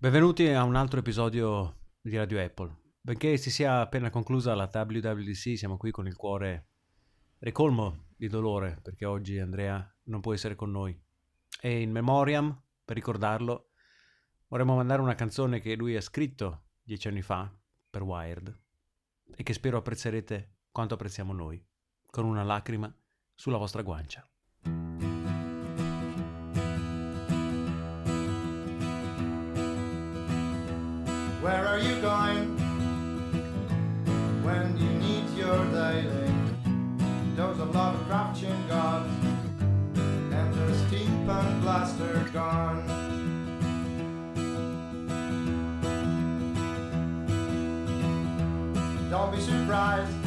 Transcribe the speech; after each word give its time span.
Benvenuti 0.00 0.48
a 0.48 0.62
un 0.62 0.76
altro 0.76 1.00
episodio 1.00 1.76
di 2.00 2.16
Radio 2.16 2.42
Apple. 2.42 2.74
Benché 3.02 3.36
si 3.36 3.50
sia 3.50 3.82
appena 3.82 4.08
conclusa 4.08 4.54
la 4.54 4.70
WWDC, 4.72 5.58
siamo 5.58 5.76
qui 5.76 5.90
con 5.90 6.06
il 6.06 6.16
cuore 6.16 6.68
ricolmo 7.40 8.06
di 8.16 8.26
dolore 8.26 8.78
perché 8.80 9.04
oggi 9.04 9.38
Andrea 9.38 9.94
non 10.04 10.22
può 10.22 10.32
essere 10.32 10.54
con 10.54 10.70
noi. 10.70 10.98
E 11.60 11.82
in 11.82 11.90
memoriam, 11.90 12.58
per 12.82 12.96
ricordarlo, 12.96 13.72
vorremmo 14.48 14.74
mandare 14.74 15.02
una 15.02 15.14
canzone 15.14 15.60
che 15.60 15.76
lui 15.76 15.94
ha 15.96 16.00
scritto 16.00 16.68
dieci 16.82 17.06
anni 17.06 17.20
fa 17.20 17.54
per 17.90 18.00
Wired 18.00 18.58
e 19.36 19.42
che 19.42 19.52
spero 19.52 19.76
apprezzerete 19.76 20.60
quanto 20.70 20.94
apprezziamo 20.94 21.34
noi, 21.34 21.62
con 22.06 22.24
una 22.24 22.42
lacrima 22.42 22.90
sulla 23.34 23.58
vostra 23.58 23.82
guancia. 23.82 24.26
Where 31.40 31.66
are 31.66 31.78
you 31.78 31.98
going 32.02 32.54
when 34.44 34.76
you 34.76 34.90
need 34.90 35.24
your 35.30 35.56
daily 35.72 36.34
dose 37.34 37.58
of 37.58 37.74
Lovecraft 37.74 38.38
chin 38.38 38.68
gods 38.68 39.08
and 39.96 40.54
the 40.54 40.72
steampunk 40.84 41.62
blaster 41.62 42.28
gone? 42.34 42.86
Don't 49.08 49.34
be 49.34 49.40
surprised 49.40 50.19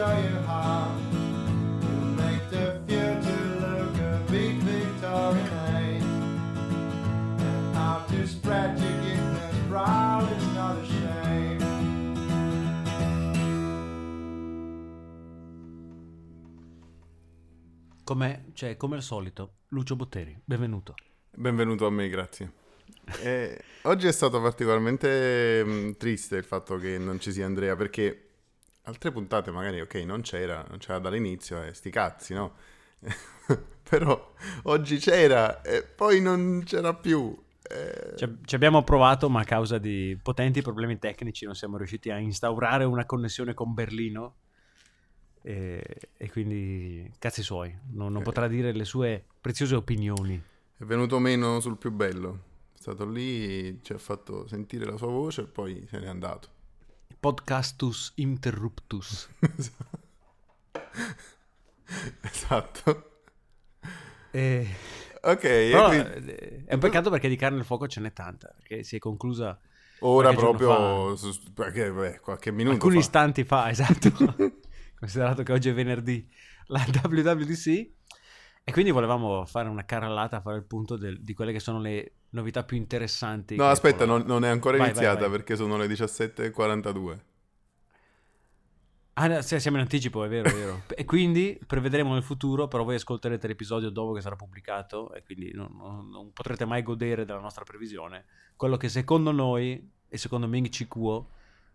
show 0.00 0.16
you 0.16 0.36
how 0.46 0.96
to 1.82 1.88
make 2.16 2.48
the 2.48 2.80
future 2.86 3.44
look 3.60 3.94
a 3.98 4.18
big 4.30 4.54
Victorian 4.62 5.46
age. 5.76 6.02
And 7.44 7.76
how 7.76 8.06
to 8.08 8.26
spread 8.26 8.78
your 8.78 8.96
giftness 9.04 9.68
proud 9.68 10.26
is 10.36 10.46
not 10.54 10.78
a 10.78 10.84
shame. 10.86 11.58
Come, 18.04 18.44
cioè, 18.54 18.76
come 18.78 18.96
al 18.96 19.02
solito, 19.02 19.56
Lucio 19.68 19.96
Botteri, 19.96 20.34
benvenuto. 20.42 20.94
Benvenuto 21.30 21.84
a 21.84 21.90
me, 21.90 22.08
grazie. 22.08 22.52
Eh, 23.22 23.62
oggi 23.82 24.06
è 24.06 24.12
stato 24.12 24.40
particolarmente 24.40 25.62
mh, 25.62 25.96
triste 25.98 26.36
il 26.36 26.44
fatto 26.44 26.78
che 26.78 26.96
non 26.96 27.20
ci 27.20 27.32
sia 27.32 27.44
Andrea 27.44 27.76
perché 27.76 28.29
altre 28.90 29.10
puntate 29.12 29.50
magari, 29.50 29.80
ok, 29.80 29.94
non 30.04 30.20
c'era, 30.22 30.64
non 30.68 30.78
c'era 30.78 30.98
dall'inizio, 30.98 31.62
e 31.62 31.72
sti 31.74 31.90
cazzi, 31.90 32.34
no? 32.34 32.54
Però 33.88 34.34
oggi 34.64 34.98
c'era 34.98 35.62
e 35.62 35.82
poi 35.82 36.20
non 36.20 36.62
c'era 36.64 36.94
più. 36.94 37.36
eh, 37.62 38.14
Ci, 38.14 38.38
ci 38.44 38.54
abbiamo 38.54 38.82
provato, 38.84 39.28
ma 39.30 39.40
a 39.40 39.44
causa 39.44 39.78
di 39.78 40.18
potenti 40.20 40.62
problemi 40.62 40.98
tecnici 40.98 41.44
non 41.44 41.54
siamo 41.54 41.76
riusciti 41.76 42.10
a 42.10 42.18
instaurare 42.18 42.84
una 42.84 43.06
connessione 43.06 43.54
con 43.54 43.72
Berlino. 43.74 44.36
E, 45.42 45.82
e 46.16 46.30
quindi 46.30 47.10
cazzi 47.18 47.42
suoi, 47.42 47.74
non, 47.92 48.12
non 48.12 48.20
Ok. 48.20 48.22
potrà 48.22 48.46
dire 48.46 48.72
le 48.72 48.84
sue 48.84 49.24
preziose 49.40 49.74
opinioni. 49.74 50.42
è 50.78 50.84
venuto 50.84 51.18
meno 51.20 51.60
sul 51.60 51.76
più 51.78 51.90
bello. 51.92 52.48
È 52.74 52.78
stato 52.80 53.06
lì, 53.08 53.80
ci 53.82 53.92
ha 53.92 53.98
fatto 53.98 54.46
sentire 54.48 54.84
la 54.84 54.96
sua 54.96 55.08
voce 55.08 55.42
e 55.42 55.46
poi 55.46 55.86
se 55.88 55.98
n'è 56.00 56.06
andato. 56.08 56.48
Podcastus 57.18 58.12
interruptus. 58.16 59.28
esatto. 62.22 63.10
E- 64.30 64.66
Ok, 65.22 65.40
però, 65.42 65.88
quindi- 65.88 66.30
eh, 66.32 66.64
è 66.64 66.72
un 66.74 66.80
peccato 66.80 67.10
perché 67.10 67.28
di 67.28 67.36
carne 67.36 67.58
al 67.58 67.64
fuoco 67.66 67.86
ce 67.86 68.00
n'è 68.00 68.10
tanta, 68.12 68.50
perché 68.56 68.82
si 68.84 68.96
è 68.96 68.98
conclusa 68.98 69.60
ora 69.98 70.32
proprio 70.32 71.14
su- 71.14 71.52
perché, 71.52 71.92
beh, 71.92 72.20
qualche 72.20 72.50
minuto 72.50 72.76
alcuni 72.76 72.94
fa. 72.94 73.00
istanti 73.00 73.44
fa, 73.44 73.68
esatto, 73.70 74.10
considerato 74.98 75.42
che 75.42 75.52
oggi 75.52 75.68
è 75.68 75.74
venerdì, 75.74 76.26
la 76.68 76.82
WWDC. 77.02 77.90
E 78.70 78.72
quindi 78.72 78.92
volevamo 78.92 79.44
fare 79.46 79.68
una 79.68 79.84
carrellata 79.84 80.36
a 80.36 80.40
fare 80.40 80.56
il 80.58 80.62
punto 80.64 80.96
del- 80.96 81.20
di 81.20 81.34
quelle 81.34 81.50
che 81.50 81.58
sono 81.58 81.80
le 81.80 82.12
novità 82.30 82.62
più 82.62 82.76
interessanti. 82.76 83.56
No, 83.56 83.64
aspetta, 83.64 84.04
non, 84.04 84.22
non 84.26 84.44
è 84.44 84.48
ancora 84.48 84.76
Vai, 84.76 84.86
iniziata 84.90 85.18
vai, 85.18 85.28
vai. 85.28 85.30
perché 85.38 85.56
sono 85.56 85.76
le 85.76 85.88
17.42. 85.88 87.18
Ah, 89.14 89.42
sì, 89.42 89.58
siamo 89.58 89.76
in 89.76 89.82
anticipo, 89.82 90.22
è 90.22 90.28
vero, 90.28 90.48
è 90.48 90.52
vero. 90.54 90.82
E 90.94 91.04
quindi 91.04 91.58
prevedremo 91.66 92.12
nel 92.14 92.22
futuro, 92.22 92.68
però 92.68 92.84
voi 92.84 92.94
ascolterete 92.94 93.48
l'episodio 93.48 93.90
dopo 93.90 94.12
che 94.12 94.20
sarà 94.20 94.36
pubblicato 94.36 95.12
e 95.14 95.22
quindi 95.24 95.52
non, 95.52 95.74
non- 95.76 96.08
non 96.08 96.32
potrete 96.32 96.64
mai 96.64 96.82
godere 96.84 97.24
della 97.24 97.40
nostra 97.40 97.64
previsione. 97.64 98.24
Quello 98.54 98.76
che 98.76 98.88
secondo 98.88 99.32
noi 99.32 99.90
e 100.08 100.16
secondo 100.16 100.46
Ming 100.46 100.68
Chi 100.68 100.86
Kuo 100.86 101.28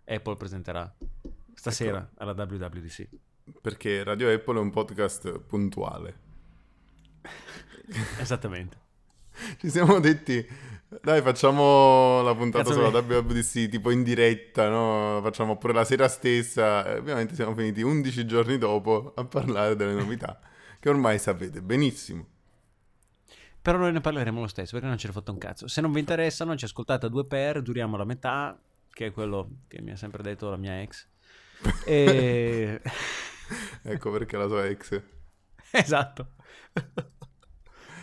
Apple 0.06 0.36
presenterà 0.38 0.96
stasera 1.54 1.98
Ecco. 1.98 2.24
alla 2.24 2.32
WWDC. 2.32 3.10
Perché 3.62 4.02
Radio 4.04 4.34
Apple 4.34 4.58
è 4.58 4.62
un 4.62 4.70
podcast 4.72 5.40
puntuale. 5.40 6.24
Esattamente. 8.20 8.78
Ci 9.60 9.70
siamo 9.70 10.00
detti, 10.00 10.48
dai, 11.02 11.22
facciamo 11.22 12.22
la 12.22 12.34
puntata 12.34 12.64
Cazzo 12.64 12.76
sulla 12.76 13.04
che- 13.04 13.16
WWDC 13.16 13.70
tipo 13.70 13.92
in 13.92 14.04
diretta, 14.04 14.70
no? 14.70 15.20
Facciamo 15.22 15.58
pure 15.58 15.74
la 15.74 15.84
sera 15.84 16.08
stessa. 16.08 16.86
E 16.86 16.98
ovviamente 16.98 17.36
siamo 17.36 17.54
finiti 17.54 17.82
11 17.82 18.26
giorni 18.26 18.58
dopo 18.58 19.14
a 19.16 19.26
parlare 19.26 19.76
delle 19.76 19.94
novità 19.94 20.40
che 20.80 20.90
ormai 20.90 21.20
sapete 21.20 21.62
benissimo. 21.62 22.28
Però 23.62 23.78
noi 23.80 23.92
ne 23.92 24.00
parleremo 24.02 24.42
lo 24.42 24.48
stesso 24.48 24.74
perché 24.74 24.88
non 24.88 24.98
ce 24.98 25.08
ne 25.08 25.14
fotte 25.14 25.32
un 25.32 25.40
cazzo. 25.40 25.68
Se 25.68 25.82
non 25.82 25.92
vi 25.92 26.00
interessano, 26.00 26.56
ci 26.56 26.66
ascoltate 26.66 27.08
a 27.08 27.10
due 27.10 27.26
per, 27.26 27.64
duriamo 27.64 27.98
la 27.98 28.06
metà, 28.06 28.58
che 28.92 29.08
è 29.08 29.12
quello 29.12 29.62
che 29.68 29.82
mi 29.82 29.92
ha 29.92 29.96
sempre 29.96 30.22
detto 30.22 30.50
la 30.50 30.58
mia 30.58 30.82
ex. 30.82 31.08
E... 31.86 32.80
Ecco 33.84 34.12
perché 34.12 34.38
la 34.38 34.48
sua 34.48 34.66
ex. 34.66 35.02
esatto. 35.72 36.34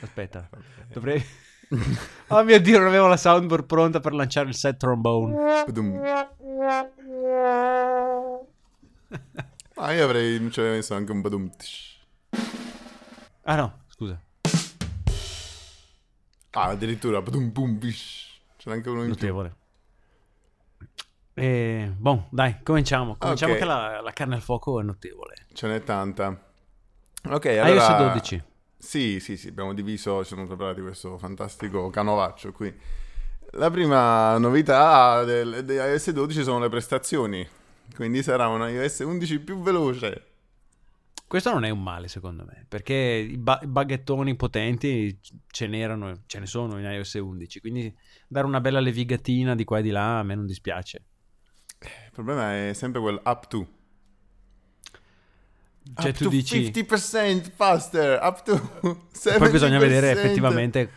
Aspetta, 0.02 0.48
dovrei... 0.92 1.24
oh 2.28 2.42
mio 2.44 2.60
Dio, 2.60 2.78
non 2.78 2.88
avevo 2.88 3.06
la 3.06 3.16
soundboard 3.16 3.64
pronta 3.66 4.00
per 4.00 4.12
lanciare 4.12 4.48
il 4.48 4.54
set 4.54 4.76
trombone. 4.76 5.62
Ah, 9.74 9.92
io 9.94 10.04
avrei 10.04 10.50
ci 10.52 10.60
avrei 10.60 10.76
messo 10.76 10.94
anche 10.94 11.10
un 11.12 11.20
badum. 11.22 11.50
Ah 13.42 13.56
no, 13.56 13.80
scusa. 13.88 14.20
Ah, 16.50 16.66
addirittura 16.68 17.20
badum 17.20 17.50
bum 17.50 17.78
bish. 17.78 18.40
C'è 18.58 18.70
anche 18.70 18.88
uno 18.88 19.00
in 19.00 19.06
più. 19.06 19.14
Notevole. 19.14 19.56
E, 21.34 21.92
bon, 21.96 22.26
dai, 22.30 22.62
cominciamo. 22.62 23.16
Cominciamo 23.16 23.54
Ok. 23.54 23.58
che 23.58 23.64
la, 23.64 24.00
la 24.02 24.12
carne 24.12 24.34
al 24.36 24.42
fuoco 24.42 24.78
è 24.78 24.84
notevole. 24.84 25.46
Ce 25.52 25.66
n'è 25.66 25.82
tanta. 25.82 26.28
Ok, 27.30 27.44
iOS 27.46 27.88
allora... 27.88 28.12
12. 28.12 28.44
Sì, 28.84 29.20
sì, 29.20 29.36
sì, 29.36 29.46
abbiamo 29.46 29.72
diviso, 29.74 30.22
ci 30.22 30.34
siamo 30.34 30.44
preparati 30.44 30.80
questo 30.80 31.16
fantastico 31.16 31.88
canovaccio 31.88 32.50
qui. 32.50 32.74
La 33.52 33.70
prima 33.70 34.36
novità 34.38 35.22
del, 35.22 35.64
di 35.64 35.74
iOS 35.74 36.10
12 36.10 36.42
sono 36.42 36.58
le 36.58 36.68
prestazioni, 36.68 37.46
quindi 37.94 38.24
sarà 38.24 38.48
un 38.48 38.68
iOS 38.68 38.98
11 38.98 39.38
più 39.38 39.60
veloce. 39.60 40.26
Questo 41.28 41.52
non 41.52 41.64
è 41.64 41.70
un 41.70 41.80
male, 41.80 42.08
secondo 42.08 42.44
me, 42.44 42.66
perché 42.68 42.94
i, 42.94 43.38
ba- 43.38 43.62
baghettoni 43.64 44.34
potenti 44.34 45.16
ce 45.46 45.66
n'erano, 45.68 46.24
ce 46.26 46.40
ne 46.40 46.46
sono 46.46 46.76
in 46.76 46.84
iOS 46.84 47.14
11, 47.14 47.60
quindi 47.60 47.96
dare 48.26 48.46
una 48.46 48.60
bella 48.60 48.80
levigatina 48.80 49.54
di 49.54 49.62
qua 49.62 49.78
e 49.78 49.82
di 49.82 49.90
là 49.90 50.18
a 50.18 50.22
me 50.24 50.34
non 50.34 50.44
dispiace. 50.44 51.04
Il 51.78 52.10
problema 52.12 52.68
è 52.68 52.72
sempre 52.74 53.00
quel 53.00 53.20
up 53.24 53.46
to. 53.46 53.66
Cioè 55.94 56.10
up 56.10 56.16
tu 56.16 56.28
dici... 56.28 56.70
50% 56.72 57.50
faster, 57.54 58.18
up 58.22 58.42
to 58.42 58.52
70%. 59.12 59.34
E 59.34 59.38
poi 59.38 59.50
bisogna 59.50 59.78
vedere 59.78 60.10
effettivamente 60.10 60.90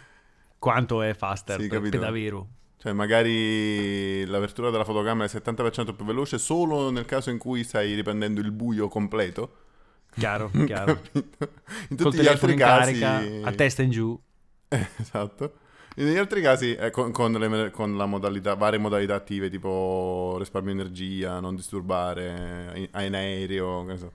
quanto 0.60 1.02
è 1.02 1.14
faster 1.14 1.60
Sì, 1.60 1.68
per, 1.68 1.82
davvero. 1.90 2.48
Cioè, 2.78 2.94
magari 2.94 4.26
l'apertura 4.26 4.70
della 4.70 4.84
fotocamera 4.84 5.30
è 5.30 5.36
70% 5.36 5.96
più 5.96 6.06
veloce 6.06 6.38
solo 6.38 6.92
nel 6.92 7.06
caso 7.06 7.32
in 7.32 7.40
cui 7.40 7.64
stai 7.64 7.96
riprendendo 7.96 8.42
il 8.42 8.52
buio 8.52 8.88
completo. 8.88 9.58
Chiaro, 10.14 10.52
chiaro. 10.66 11.02
Capito? 11.02 11.50
In 11.90 11.98
Col 11.98 11.98
tutti 11.98 12.18
gli 12.18 12.24
telefono 12.24 12.52
altri 12.52 12.56
casi... 12.56 13.00
carica, 13.00 13.48
a 13.48 13.52
testa 13.54 13.82
in 13.82 13.90
giù. 13.90 14.20
Eh, 14.68 14.88
esatto. 14.98 15.54
Negli 15.96 16.18
altri 16.18 16.42
casi, 16.42 16.76
eh, 16.76 16.92
con, 16.92 17.12
con 17.12 17.32
le, 17.32 17.72
con 17.72 17.96
la 17.96 18.06
modalità, 18.06 18.54
varie 18.56 18.78
modalità 18.80 19.16
attive, 19.16 19.50
tipo 19.50 20.36
risparmio 20.38 20.74
energia, 20.74 21.40
non 21.40 21.56
disturbare, 21.56 22.72
in, 22.76 23.04
in 23.04 23.16
aereo, 23.16 23.86
che 23.86 23.98
so. 23.98 24.12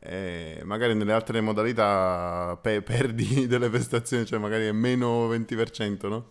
Eh, 0.00 0.62
magari 0.64 0.94
nelle 0.94 1.12
altre 1.12 1.40
modalità 1.40 2.58
pe- 2.60 2.82
perdi 2.82 3.46
delle 3.48 3.68
prestazioni, 3.68 4.24
cioè 4.26 4.38
magari 4.38 4.66
è 4.66 4.72
meno 4.72 5.28
20%, 5.28 6.08
no? 6.08 6.30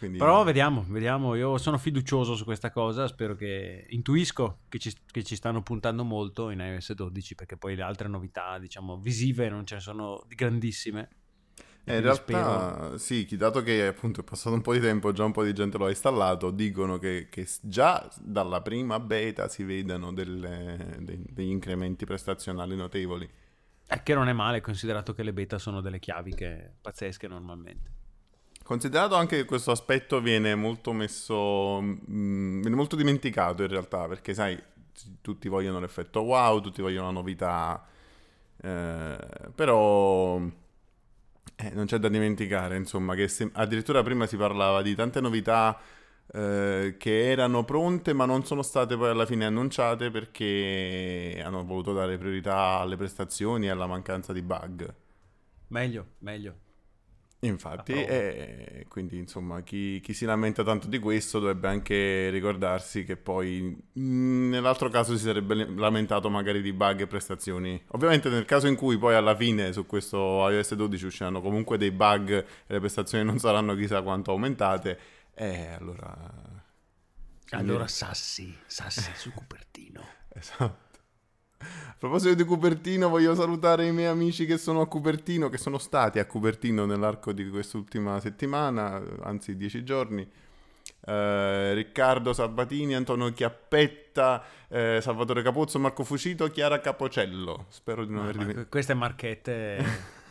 Quindi, 0.00 0.16
Però 0.16 0.42
vediamo, 0.44 0.82
vediamo. 0.88 1.34
Io 1.34 1.58
sono 1.58 1.76
fiducioso 1.76 2.34
su 2.34 2.44
questa 2.44 2.70
cosa. 2.70 3.06
Spero 3.06 3.34
che 3.34 3.84
intuisco 3.90 4.60
che 4.70 4.78
ci, 4.78 4.90
che 5.10 5.22
ci 5.22 5.36
stanno 5.36 5.62
puntando 5.62 6.04
molto 6.04 6.48
in 6.48 6.60
iOS 6.60 6.94
12 6.94 7.34
perché 7.34 7.58
poi 7.58 7.76
le 7.76 7.82
altre 7.82 8.08
novità, 8.08 8.58
diciamo, 8.58 8.96
visive 8.98 9.50
non 9.50 9.66
ce 9.66 9.74
ne 9.74 9.80
sono 9.82 10.24
di 10.26 10.34
grandissime. 10.34 11.08
Eh, 11.84 11.96
in 11.96 12.02
realtà, 12.02 12.98
sì, 12.98 13.24
chi- 13.24 13.36
dato 13.36 13.62
che 13.62 13.86
appunto 13.86 14.20
è 14.20 14.24
passato 14.24 14.54
un 14.54 14.60
po' 14.62 14.72
di 14.72 14.80
tempo, 14.80 15.12
già 15.12 15.24
un 15.24 15.32
po' 15.32 15.42
di 15.42 15.52
gente 15.52 15.76
lo 15.78 15.86
ha 15.86 15.88
installato, 15.88 16.50
dicono 16.50 16.98
che, 16.98 17.28
che 17.30 17.48
già 17.62 18.08
dalla 18.20 18.60
prima 18.60 19.00
beta 19.00 19.48
si 19.48 19.64
vedano 19.64 20.12
delle- 20.12 20.98
dei- 21.00 21.24
degli 21.28 21.50
incrementi 21.50 22.04
prestazionali 22.04 22.76
notevoli. 22.76 23.28
Eh, 23.92 24.02
che 24.04 24.14
non 24.14 24.28
è 24.28 24.32
male, 24.32 24.60
considerato 24.60 25.14
che 25.14 25.24
le 25.24 25.32
beta 25.32 25.58
sono 25.58 25.80
delle 25.80 25.98
chiavi 25.98 26.34
che 26.34 26.70
pazzesche 26.80 27.26
normalmente. 27.26 27.90
Considerato 28.62 29.16
anche 29.16 29.38
che 29.38 29.44
questo 29.46 29.72
aspetto 29.72 30.20
viene 30.20 30.54
molto 30.54 30.92
messo, 30.92 31.80
mm, 31.82 32.60
viene 32.60 32.76
molto 32.76 32.94
dimenticato 32.94 33.62
in 33.62 33.68
realtà, 33.68 34.06
perché 34.06 34.32
sai, 34.32 34.56
tutti 35.20 35.48
vogliono 35.48 35.80
l'effetto 35.80 36.20
wow, 36.20 36.60
tutti 36.60 36.80
vogliono 36.82 37.06
la 37.06 37.12
novità, 37.12 37.84
eh, 38.62 39.18
però 39.54 40.40
eh, 41.62 41.70
non 41.74 41.86
c'è 41.86 41.98
da 41.98 42.08
dimenticare, 42.08 42.76
insomma, 42.76 43.14
che 43.14 43.28
se- 43.28 43.50
addirittura 43.52 44.02
prima 44.02 44.26
si 44.26 44.36
parlava 44.36 44.82
di 44.82 44.94
tante 44.94 45.20
novità 45.20 45.78
eh, 46.32 46.94
che 46.96 47.30
erano 47.30 47.64
pronte 47.64 48.12
ma 48.12 48.24
non 48.24 48.44
sono 48.44 48.62
state 48.62 48.96
poi 48.96 49.10
alla 49.10 49.26
fine 49.26 49.46
annunciate 49.46 50.10
perché 50.10 51.42
hanno 51.44 51.64
voluto 51.64 51.92
dare 51.92 52.18
priorità 52.18 52.78
alle 52.78 52.96
prestazioni 52.96 53.66
e 53.66 53.70
alla 53.70 53.86
mancanza 53.86 54.32
di 54.32 54.42
bug. 54.42 54.94
Meglio, 55.68 56.06
meglio. 56.18 56.69
Infatti, 57.42 57.92
Approvo. 57.92 58.08
e 58.10 58.84
quindi 58.88 59.16
insomma 59.16 59.62
chi, 59.62 60.00
chi 60.00 60.12
si 60.12 60.26
lamenta 60.26 60.62
tanto 60.62 60.88
di 60.88 60.98
questo 60.98 61.38
dovrebbe 61.38 61.68
anche 61.68 62.28
ricordarsi 62.28 63.04
che 63.04 63.16
poi 63.16 63.62
mh, 63.62 64.48
nell'altro 64.50 64.90
caso 64.90 65.16
si 65.16 65.24
sarebbe 65.24 65.54
lamentato 65.74 66.28
magari 66.28 66.60
di 66.60 66.74
bug 66.74 67.00
e 67.00 67.06
prestazioni. 67.06 67.82
Ovviamente 67.92 68.28
nel 68.28 68.44
caso 68.44 68.66
in 68.66 68.76
cui 68.76 68.98
poi 68.98 69.14
alla 69.14 69.34
fine 69.34 69.72
su 69.72 69.86
questo 69.86 70.46
iOS 70.50 70.74
12 70.74 71.06
usciranno 71.06 71.40
comunque 71.40 71.78
dei 71.78 71.92
bug 71.92 72.30
e 72.30 72.44
le 72.66 72.78
prestazioni 72.78 73.24
non 73.24 73.38
saranno 73.38 73.74
chissà 73.74 74.02
quanto 74.02 74.32
aumentate, 74.32 74.98
e 75.34 75.68
allora... 75.68 76.58
Allora 77.52 77.88
Sassi, 77.88 78.56
Sassi 78.66 79.10
su 79.14 79.32
Cupertino. 79.32 80.18
Esatto. 80.32 80.89
A 82.02 82.06
proposito 82.08 82.32
di 82.32 82.44
Cupertino, 82.44 83.10
voglio 83.10 83.34
salutare 83.34 83.86
i 83.86 83.92
miei 83.92 84.08
amici 84.08 84.46
che 84.46 84.56
sono 84.56 84.80
a 84.80 84.88
Cupertino, 84.88 85.50
che 85.50 85.58
sono 85.58 85.76
stati 85.76 86.18
a 86.18 86.24
Cupertino 86.24 86.86
nell'arco 86.86 87.30
di 87.34 87.46
quest'ultima 87.50 88.18
settimana, 88.20 89.02
anzi 89.20 89.54
dieci 89.54 89.84
giorni. 89.84 90.26
Eh, 91.04 91.74
Riccardo 91.74 92.32
Sabatini, 92.32 92.94
Antonio 92.94 93.30
Chiappetta, 93.34 94.42
eh, 94.68 95.00
Salvatore 95.02 95.42
Capozzo, 95.42 95.78
Marco 95.78 96.02
Fucito, 96.02 96.46
Chiara 96.48 96.80
Capocello. 96.80 97.66
Spero 97.68 98.06
di 98.06 98.12
non 98.12 98.22
aver 98.22 98.36
Ma 98.36 98.40
dimenticato. 98.40 98.70
queste 98.70 98.94
marchette 98.94 99.84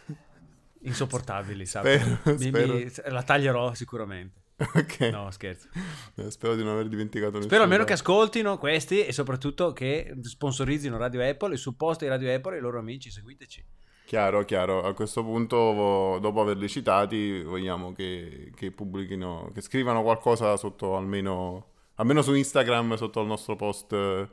insopportabili, 0.82 1.68
sappia. 1.68 2.00
Spero, 2.00 2.36
spero. 2.36 3.14
la 3.14 3.22
taglierò 3.22 3.76
sicuramente. 3.76 4.42
Ok, 4.76 5.00
No, 5.12 5.32
scherzo. 5.32 5.70
Eh, 6.16 6.30
spero 6.30 6.56
di 6.56 6.64
non 6.64 6.74
aver 6.74 6.90
dimenticato 6.90 7.32
nessuno. 7.32 7.48
Spero 7.48 7.64
almeno 7.64 7.86
che 7.86 7.94
ascoltino 7.94 8.58
questi 8.58 9.06
e 9.06 9.14
soprattutto 9.14 9.72
che 9.72 10.14
sponsorizzino 10.22 10.98
Radio 10.98 11.24
Apple 11.24 11.56
e 11.56 11.58
di 11.58 12.08
Radio 12.08 12.34
Apple 12.34 12.56
e 12.56 12.58
i 12.58 12.62
loro 12.62 12.80
amici, 12.80 13.10
seguiteci. 13.10 13.66
Chiaro, 14.06 14.44
chiaro. 14.44 14.84
A 14.84 14.94
questo 14.94 15.24
punto, 15.24 16.18
dopo 16.20 16.42
averli 16.42 16.68
citati, 16.68 17.42
vogliamo 17.44 17.94
che, 17.94 18.52
che 18.56 18.72
pubblichino, 18.72 19.52
che 19.54 19.62
scrivano 19.62 20.02
qualcosa 20.02 20.58
sotto 20.58 20.98
almeno, 20.98 21.68
almeno 21.96 22.22
su 22.22 22.34
Instagram, 22.34 22.96
sotto 22.96 23.22
il 23.22 23.28
nostro 23.28 23.56
post 23.56 23.94
eh, 23.94 24.28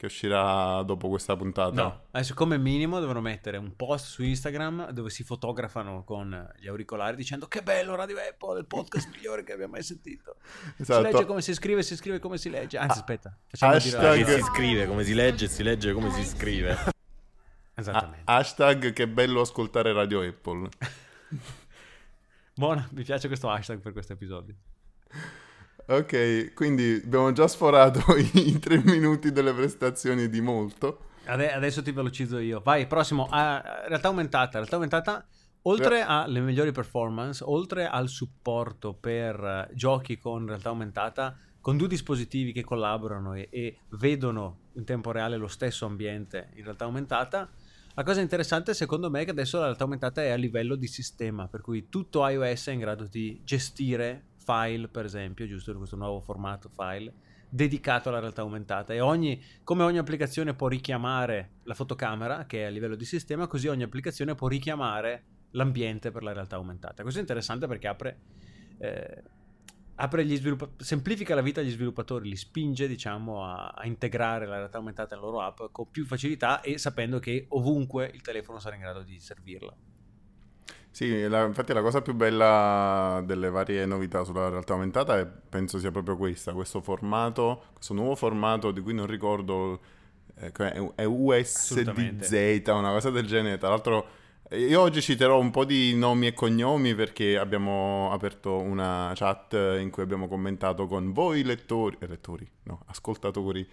che 0.00 0.06
uscirà 0.06 0.82
dopo 0.82 1.10
questa 1.10 1.36
puntata. 1.36 1.74
No, 1.74 2.04
adesso 2.12 2.32
come 2.32 2.56
minimo 2.56 3.00
devono 3.00 3.20
mettere 3.20 3.58
un 3.58 3.76
post 3.76 4.06
su 4.06 4.22
Instagram 4.22 4.92
dove 4.92 5.10
si 5.10 5.24
fotografano 5.24 6.04
con 6.04 6.50
gli 6.58 6.68
auricolari 6.68 7.16
dicendo 7.16 7.46
che 7.48 7.62
bello 7.62 7.94
Radio 7.96 8.16
Apple, 8.16 8.60
il 8.60 8.64
podcast 8.64 9.10
migliore 9.12 9.44
che 9.44 9.52
abbiamo 9.52 9.72
mai 9.72 9.82
sentito. 9.82 10.36
Esatto. 10.78 11.04
Si 11.06 11.12
legge 11.12 11.26
come 11.26 11.42
si 11.42 11.52
scrive, 11.52 11.82
si 11.82 11.96
scrive 11.96 12.18
come 12.18 12.38
si 12.38 12.48
legge. 12.48 12.78
Anzi, 12.78 13.00
aspetta, 13.00 13.36
facciamo 13.46 13.76
dire 13.76 13.90
la- 13.90 14.08
hashtag- 14.08 14.24
Che 14.24 14.32
si 14.36 14.42
scrive, 14.42 14.86
come 14.86 15.04
si 15.04 15.12
legge, 15.12 15.48
si 15.48 15.62
legge 15.62 15.92
come 15.92 16.10
si 16.12 16.24
scrive. 16.24 16.78
Esattamente. 17.76 18.22
Ah, 18.24 18.36
hashtag 18.36 18.92
che 18.94 19.06
bello 19.06 19.42
ascoltare 19.42 19.92
Radio 19.92 20.22
Apple. 20.26 20.66
Buona, 22.56 22.88
mi 22.92 23.02
piace 23.02 23.26
questo 23.26 23.50
hashtag 23.50 23.80
per 23.80 23.92
questo 23.92 24.14
episodio. 24.14 24.54
Ok, 25.90 26.54
quindi 26.54 27.00
abbiamo 27.04 27.32
già 27.32 27.48
sforato 27.48 28.14
i 28.34 28.60
tre 28.60 28.80
minuti 28.84 29.32
delle 29.32 29.52
prestazioni 29.52 30.28
di 30.28 30.40
molto. 30.40 31.06
Ade- 31.24 31.52
adesso 31.52 31.82
ti 31.82 31.90
velocizzo 31.90 32.38
io. 32.38 32.60
Vai, 32.60 32.86
prossimo. 32.86 33.26
Ah, 33.28 33.60
realtà 33.88 34.06
aumentata. 34.06 34.58
Realtà 34.58 34.76
aumentata, 34.76 35.26
oltre 35.62 36.02
alle 36.02 36.38
migliori 36.38 36.70
performance, 36.70 37.42
oltre 37.42 37.88
al 37.88 38.08
supporto 38.08 38.94
per 38.94 39.34
eh, 39.68 39.74
giochi 39.74 40.16
con 40.16 40.46
realtà 40.46 40.68
aumentata, 40.68 41.36
con 41.60 41.76
due 41.76 41.88
dispositivi 41.88 42.52
che 42.52 42.62
collaborano 42.62 43.34
e, 43.34 43.48
e 43.50 43.78
vedono 43.98 44.68
in 44.74 44.84
tempo 44.84 45.10
reale 45.10 45.38
lo 45.38 45.48
stesso 45.48 45.86
ambiente 45.86 46.50
in 46.54 46.62
realtà 46.62 46.84
aumentata, 46.84 47.50
la 47.94 48.04
cosa 48.04 48.20
interessante 48.20 48.74
secondo 48.74 49.10
me 49.10 49.22
è 49.22 49.24
che 49.24 49.32
adesso 49.32 49.58
la 49.58 49.64
realtà 49.64 49.82
aumentata 49.82 50.22
è 50.22 50.30
a 50.30 50.36
livello 50.36 50.76
di 50.76 50.86
sistema, 50.86 51.48
per 51.48 51.60
cui 51.60 51.88
tutto 51.88 52.24
iOS 52.24 52.68
è 52.68 52.70
in 52.70 52.78
grado 52.78 53.08
di 53.08 53.40
gestire 53.42 54.29
file, 54.44 54.88
per 54.88 55.04
esempio, 55.04 55.46
giusto 55.46 55.76
questo 55.76 55.96
nuovo 55.96 56.20
formato 56.20 56.68
file, 56.68 57.12
dedicato 57.48 58.08
alla 58.08 58.20
realtà 58.20 58.42
aumentata 58.42 58.94
e 58.94 59.00
ogni, 59.00 59.42
come 59.64 59.82
ogni 59.82 59.98
applicazione 59.98 60.54
può 60.54 60.68
richiamare 60.68 61.56
la 61.64 61.74
fotocamera 61.74 62.46
che 62.46 62.62
è 62.62 62.66
a 62.66 62.68
livello 62.68 62.94
di 62.94 63.04
sistema, 63.04 63.46
così 63.46 63.66
ogni 63.66 63.82
applicazione 63.82 64.34
può 64.34 64.48
richiamare 64.48 65.24
l'ambiente 65.52 66.10
per 66.10 66.22
la 66.22 66.32
realtà 66.32 66.56
aumentata. 66.56 67.02
Questo 67.02 67.18
è 67.18 67.22
interessante 67.22 67.66
perché 67.66 67.88
apre, 67.88 68.20
eh, 68.78 69.22
apre 69.96 70.24
gli 70.24 70.36
sviluppa- 70.36 70.70
semplifica 70.76 71.34
la 71.34 71.42
vita 71.42 71.60
agli 71.60 71.70
sviluppatori, 71.70 72.28
li 72.28 72.36
spinge 72.36 72.86
diciamo 72.86 73.44
a, 73.44 73.68
a 73.68 73.84
integrare 73.86 74.46
la 74.46 74.56
realtà 74.56 74.78
aumentata 74.78 75.16
nella 75.16 75.26
loro 75.26 75.40
app 75.40 75.58
con 75.72 75.90
più 75.90 76.04
facilità 76.04 76.60
e 76.60 76.78
sapendo 76.78 77.18
che 77.18 77.46
ovunque 77.48 78.08
il 78.14 78.22
telefono 78.22 78.60
sarà 78.60 78.76
in 78.76 78.82
grado 78.82 79.02
di 79.02 79.18
servirla. 79.18 79.76
Sì, 80.92 81.28
la- 81.28 81.44
infatti 81.44 81.72
la 81.72 81.82
cosa 81.82 82.02
più 82.02 82.14
bella 82.14 83.22
delle 83.24 83.48
varie 83.48 83.86
novità 83.86 84.24
sulla 84.24 84.48
realtà 84.48 84.72
aumentata 84.72 85.18
è, 85.18 85.26
penso 85.26 85.78
sia 85.78 85.90
proprio 85.92 86.16
questa, 86.16 86.52
questo 86.52 86.80
formato, 86.80 87.62
questo 87.74 87.94
nuovo 87.94 88.16
formato 88.16 88.70
di 88.72 88.80
cui 88.80 88.92
non 88.92 89.06
ricordo, 89.06 89.80
eh, 90.36 90.52
è 90.96 91.04
USDZ, 91.04 92.62
una 92.68 92.90
cosa 92.90 93.10
del 93.10 93.26
genere. 93.26 93.56
Tra 93.58 93.68
l'altro 93.68 94.06
eh, 94.48 94.58
io 94.58 94.80
oggi 94.80 95.00
citerò 95.00 95.38
un 95.38 95.50
po' 95.50 95.64
di 95.64 95.94
nomi 95.94 96.26
e 96.26 96.34
cognomi 96.34 96.94
perché 96.96 97.38
abbiamo 97.38 98.10
aperto 98.12 98.56
una 98.56 99.12
chat 99.14 99.52
in 99.80 99.90
cui 99.90 100.02
abbiamo 100.02 100.26
commentato 100.28 100.86
con 100.88 101.12
voi 101.12 101.44
lettori, 101.44 101.96
eh, 102.00 102.06
lettori, 102.08 102.46
no, 102.64 102.82
ascoltatori, 102.86 103.66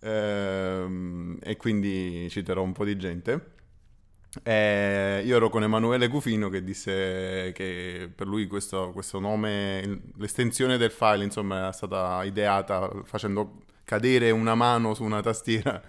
ehm, 0.00 1.38
e 1.42 1.56
quindi 1.56 2.28
citerò 2.30 2.62
un 2.62 2.72
po' 2.72 2.84
di 2.84 2.96
gente. 2.96 3.52
Eh, 4.42 5.22
io 5.24 5.36
ero 5.36 5.48
con 5.48 5.62
Emanuele 5.62 6.08
Cufino 6.08 6.48
che 6.48 6.64
disse 6.64 7.52
che 7.54 8.10
per 8.14 8.26
lui 8.26 8.46
questo, 8.46 8.90
questo 8.92 9.20
nome, 9.20 10.02
l'estensione 10.16 10.76
del 10.76 10.90
file, 10.90 11.24
insomma, 11.24 11.68
è 11.68 11.72
stata 11.72 12.24
ideata 12.24 12.90
facendo 13.04 13.62
cadere 13.84 14.30
una 14.30 14.54
mano 14.54 14.94
su 14.94 15.04
una 15.04 15.20
tastiera. 15.20 15.80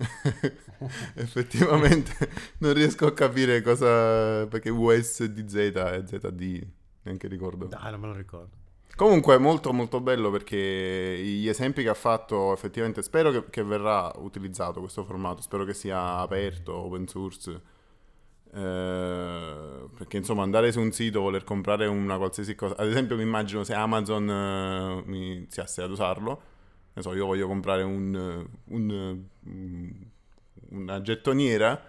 Effettivamente 1.14 2.30
non 2.58 2.72
riesco 2.72 3.06
a 3.06 3.12
capire 3.12 3.60
cosa 3.60 4.46
perché 4.46 4.70
USDZ 4.70 5.54
e 5.54 6.02
ZD, 6.06 6.66
neanche 7.02 7.28
ricordo. 7.28 7.66
Dai, 7.66 7.90
non 7.90 8.00
me 8.00 8.06
lo 8.06 8.14
ricordo. 8.14 8.58
Comunque 8.96 9.34
è 9.34 9.38
molto 9.38 9.72
molto 9.72 10.00
bello 10.00 10.30
perché 10.30 10.56
gli 10.56 11.48
esempi 11.48 11.82
che 11.82 11.88
ha 11.88 11.94
fatto 11.94 12.52
effettivamente 12.52 13.02
spero 13.02 13.30
che, 13.30 13.44
che 13.48 13.62
verrà 13.62 14.12
utilizzato 14.16 14.80
questo 14.80 15.04
formato, 15.04 15.40
spero 15.40 15.64
che 15.64 15.74
sia 15.74 16.16
aperto, 16.18 16.74
open 16.74 17.06
source. 17.06 17.78
Eh, 18.52 19.88
perché 19.96 20.16
insomma 20.16 20.42
andare 20.42 20.72
su 20.72 20.80
un 20.80 20.90
sito, 20.92 21.20
voler 21.20 21.44
comprare 21.44 21.86
una 21.86 22.16
qualsiasi 22.16 22.54
cosa, 22.56 22.76
ad 22.76 22.88
esempio 22.88 23.16
mi 23.16 23.22
immagino 23.22 23.62
se 23.64 23.74
Amazon 23.74 24.28
eh, 24.28 25.02
mi 25.06 25.32
iniziasse 25.36 25.82
ad 25.82 25.90
usarlo, 25.90 26.42
ne 26.94 27.02
so, 27.02 27.14
io 27.14 27.26
voglio 27.26 27.46
comprare 27.46 27.82
un, 27.82 28.14
eh, 28.14 28.58
un, 28.74 28.90
eh, 28.90 29.48
un- 29.50 29.94
una 30.70 31.00
gettoniera, 31.02 31.80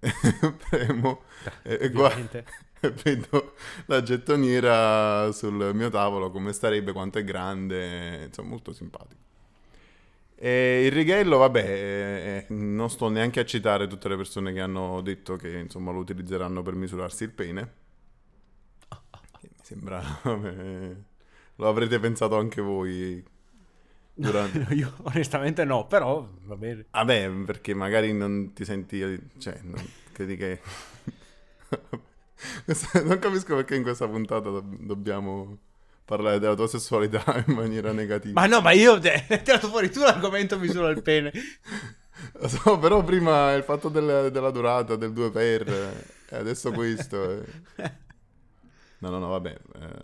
premo 0.68 1.22
e, 1.62 1.90
guardo, 1.90 2.42
vedo 3.02 3.54
la 3.86 4.02
gettoniera 4.02 5.32
sul 5.32 5.72
mio 5.74 5.90
tavolo, 5.90 6.30
come 6.30 6.52
starebbe, 6.52 6.92
quanto 6.92 7.18
è 7.18 7.24
grande, 7.24 8.24
insomma 8.26 8.50
molto 8.50 8.72
simpatico. 8.72 9.22
E 10.36 10.84
il 10.84 10.92
righello, 10.92 11.38
vabbè, 11.38 11.64
eh, 11.64 12.46
non 12.54 12.90
sto 12.90 13.08
neanche 13.08 13.40
a 13.40 13.44
citare 13.44 13.86
tutte 13.86 14.08
le 14.08 14.16
persone 14.16 14.52
che 14.52 14.60
hanno 14.60 15.00
detto 15.00 15.36
che 15.36 15.58
insomma 15.58 15.92
lo 15.92 15.98
utilizzeranno 15.98 16.62
per 16.62 16.74
misurarsi 16.74 17.24
il 17.24 17.30
pene. 17.30 17.72
Che 19.40 19.48
mi 19.50 19.58
sembra... 19.62 20.02
eh, 20.24 20.96
lo 21.56 21.68
avrete 21.68 21.98
pensato 22.00 22.36
anche 22.36 22.60
voi 22.60 23.24
durante... 24.12 24.66
Io 24.74 24.92
onestamente 25.02 25.64
no, 25.64 25.86
però 25.86 26.28
va 26.42 26.56
bene. 26.56 26.86
Vabbè, 26.90 27.30
perché 27.46 27.74
magari 27.74 28.12
non 28.12 28.52
ti 28.52 28.64
senti... 28.64 28.98
Cioè, 29.38 29.60
non, 29.62 29.82
credi 30.12 30.36
che... 30.36 30.60
Non 33.04 33.18
capisco 33.20 33.56
perché 33.56 33.74
in 33.74 33.82
questa 33.82 34.06
puntata 34.06 34.50
dob- 34.50 34.76
dobbiamo 34.80 35.58
parlare 36.04 36.38
della 36.38 36.54
tua 36.54 36.66
sessualità 36.68 37.22
in 37.46 37.54
maniera 37.54 37.92
negativa. 37.92 38.40
Ma 38.40 38.46
no, 38.46 38.60
ma 38.60 38.72
io 38.72 38.98
te- 38.98 39.24
hai 39.28 39.42
tirato 39.42 39.68
fuori 39.68 39.90
tu 39.90 40.00
l'argomento 40.00 40.58
misura 40.58 40.88
il 40.90 41.02
pene. 41.02 41.32
Lo 42.34 42.46
so, 42.48 42.78
però 42.78 43.02
prima 43.02 43.52
il 43.54 43.62
fatto 43.64 43.88
del- 43.88 44.30
della 44.30 44.50
durata, 44.50 44.96
del 44.96 45.12
2 45.12 45.30
per, 45.30 45.68
e 46.30 46.36
adesso 46.36 46.70
questo. 46.72 47.30
eh. 47.76 48.02
No, 49.04 49.10
no, 49.10 49.18
no, 49.18 49.28
vabbè. 49.28 49.50
eh, 49.80 50.02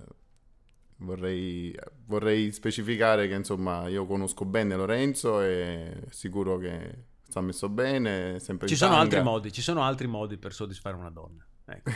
vorrei, 0.99 1.75
vorrei 2.07 2.53
specificare 2.53 3.29
che 3.29 3.35
insomma 3.35 3.89
io 3.89 4.05
conosco 4.05 4.45
bene 4.45 4.77
Lorenzo 4.77 5.41
e 5.41 6.03
sicuro 6.11 6.59
che 6.59 7.05
sta 7.27 7.41
messo 7.41 7.71
bene, 7.71 8.39
sempre 8.41 8.67
Ci 8.69 8.77
sono 8.77 8.91
tanga. 8.97 9.05
altri 9.05 9.23
modi, 9.23 9.53
ci 9.53 9.63
sono 9.63 9.83
altri 9.83 10.07
modi 10.07 10.37
per 10.37 10.53
soddisfare 10.53 10.97
una 10.97 11.09
donna. 11.11 11.47
Ecco. 11.65 11.91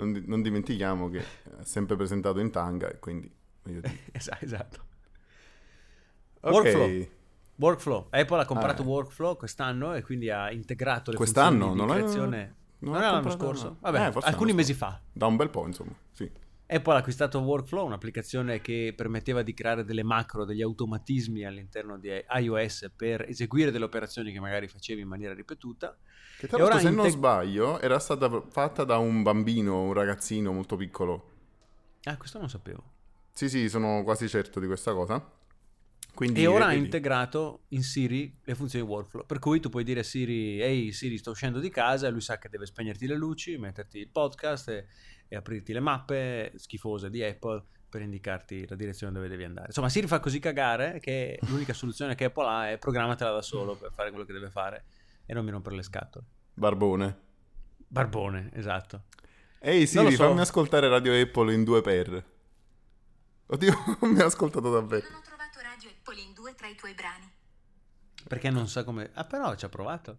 Non, 0.00 0.22
non 0.26 0.42
dimentichiamo 0.42 1.08
che 1.08 1.18
è 1.18 1.24
sempre 1.64 1.96
presentato 1.96 2.40
in 2.40 2.50
tanga 2.50 2.88
e 2.90 2.98
quindi... 2.98 3.30
voglio 3.62 3.80
dire. 3.80 3.98
Es- 4.12 4.30
esatto. 4.40 4.84
Ok, 6.40 6.52
Workflow. 6.52 7.06
Workflow. 7.56 8.06
Apple 8.10 8.40
ha 8.40 8.44
comprato 8.46 8.82
Ah. 8.82 8.86
Workflow 8.86 9.36
quest'anno 9.36 9.94
e 9.94 10.02
quindi 10.02 10.30
ha 10.30 10.50
integrato 10.50 11.10
le 11.10 11.16
Quest'anno? 11.18 11.66
funzioni 11.68 11.80
di 11.80 11.86
Non 11.86 11.96
creazione. 11.96 12.54
non 12.78 12.92
Non, 12.92 12.92
l'ha 12.94 13.06
era 13.08 13.16
l'anno 13.16 13.30
scorso? 13.30 13.64
no. 13.64 13.76
Vabbè, 13.80 14.08
Eh, 14.08 14.12
alcuni 14.22 14.52
mesi 14.54 14.72
fa. 14.72 14.98
Da 15.12 15.26
un 15.26 15.36
bel 15.36 15.50
po', 15.50 15.66
insomma, 15.66 15.92
sì. 16.12 16.30
Apple 16.72 16.94
ha 16.94 16.98
acquistato 16.98 17.40
Workflow, 17.40 17.84
un'applicazione 17.84 18.60
che 18.60 18.94
permetteva 18.96 19.42
di 19.42 19.52
creare 19.54 19.84
delle 19.84 20.04
macro, 20.04 20.44
degli 20.44 20.62
automatismi 20.62 21.44
all'interno 21.44 21.98
di 21.98 22.10
iOS 22.38 22.92
per 22.94 23.22
eseguire 23.22 23.72
delle 23.72 23.86
operazioni 23.86 24.32
che 24.32 24.38
magari 24.38 24.68
facevi 24.68 25.00
in 25.00 25.08
maniera 25.08 25.34
ripetuta. 25.34 25.96
Che 26.38 26.46
tra 26.46 26.58
l'altro, 26.58 26.78
se 26.78 26.84
non 26.84 26.94
integ- 27.06 27.14
sbaglio, 27.14 27.80
era 27.80 27.98
stata 27.98 28.42
fatta 28.48 28.84
da 28.84 28.98
un 28.98 29.24
bambino, 29.24 29.82
un 29.82 29.92
ragazzino 29.92 30.52
molto 30.52 30.76
piccolo. 30.76 31.30
Ah, 32.04 32.16
questo 32.16 32.38
non 32.38 32.48
sapevo. 32.48 32.84
Sì, 33.32 33.48
sì, 33.48 33.68
sono 33.68 34.04
quasi 34.04 34.28
certo 34.28 34.60
di 34.60 34.66
questa 34.66 34.92
cosa. 34.92 35.38
Quindi, 36.14 36.42
E 36.42 36.46
ora 36.46 36.66
ha 36.66 36.72
integrato 36.72 37.62
in 37.68 37.82
Siri 37.82 38.38
le 38.44 38.54
funzioni 38.54 38.84
workflow, 38.84 39.24
per 39.24 39.38
cui 39.38 39.60
tu 39.60 39.70
puoi 39.70 39.84
dire 39.84 40.00
a 40.00 40.02
Siri, 40.02 40.60
ehi 40.60 40.92
Siri 40.92 41.18
sto 41.18 41.30
uscendo 41.30 41.60
di 41.60 41.70
casa 41.70 42.06
e 42.06 42.10
lui 42.10 42.20
sa 42.20 42.38
che 42.38 42.48
deve 42.48 42.66
spegnerti 42.66 43.06
le 43.06 43.16
luci, 43.16 43.56
metterti 43.56 43.98
il 43.98 44.08
podcast 44.08 44.68
e, 44.68 44.86
e 45.32 45.36
aprirti 45.36 45.72
le 45.72 45.78
mappe 45.78 46.52
schifose 46.56 47.08
di 47.08 47.22
Apple 47.22 47.64
per 47.88 48.02
indicarti 48.02 48.66
la 48.66 48.74
direzione 48.74 49.12
dove 49.12 49.28
devi 49.28 49.44
andare. 49.44 49.68
Insomma, 49.68 49.88
Siri 49.88 50.08
fa 50.08 50.18
così 50.18 50.40
cagare 50.40 50.98
che 50.98 51.38
l'unica 51.42 51.72
soluzione 51.72 52.16
che 52.16 52.24
Apple 52.24 52.48
ha 52.48 52.70
è 52.70 52.78
programmatela 52.78 53.30
da 53.30 53.40
solo 53.40 53.76
per 53.76 53.92
fare 53.92 54.10
quello 54.10 54.24
che 54.24 54.32
deve 54.32 54.50
fare 54.50 54.84
e 55.24 55.32
non 55.32 55.44
mi 55.44 55.52
rompere 55.52 55.76
le 55.76 55.82
scatole. 55.84 56.24
Barbone. 56.52 57.20
Barbone, 57.76 58.50
esatto. 58.54 59.04
Ehi 59.60 59.86
Siri, 59.86 60.10
so. 60.10 60.24
fammi 60.24 60.40
ascoltare 60.40 60.88
Radio 60.88 61.12
Apple 61.14 61.54
in 61.54 61.62
2 61.62 61.80
per. 61.80 62.24
Oddio, 63.46 63.72
non 64.00 64.10
mi 64.14 64.20
ha 64.20 64.24
ascoltato 64.24 64.68
davvero. 64.68 65.06
Non 65.10 65.20
ho 65.20 65.22
trovato 65.22 65.60
Radio 65.62 65.90
Apple 65.90 66.20
in 66.20 66.32
due 66.34 66.56
tra 66.56 66.66
i 66.66 66.74
tuoi 66.74 66.94
brani. 66.94 67.30
Perché 68.26 68.50
non 68.50 68.66
sa 68.66 68.82
come... 68.82 69.10
Ah, 69.14 69.24
però 69.24 69.54
ci 69.54 69.64
ha 69.64 69.68
provato. 69.68 70.18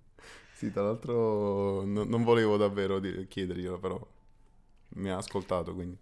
Sì, 0.53 0.71
tra 0.71 0.83
l'altro 0.83 1.83
no- 1.83 2.05
non 2.05 2.23
volevo 2.23 2.55
davvero 2.55 2.99
chiederglielo, 2.99 3.77
però 3.77 3.99
mi 4.95 5.09
ha 5.09 5.17
ascoltato, 5.17 5.73
quindi. 5.73 5.97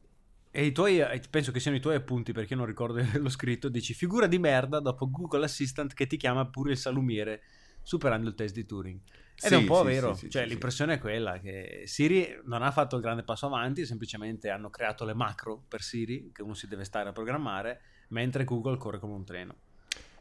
E 0.52 0.66
i 0.66 0.72
tuoi, 0.72 1.00
eh, 1.00 1.22
penso 1.30 1.52
che 1.52 1.60
siano 1.60 1.78
i 1.78 1.80
tuoi 1.80 1.96
appunti 1.96 2.32
perché 2.32 2.54
io 2.54 2.60
non 2.60 2.68
ricordo 2.68 3.00
averlo 3.00 3.30
scritto. 3.30 3.70
Dici 3.70 3.94
figura 3.94 4.28
di 4.28 4.40
merda 4.40 4.80
dopo 4.80 5.10
Google 5.10 5.46
Assistant 5.46 5.94
che 5.94 6.08
ti 6.08 6.18
chiama 6.18 6.48
pure 6.48 6.72
il 6.72 6.78
salumiere 6.78 7.42
superando 7.84 8.30
il 8.30 8.36
test 8.36 8.54
di 8.54 8.66
Turing. 8.66 9.00
Ed 9.42 9.48
Sì, 9.48 9.54
è 9.54 9.58
un 9.58 9.66
po' 9.66 9.80
sì, 9.80 9.86
vero, 9.86 10.14
sì, 10.16 10.30
cioè 10.30 10.46
l'impressione 10.46 10.96
è 10.96 11.00
quella 11.00 11.40
che 11.40 11.84
Siri 11.86 12.40
non 12.44 12.62
ha 12.62 12.72
fatto 12.72 12.98
il 12.98 13.02
grande 13.02 13.24
passo 13.24 13.46
avanti, 13.46 13.86
semplicemente 13.86 14.50
hanno 14.50 14.70
creato 14.70 15.06
le 15.06 15.14
macro 15.14 15.64
per 15.68 15.82
Siri 15.82 16.32
che 16.34 16.42
uno 16.42 16.54
si 16.54 16.68
deve 16.68 16.84
stare 16.84 17.10
a 17.10 17.14
programmare, 17.14 17.82
mentre 18.10 18.44
Google 18.44 18.78
corre 18.78 19.00
come 19.00 19.14
un 19.14 19.24
treno. 19.24 19.56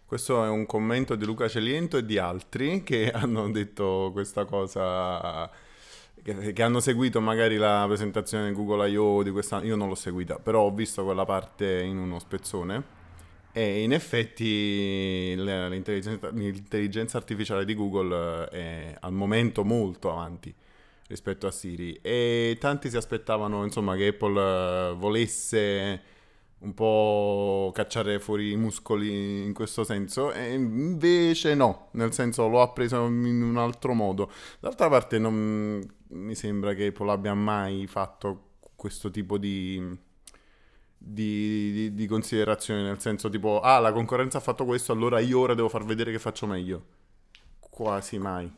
Questo 0.04 0.42
è 0.42 0.48
un 0.48 0.64
commento 0.64 1.16
di 1.16 1.26
Luca 1.26 1.48
Celiento 1.48 1.98
e 1.98 2.04
di 2.06 2.16
altri 2.16 2.82
che 2.82 3.10
hanno 3.12 3.50
detto 3.50 4.10
questa 4.12 4.44
cosa, 4.44 5.50
che, 6.34 6.52
che 6.52 6.62
hanno 6.62 6.80
seguito 6.80 7.20
magari 7.20 7.56
la 7.56 7.84
presentazione 7.86 8.52
Google 8.52 8.88
I.O. 8.90 9.22
di 9.22 9.30
quest'anno. 9.30 9.64
Io 9.66 9.76
non 9.76 9.88
l'ho 9.88 9.94
seguita, 9.94 10.38
però 10.38 10.62
ho 10.62 10.70
visto 10.70 11.04
quella 11.04 11.24
parte 11.24 11.82
in 11.82 11.96
uno 11.96 12.18
spezzone. 12.18 12.96
E 13.52 13.82
in 13.82 13.92
effetti 13.92 15.34
l'intelligenza, 15.34 16.28
l'intelligenza 16.30 17.16
artificiale 17.16 17.64
di 17.64 17.74
Google 17.74 18.48
eh, 18.50 18.90
è 18.90 18.96
al 19.00 19.12
momento 19.12 19.64
molto 19.64 20.10
avanti 20.12 20.54
rispetto 21.08 21.46
a 21.46 21.50
Siri 21.50 21.98
e 22.02 22.58
tanti 22.60 22.90
si 22.90 22.96
aspettavano 22.98 23.64
insomma 23.64 23.96
che 23.96 24.08
Apple 24.08 24.90
eh, 24.90 24.94
volesse 24.94 26.02
un 26.58 26.74
po' 26.74 27.70
cacciare 27.72 28.20
fuori 28.20 28.50
i 28.52 28.56
muscoli 28.56 29.44
in 29.44 29.54
questo 29.54 29.84
senso 29.84 30.32
e 30.32 30.52
invece 30.52 31.54
no, 31.54 31.88
nel 31.92 32.12
senso 32.12 32.48
lo 32.48 32.60
ha 32.60 32.70
preso 32.70 33.06
in 33.06 33.42
un 33.42 33.56
altro 33.56 33.94
modo. 33.94 34.30
D'altra 34.60 34.88
parte 34.88 35.18
non 35.18 35.96
mi 36.10 36.34
sembra 36.34 36.74
che 36.74 36.86
Apple 36.86 37.10
abbia 37.10 37.34
mai 37.34 37.86
fatto 37.86 38.56
questo 38.76 39.10
tipo 39.10 39.38
di, 39.38 39.80
di, 40.96 41.72
di- 41.72 41.94
di 41.94 42.06
considerazioni, 42.06 42.82
nel 42.82 43.00
senso 43.00 43.28
tipo, 43.28 43.60
ah, 43.60 43.78
la 43.78 43.92
concorrenza 43.92 44.38
ha 44.38 44.40
fatto 44.40 44.64
questo, 44.64 44.92
allora 44.92 45.20
io 45.20 45.38
ora 45.40 45.54
devo 45.54 45.68
far 45.68 45.84
vedere 45.84 46.10
che 46.12 46.18
faccio 46.18 46.46
meglio. 46.46 46.86
Quasi 47.58 48.18
mai. 48.18 48.50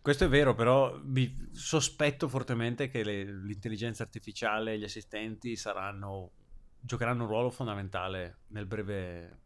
Questo 0.00 0.24
è 0.24 0.28
vero, 0.28 0.54
però 0.54 0.98
vi 1.04 1.48
sospetto 1.52 2.28
fortemente 2.28 2.88
che 2.88 3.04
le- 3.04 3.24
l'intelligenza 3.24 4.02
artificiale 4.02 4.72
e 4.72 4.78
gli 4.78 4.84
assistenti 4.84 5.54
saranno, 5.54 6.30
giocheranno 6.80 7.22
un 7.22 7.28
ruolo 7.28 7.50
fondamentale 7.50 8.38
nel 8.48 8.66
breve, 8.66 9.38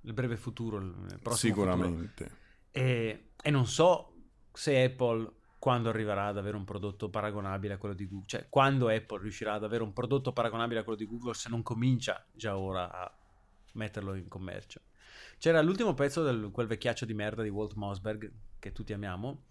nel 0.00 0.14
breve 0.14 0.36
futuro, 0.36 0.78
nel. 0.78 1.20
Sicuramente. 1.32 2.30
E, 2.70 3.32
e 3.42 3.50
non 3.50 3.66
so 3.66 4.14
se 4.52 4.82
Apple, 4.82 5.30
quando 5.58 5.88
arriverà 5.88 6.26
ad 6.26 6.38
avere 6.38 6.56
un 6.56 6.64
prodotto 6.64 7.10
paragonabile 7.10 7.74
a 7.74 7.78
quello 7.78 7.94
di 7.94 8.06
Google, 8.06 8.26
cioè 8.26 8.46
quando 8.48 8.88
Apple 8.88 9.20
riuscirà 9.20 9.54
ad 9.54 9.64
avere 9.64 9.82
un 9.82 9.92
prodotto 9.92 10.32
paragonabile 10.32 10.80
a 10.80 10.82
quello 10.84 10.98
di 10.98 11.06
Google, 11.06 11.34
se 11.34 11.48
non 11.48 11.62
comincia 11.62 12.24
già 12.32 12.56
ora 12.56 12.90
a 12.90 13.12
metterlo 13.72 14.14
in 14.14 14.28
commercio. 14.28 14.82
C'era 15.38 15.60
l'ultimo 15.60 15.94
pezzo 15.94 16.30
di 16.30 16.50
quel 16.50 16.66
vecchiaccio 16.66 17.04
di 17.04 17.14
merda 17.14 17.42
di 17.42 17.48
Walt 17.48 17.74
Mossberg, 17.74 18.30
che 18.58 18.72
tutti 18.72 18.92
amiamo, 18.92 19.44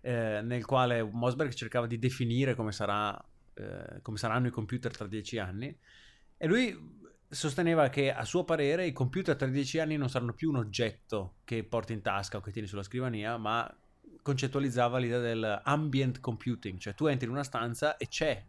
eh, 0.00 0.40
nel 0.42 0.64
quale 0.64 1.02
Mossberg 1.02 1.52
cercava 1.52 1.86
di 1.86 1.98
definire 1.98 2.54
come, 2.54 2.72
sarà, 2.72 3.16
eh, 3.54 4.00
come 4.02 4.18
saranno 4.18 4.46
i 4.46 4.50
computer 4.50 4.96
tra 4.96 5.06
dieci 5.06 5.38
anni, 5.38 5.76
e 6.36 6.46
lui 6.46 6.98
sosteneva 7.28 7.88
che 7.88 8.12
a 8.12 8.24
suo 8.24 8.44
parere 8.44 8.86
i 8.86 8.92
computer 8.92 9.36
tra 9.36 9.46
dieci 9.46 9.78
anni 9.78 9.96
non 9.96 10.08
saranno 10.08 10.32
più 10.32 10.48
un 10.48 10.56
oggetto 10.56 11.36
che 11.44 11.62
porti 11.62 11.92
in 11.92 12.02
tasca 12.02 12.38
o 12.38 12.40
che 12.40 12.50
tieni 12.50 12.66
sulla 12.66 12.82
scrivania, 12.82 13.36
ma 13.36 13.72
concettualizzava 14.22 14.98
l'idea 14.98 15.18
del 15.18 15.60
ambient 15.64 16.20
computing, 16.20 16.78
cioè 16.78 16.94
tu 16.94 17.06
entri 17.06 17.26
in 17.26 17.32
una 17.32 17.44
stanza 17.44 17.96
e 17.96 18.08
c'è 18.08 18.42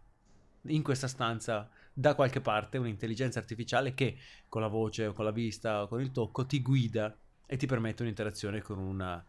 in 0.64 0.84
questa 0.84 1.08
stanza 1.08 1.70
da 1.94 2.16
qualche 2.16 2.42
parte 2.42 2.78
un'intelligenza 2.78 3.40
artificiale 3.40 3.94
che 3.94 4.18
con 4.48 4.62
la 4.62 4.68
voce 4.68 5.08
o 5.08 5.14
con 5.14 5.26
la 5.26 5.32
vista 5.32 5.84
o 5.84 5.88
con 5.88 6.02
il 6.02 6.12
tocco 6.12 6.46
ti 6.46 6.62
guida 6.62 7.16
e 7.46 7.58
ti 7.58 7.66
permette 7.66 8.04
un'interazione 8.04 8.62
con, 8.62 8.78
una, 8.78 9.24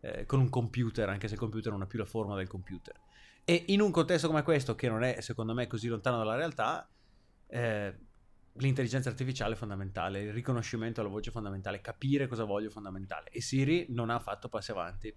eh, 0.00 0.24
con 0.24 0.40
un 0.40 0.48
computer, 0.48 1.08
anche 1.08 1.28
se 1.28 1.34
il 1.34 1.40
computer 1.40 1.72
non 1.72 1.82
ha 1.82 1.86
più 1.86 1.98
la 1.98 2.06
forma 2.06 2.34
del 2.34 2.48
computer. 2.48 2.94
E 3.44 3.64
in 3.68 3.80
un 3.80 3.90
contesto 3.90 4.28
come 4.28 4.42
questo, 4.42 4.74
che 4.74 4.88
non 4.88 5.02
è 5.02 5.20
secondo 5.20 5.54
me 5.54 5.66
così 5.66 5.88
lontano 5.88 6.16
dalla 6.16 6.36
realtà, 6.36 6.88
eh, 7.48 7.94
l'intelligenza 8.54 9.10
artificiale 9.10 9.54
è 9.54 9.56
fondamentale, 9.56 10.22
il 10.22 10.32
riconoscimento 10.32 11.00
della 11.00 11.12
voce 11.12 11.28
è 11.28 11.32
fondamentale, 11.32 11.80
capire 11.80 12.26
cosa 12.26 12.44
voglio 12.44 12.68
è 12.68 12.72
fondamentale. 12.72 13.28
E 13.30 13.40
Siri 13.42 13.86
non 13.90 14.10
ha 14.10 14.18
fatto 14.18 14.48
passi 14.48 14.70
avanti 14.70 15.14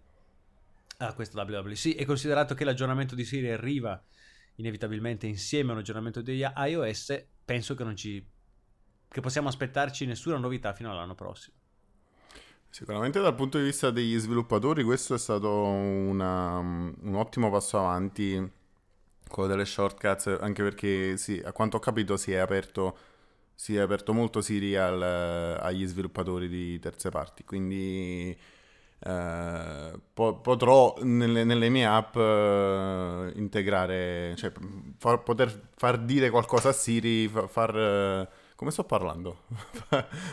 a 1.08 1.14
questo 1.14 1.40
WWC. 1.40 1.96
E 1.98 2.06
considerato 2.06 2.56
che 2.56 2.64
l'aggiornamento 2.64 3.16
di 3.16 3.26
Siri 3.26 3.52
arriva 3.52 4.02
inevitabilmente 4.56 5.28
insieme 5.28 5.70
a 5.70 5.74
un 5.74 5.80
aggiornamento 5.80 6.22
di 6.22 6.46
iOS, 6.56 7.26
penso 7.46 7.76
che 7.76 7.84
non 7.84 7.96
ci 7.96 8.26
che 9.10 9.22
possiamo 9.22 9.48
aspettarci 9.48 10.06
nessuna 10.06 10.38
novità 10.38 10.74
fino 10.74 10.92
all'anno 10.92 11.16
prossimo. 11.16 11.56
Sicuramente 12.70 13.20
dal 13.20 13.34
punto 13.34 13.58
di 13.58 13.64
vista 13.64 13.90
degli 13.90 14.16
sviluppatori 14.20 14.84
questo 14.84 15.16
è 15.16 15.18
stato 15.18 15.50
una- 15.64 16.60
un 16.60 17.16
ottimo 17.16 17.50
passo 17.50 17.80
avanti, 17.80 18.52
quello 19.28 19.50
delle 19.50 19.66
shortcuts, 19.66 20.28
anche 20.40 20.62
perché 20.62 21.18
sì, 21.18 21.42
a 21.44 21.52
quanto 21.52 21.78
ho 21.78 21.80
capito 21.80 22.16
si 22.18 22.32
è 22.32 22.38
aperto, 22.38 22.98
si 23.56 23.76
è 23.76 23.80
aperto 23.80 24.14
molto 24.14 24.42
Siri 24.42 24.76
al- 24.76 25.02
agli 25.02 25.86
sviluppatori 25.88 26.48
di 26.48 26.78
terze 26.80 27.10
parti, 27.10 27.44
quindi 27.44 28.38
eh, 29.00 30.00
po- 30.14 30.40
potrò 30.40 30.96
nelle, 31.02 31.44
nelle 31.44 31.70
mie 31.70 31.86
app 31.86 32.16
eh, 32.16 33.32
integrare, 33.36 34.36
cioè 34.36 34.52
far- 34.98 35.24
poter 35.24 35.70
far 35.76 35.98
dire 36.00 36.30
qualcosa 36.30 36.70
a 36.70 36.74
Siri, 36.74 37.28
fa- 37.28 37.48
far... 37.48 37.78
eh, 37.78 38.30
come 38.56 38.72
sto 38.72 38.84
parlando? 38.84 39.44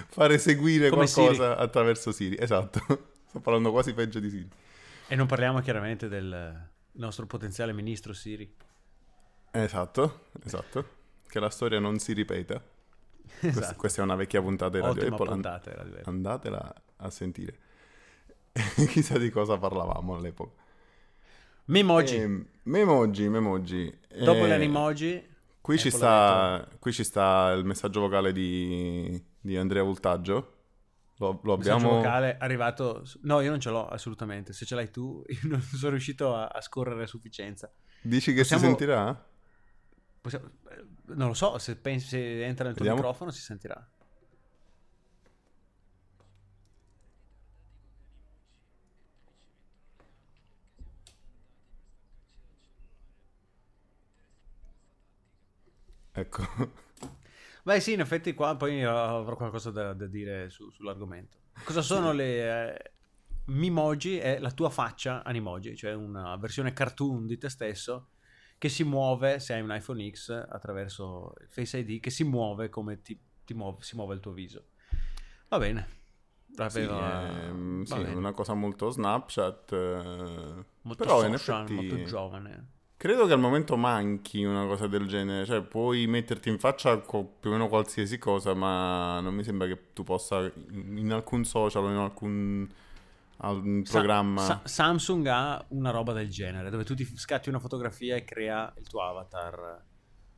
far 0.08 0.32
eseguire 0.32 0.88
Come 0.90 1.08
qualcosa 1.10 1.56
attraverso 1.56 2.10
Siri, 2.12 2.36
esatto. 2.38 2.80
Sto 3.26 3.40
parlando 3.40 3.70
quasi 3.70 3.92
peggio 3.92 4.18
di 4.18 4.30
Siri. 4.30 4.48
E 5.08 5.14
non 5.14 5.26
parliamo 5.26 5.60
chiaramente 5.60 6.08
del 6.08 6.68
nostro 6.92 7.26
potenziale 7.26 7.72
ministro 7.72 8.12
Siri. 8.12 8.52
Esatto, 9.50 10.26
esatto. 10.44 10.84
Che 11.28 11.40
la 11.40 11.50
storia 11.50 11.78
non 11.78 11.98
si 11.98 12.12
ripeta. 12.12 12.60
Questa, 13.38 13.60
Esatto. 13.60 13.76
questa 13.76 14.00
è 14.00 14.04
una 14.04 14.14
vecchia 14.14 14.40
puntata 14.40 14.70
di 14.76 14.78
Radio 14.78 15.00
Ottima 15.02 15.16
Apple. 15.16 15.28
puntata 15.30 15.70
Apple. 15.70 16.02
Andatela 16.04 16.74
a 16.96 17.10
sentire. 17.10 17.58
Chissà 18.88 19.18
di 19.18 19.30
cosa 19.30 19.58
parlavamo 19.58 20.14
all'epoca. 20.16 20.62
Memoji. 21.66 22.16
Ehm, 22.16 22.46
Memoji, 22.64 23.28
Memoji. 23.28 23.98
Dopo 24.18 24.44
Eh, 24.44 24.46
le 24.48 24.54
animoji, 24.54 25.34
Qui 25.60 25.78
ci, 25.78 25.88
Apple 25.88 25.98
sta, 25.98 26.68
qui 26.78 26.92
ci 26.92 27.02
sta 27.02 27.50
il 27.50 27.64
messaggio 27.64 28.00
vocale 28.00 28.32
di, 28.32 29.20
di 29.40 29.56
Andrea 29.56 29.82
Voltaggio. 29.82 30.52
Lo, 31.18 31.40
lo 31.42 31.56
messaggio 31.56 31.76
abbiamo... 31.76 31.96
vocale 31.96 32.36
arrivato... 32.38 33.02
No, 33.22 33.40
io 33.40 33.50
non 33.50 33.58
ce 33.58 33.70
l'ho 33.70 33.88
assolutamente. 33.88 34.52
Se 34.52 34.64
ce 34.64 34.74
l'hai 34.76 34.90
tu, 34.90 35.22
io 35.26 35.38
non 35.48 35.60
sono 35.60 35.90
riuscito 35.90 36.34
a, 36.36 36.46
a 36.46 36.60
scorrere 36.60 37.02
a 37.02 37.06
sufficienza. 37.06 37.68
Dici 38.00 38.32
che 38.32 38.42
Possiamo- 38.42 38.62
si 38.62 38.68
sentirà? 38.68 39.26
Possiamo- 40.20 40.50
eh, 40.70 40.84
Non 41.14 41.28
lo 41.28 41.34
so, 41.34 41.58
se, 41.58 41.74
pensi, 41.76 42.06
se 42.06 42.44
entra 42.44 42.64
nel 42.66 42.74
tuo 42.74 42.84
Vediamo. 42.84 42.96
microfono 42.96 43.30
si 43.32 43.40
sentirà. 43.40 43.84
Ecco. 56.16 56.42
Beh 57.62 57.80
sì, 57.80 57.92
in 57.92 58.00
effetti 58.00 58.32
qua 58.34 58.56
poi 58.56 58.82
avrò 58.84 59.36
qualcosa 59.36 59.70
da, 59.70 59.92
da 59.92 60.06
dire 60.06 60.50
su- 60.50 60.70
sull'argomento. 60.70 61.36
Cosa 61.64 61.82
sono 61.82 62.12
le... 62.12 62.74
eh, 62.74 62.90
Mimoji 63.46 64.18
è 64.18 64.38
la 64.38 64.50
tua 64.50 64.70
faccia 64.70 65.22
animoji, 65.24 65.76
cioè 65.76 65.92
una 65.94 66.36
versione 66.36 66.72
cartoon 66.72 67.26
di 67.26 67.38
te 67.38 67.48
stesso 67.48 68.10
che 68.58 68.68
si 68.68 68.84
muove, 68.84 69.38
se 69.40 69.52
hai 69.54 69.60
un 69.60 69.74
iPhone 69.74 70.08
X, 70.10 70.30
attraverso 70.30 71.34
il 71.40 71.48
Face 71.50 71.78
ID, 71.78 72.00
che 72.00 72.10
si 72.10 72.24
muove 72.24 72.68
come 72.68 73.02
ti, 73.02 73.18
ti 73.44 73.54
muove- 73.54 73.82
si 73.82 73.96
muove 73.96 74.14
il 74.14 74.20
tuo 74.20 74.32
viso. 74.32 74.68
Va 75.48 75.58
bene. 75.58 75.88
Sì, 76.48 76.62
Aveva- 76.62 77.46
ehm, 77.48 77.84
va 77.84 77.96
sì, 77.96 78.00
una 78.14 78.32
cosa 78.32 78.54
molto 78.54 78.90
Snapchat. 78.90 79.72
eh, 79.72 80.64
Molto 80.82 81.04
però 81.04 81.20
social, 81.20 81.62
effetti 81.62 81.72
molto 81.74 82.02
giovane. 82.02 82.66
Credo 82.96 83.26
che 83.26 83.32
al 83.32 83.38
momento 83.40 83.76
manchi 83.76 84.44
una 84.44 84.66
cosa 84.66 84.86
del 84.86 85.06
genere. 85.06 85.44
Cioè, 85.46 85.62
puoi 85.62 86.06
metterti 86.06 86.48
in 86.48 86.58
faccia 86.58 86.98
più 86.98 87.18
o 87.50 87.52
meno 87.52 87.68
qualsiasi 87.68 88.18
cosa, 88.18 88.54
ma 88.54 89.20
non 89.20 89.34
mi 89.34 89.44
sembra 89.44 89.66
che 89.66 89.92
tu 89.92 90.02
possa 90.04 90.50
in 90.70 91.10
alcun 91.12 91.44
social 91.44 91.84
o 91.84 91.90
in 91.90 91.96
alcun 91.96 92.68
al- 93.38 93.82
Sa- 93.84 93.92
programma. 93.92 94.42
Sa- 94.42 94.62
Samsung 94.64 95.26
ha 95.26 95.64
una 95.68 95.90
roba 95.90 96.12
del 96.12 96.28
genere, 96.28 96.70
dove 96.70 96.84
tu 96.84 96.94
ti 96.94 97.04
scatti 97.04 97.48
una 97.48 97.58
fotografia 97.60 98.16
e 98.16 98.24
crea 98.24 98.72
il 98.78 98.86
tuo 98.86 99.02
avatar. 99.02 99.82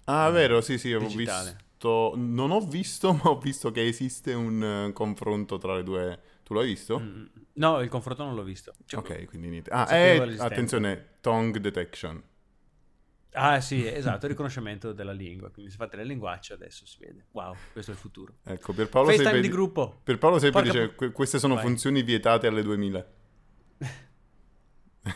Ah, 0.04 0.30
vero, 0.30 0.60
sì, 0.60 0.78
sì, 0.78 0.92
ho 0.94 1.00
digitale. 1.00 1.50
visto. 1.50 2.12
Non 2.16 2.50
ho 2.50 2.60
visto, 2.60 3.12
ma 3.22 3.30
ho 3.30 3.38
visto 3.38 3.70
che 3.70 3.86
esiste 3.86 4.32
un 4.32 4.88
eh, 4.88 4.92
confronto 4.92 5.58
tra 5.58 5.74
le 5.76 5.82
due. 5.82 6.20
Tu 6.42 6.54
l'hai 6.54 6.66
visto? 6.66 6.98
Mm, 6.98 7.24
No, 7.54 7.80
il 7.80 7.88
confronto 7.88 8.24
non 8.24 8.34
l'ho 8.34 8.42
visto. 8.44 8.74
Cioè, 8.86 9.00
Ok, 9.00 9.24
quindi 9.26 9.48
niente. 9.48 9.70
Ah, 9.70 9.94
eh, 9.96 10.36
attenzione, 10.38 11.16
tongue 11.20 11.60
detection. 11.60 12.22
Ah 13.40 13.60
sì, 13.60 13.86
esatto, 13.86 14.24
il 14.24 14.32
riconoscimento 14.32 14.92
della 14.92 15.12
lingua. 15.12 15.50
Quindi 15.50 15.70
se 15.70 15.76
fate 15.76 15.96
le 15.96 16.04
linguacce 16.04 16.54
adesso 16.54 16.84
si 16.86 16.98
vede. 17.00 17.26
Wow, 17.32 17.54
questo 17.72 17.92
è 17.92 17.94
il 17.94 18.00
futuro. 18.00 18.34
Ecco, 18.44 18.72
Pierpaolo 18.72 19.08
FaceTime 19.08 19.30
Sepe, 19.30 19.42
di 19.42 19.48
gruppo. 19.48 20.00
Pierpaolo 20.02 20.38
Sepe 20.38 20.52
Porca 20.52 20.70
dice 20.70 20.94
que- 20.94 21.12
queste 21.12 21.38
sono 21.38 21.54
Vai. 21.54 21.64
funzioni 21.64 22.02
vietate 22.02 22.46
alle 22.46 22.62
2000. 22.62 23.06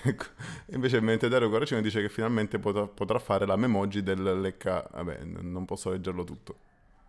Ecco, 0.05 0.25
Invece 0.71 1.01
mentre 1.01 1.29
Dario 1.29 1.51
Guaracino 1.51 1.81
dice 1.83 2.01
che 2.01 2.09
finalmente 2.09 2.59
potrà, 2.59 2.87
potrà 2.87 3.19
fare 3.19 3.45
la 3.45 3.57
memoji 3.57 4.03
del 4.03 4.41
lecca... 4.41 4.89
Vabbè, 4.91 5.23
non 5.25 5.67
posso 5.67 5.91
leggerlo 5.91 6.25
tutto. 6.25 6.57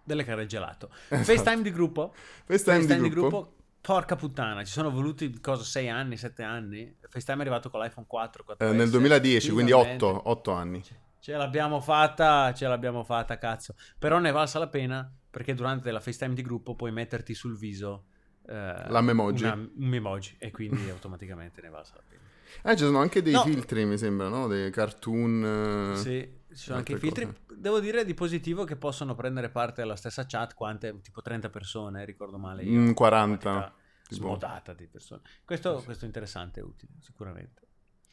Delle 0.04 0.26
care 0.26 0.46
gelato. 0.46 0.90
Esatto. 1.08 1.24
FaceTime 1.24 1.62
di 1.62 1.72
gruppo. 1.72 2.14
FaceTime, 2.46 3.00
di, 3.00 3.10
gruppo. 3.10 3.54
Porca 3.80 4.16
puttana, 4.16 4.64
ci 4.66 4.72
sono 4.72 4.92
voluti 4.92 5.40
cosa 5.40 5.64
6 5.64 5.90
anni, 5.90 6.18
7 6.18 6.44
anni. 6.44 6.96
FaceTime 7.02 7.38
è 7.38 7.42
arrivato 7.42 7.70
con 7.70 7.80
l'iPhone 7.80 8.06
4, 8.08 8.44
4 8.44 8.68
Eh, 8.68 8.72
nel 8.74 8.90
2010, 8.90 9.52
quindi 9.52 9.72
8, 9.72 10.30
8 10.30 10.52
anni. 10.52 10.84
Ce 11.24 11.32
l'abbiamo 11.38 11.80
fatta, 11.80 12.54
ce 12.54 12.68
l'abbiamo 12.68 13.06
fatta, 13.06 13.38
cazzo. 13.38 13.76
Però 13.98 14.20
ne 14.20 14.28
è 14.28 14.32
valsa 14.34 14.60
la 14.60 14.68
pena 14.68 15.10
perché 15.30 15.54
durante 15.54 15.90
la 15.90 16.02
FaceTime 16.02 16.34
di 16.34 16.42
gruppo 16.42 16.76
puoi 16.76 16.92
metterti 16.92 17.34
sul 17.34 17.58
viso 17.58 18.08
eh, 18.46 18.54
La 18.90 19.00
memoji. 19.00 19.46
una- 19.46 19.54
un 19.54 19.72
memoji 19.88 20.36
e 20.38 20.52
quindi 20.52 20.90
automaticamente 20.92 21.62
ne 21.62 21.68
è 21.70 21.72
valsa 21.72 21.94
la 21.96 22.04
pena. 22.06 22.22
Eh, 22.70 22.76
ci 22.76 22.84
sono 22.84 23.00
anche 23.00 23.22
dei 23.22 23.32
No. 23.32 23.42
filtri, 23.44 23.86
mi 23.86 23.98
sembra, 23.98 24.28
no? 24.28 24.48
Dei 24.48 24.70
cartoon. 24.70 25.94
eh. 25.94 25.96
Sì, 25.96 26.40
ci 26.50 26.56
sono 26.58 26.80
anche 26.80 26.92
i 26.92 26.98
filtri. 26.98 27.24
cose. 27.26 27.38
Devo 27.56 27.80
dire 27.80 28.04
di 28.04 28.14
positivo 28.14 28.66
che 28.66 28.76
possono 28.76 29.16
prendere 29.16 29.48
parte 29.50 29.82
alla 29.82 29.96
stessa 29.96 30.26
chat 30.26 30.54
quante, 30.54 31.00
tipo 31.00 31.22
30 31.22 31.50
persone, 31.50 32.04
ricordo 32.04 32.38
male 32.38 32.64
io. 32.64 32.78
Mm, 32.78 32.84
Una 32.84 32.94
40. 32.94 33.50
quantità 33.50 33.76
tipo. 34.10 34.16
Smodata 34.26 34.74
di 34.74 34.88
persone. 34.88 35.22
Questo, 35.46 35.82
questo 35.86 36.04
è 36.04 36.08
interessante 36.08 36.60
e 36.60 36.64
utile, 36.64 36.92
sicuramente. 37.00 37.62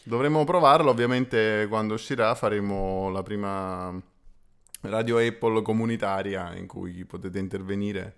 Dovremmo 0.04 0.44
provarlo, 0.44 0.90
ovviamente 0.90 1.66
quando 1.68 1.94
uscirà 1.94 2.34
faremo 2.34 3.10
la 3.10 3.22
prima 3.22 4.00
radio 4.82 5.18
Apple 5.18 5.62
comunitaria 5.62 6.54
in 6.56 6.66
cui 6.66 7.04
potete 7.04 7.38
intervenire. 7.38 8.16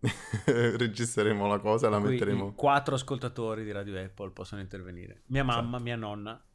Registreremo 0.44 1.46
la 1.46 1.58
cosa 1.58 1.86
e 1.86 1.90
la 1.90 1.98
metteremo. 1.98 2.54
quattro 2.54 2.94
ascoltatori 2.94 3.64
di 3.64 3.70
Radio 3.72 3.98
Apple 4.02 4.30
possono 4.30 4.60
intervenire. 4.60 5.22
Mia 5.26 5.44
mamma, 5.44 5.78
mia 5.78 5.96
nonna. 5.96 6.42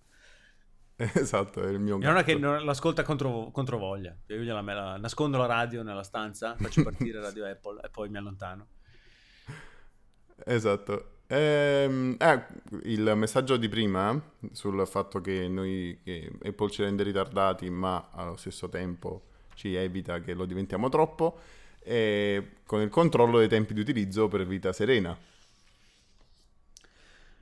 Esatto, 0.98 1.62
è 1.62 1.67
il 1.69 1.80
mio 1.80 1.98
Mia 1.98 2.08
nonna 2.08 2.24
che 2.24 2.36
non- 2.36 2.63
l'ascolta 2.63 3.04
contro, 3.04 3.52
contro 3.52 3.78
voglia. 3.78 4.15
Io 4.28 4.38
gliela 4.38 4.62
la- 4.62 4.95
nascondo 4.98 5.38
la 5.38 5.45
radio 5.45 5.84
nella 5.84 6.04
stanza, 6.04 6.56
faccio 6.58 6.84
partire 6.84 7.19
Radio 7.21 7.45
Apple 7.45 7.82
e 7.84 7.89
poi 7.89 8.10
mi 8.10 8.17
allontano. 8.17 8.67
Esatto. 10.45 11.14
Eh, 11.28 12.16
il 12.84 13.14
messaggio 13.16 13.58
di 13.58 13.68
prima 13.68 14.22
sul 14.52 14.86
fatto 14.88 15.22
che 15.22 15.48
noi 15.48 16.00
che 16.04 16.32
Apple 16.44 16.70
ci 16.70 16.84
rende 16.84 17.04
ritardati, 17.04 17.70
ma 17.70 18.10
allo 18.12 18.36
stesso 18.36 18.70
tempo 18.70 19.24
ci 19.56 19.74
evita 19.74 20.20
che 20.20 20.34
lo 20.34 20.46
diventiamo 20.46 20.90
troppo, 20.90 21.40
e 21.80 22.58
con 22.66 22.82
il 22.82 22.90
controllo 22.90 23.40
dei 23.40 23.48
tempi 23.48 23.74
di 23.74 23.80
utilizzo 23.80 24.28
per 24.28 24.46
vita 24.46 24.72
serena. 24.74 25.18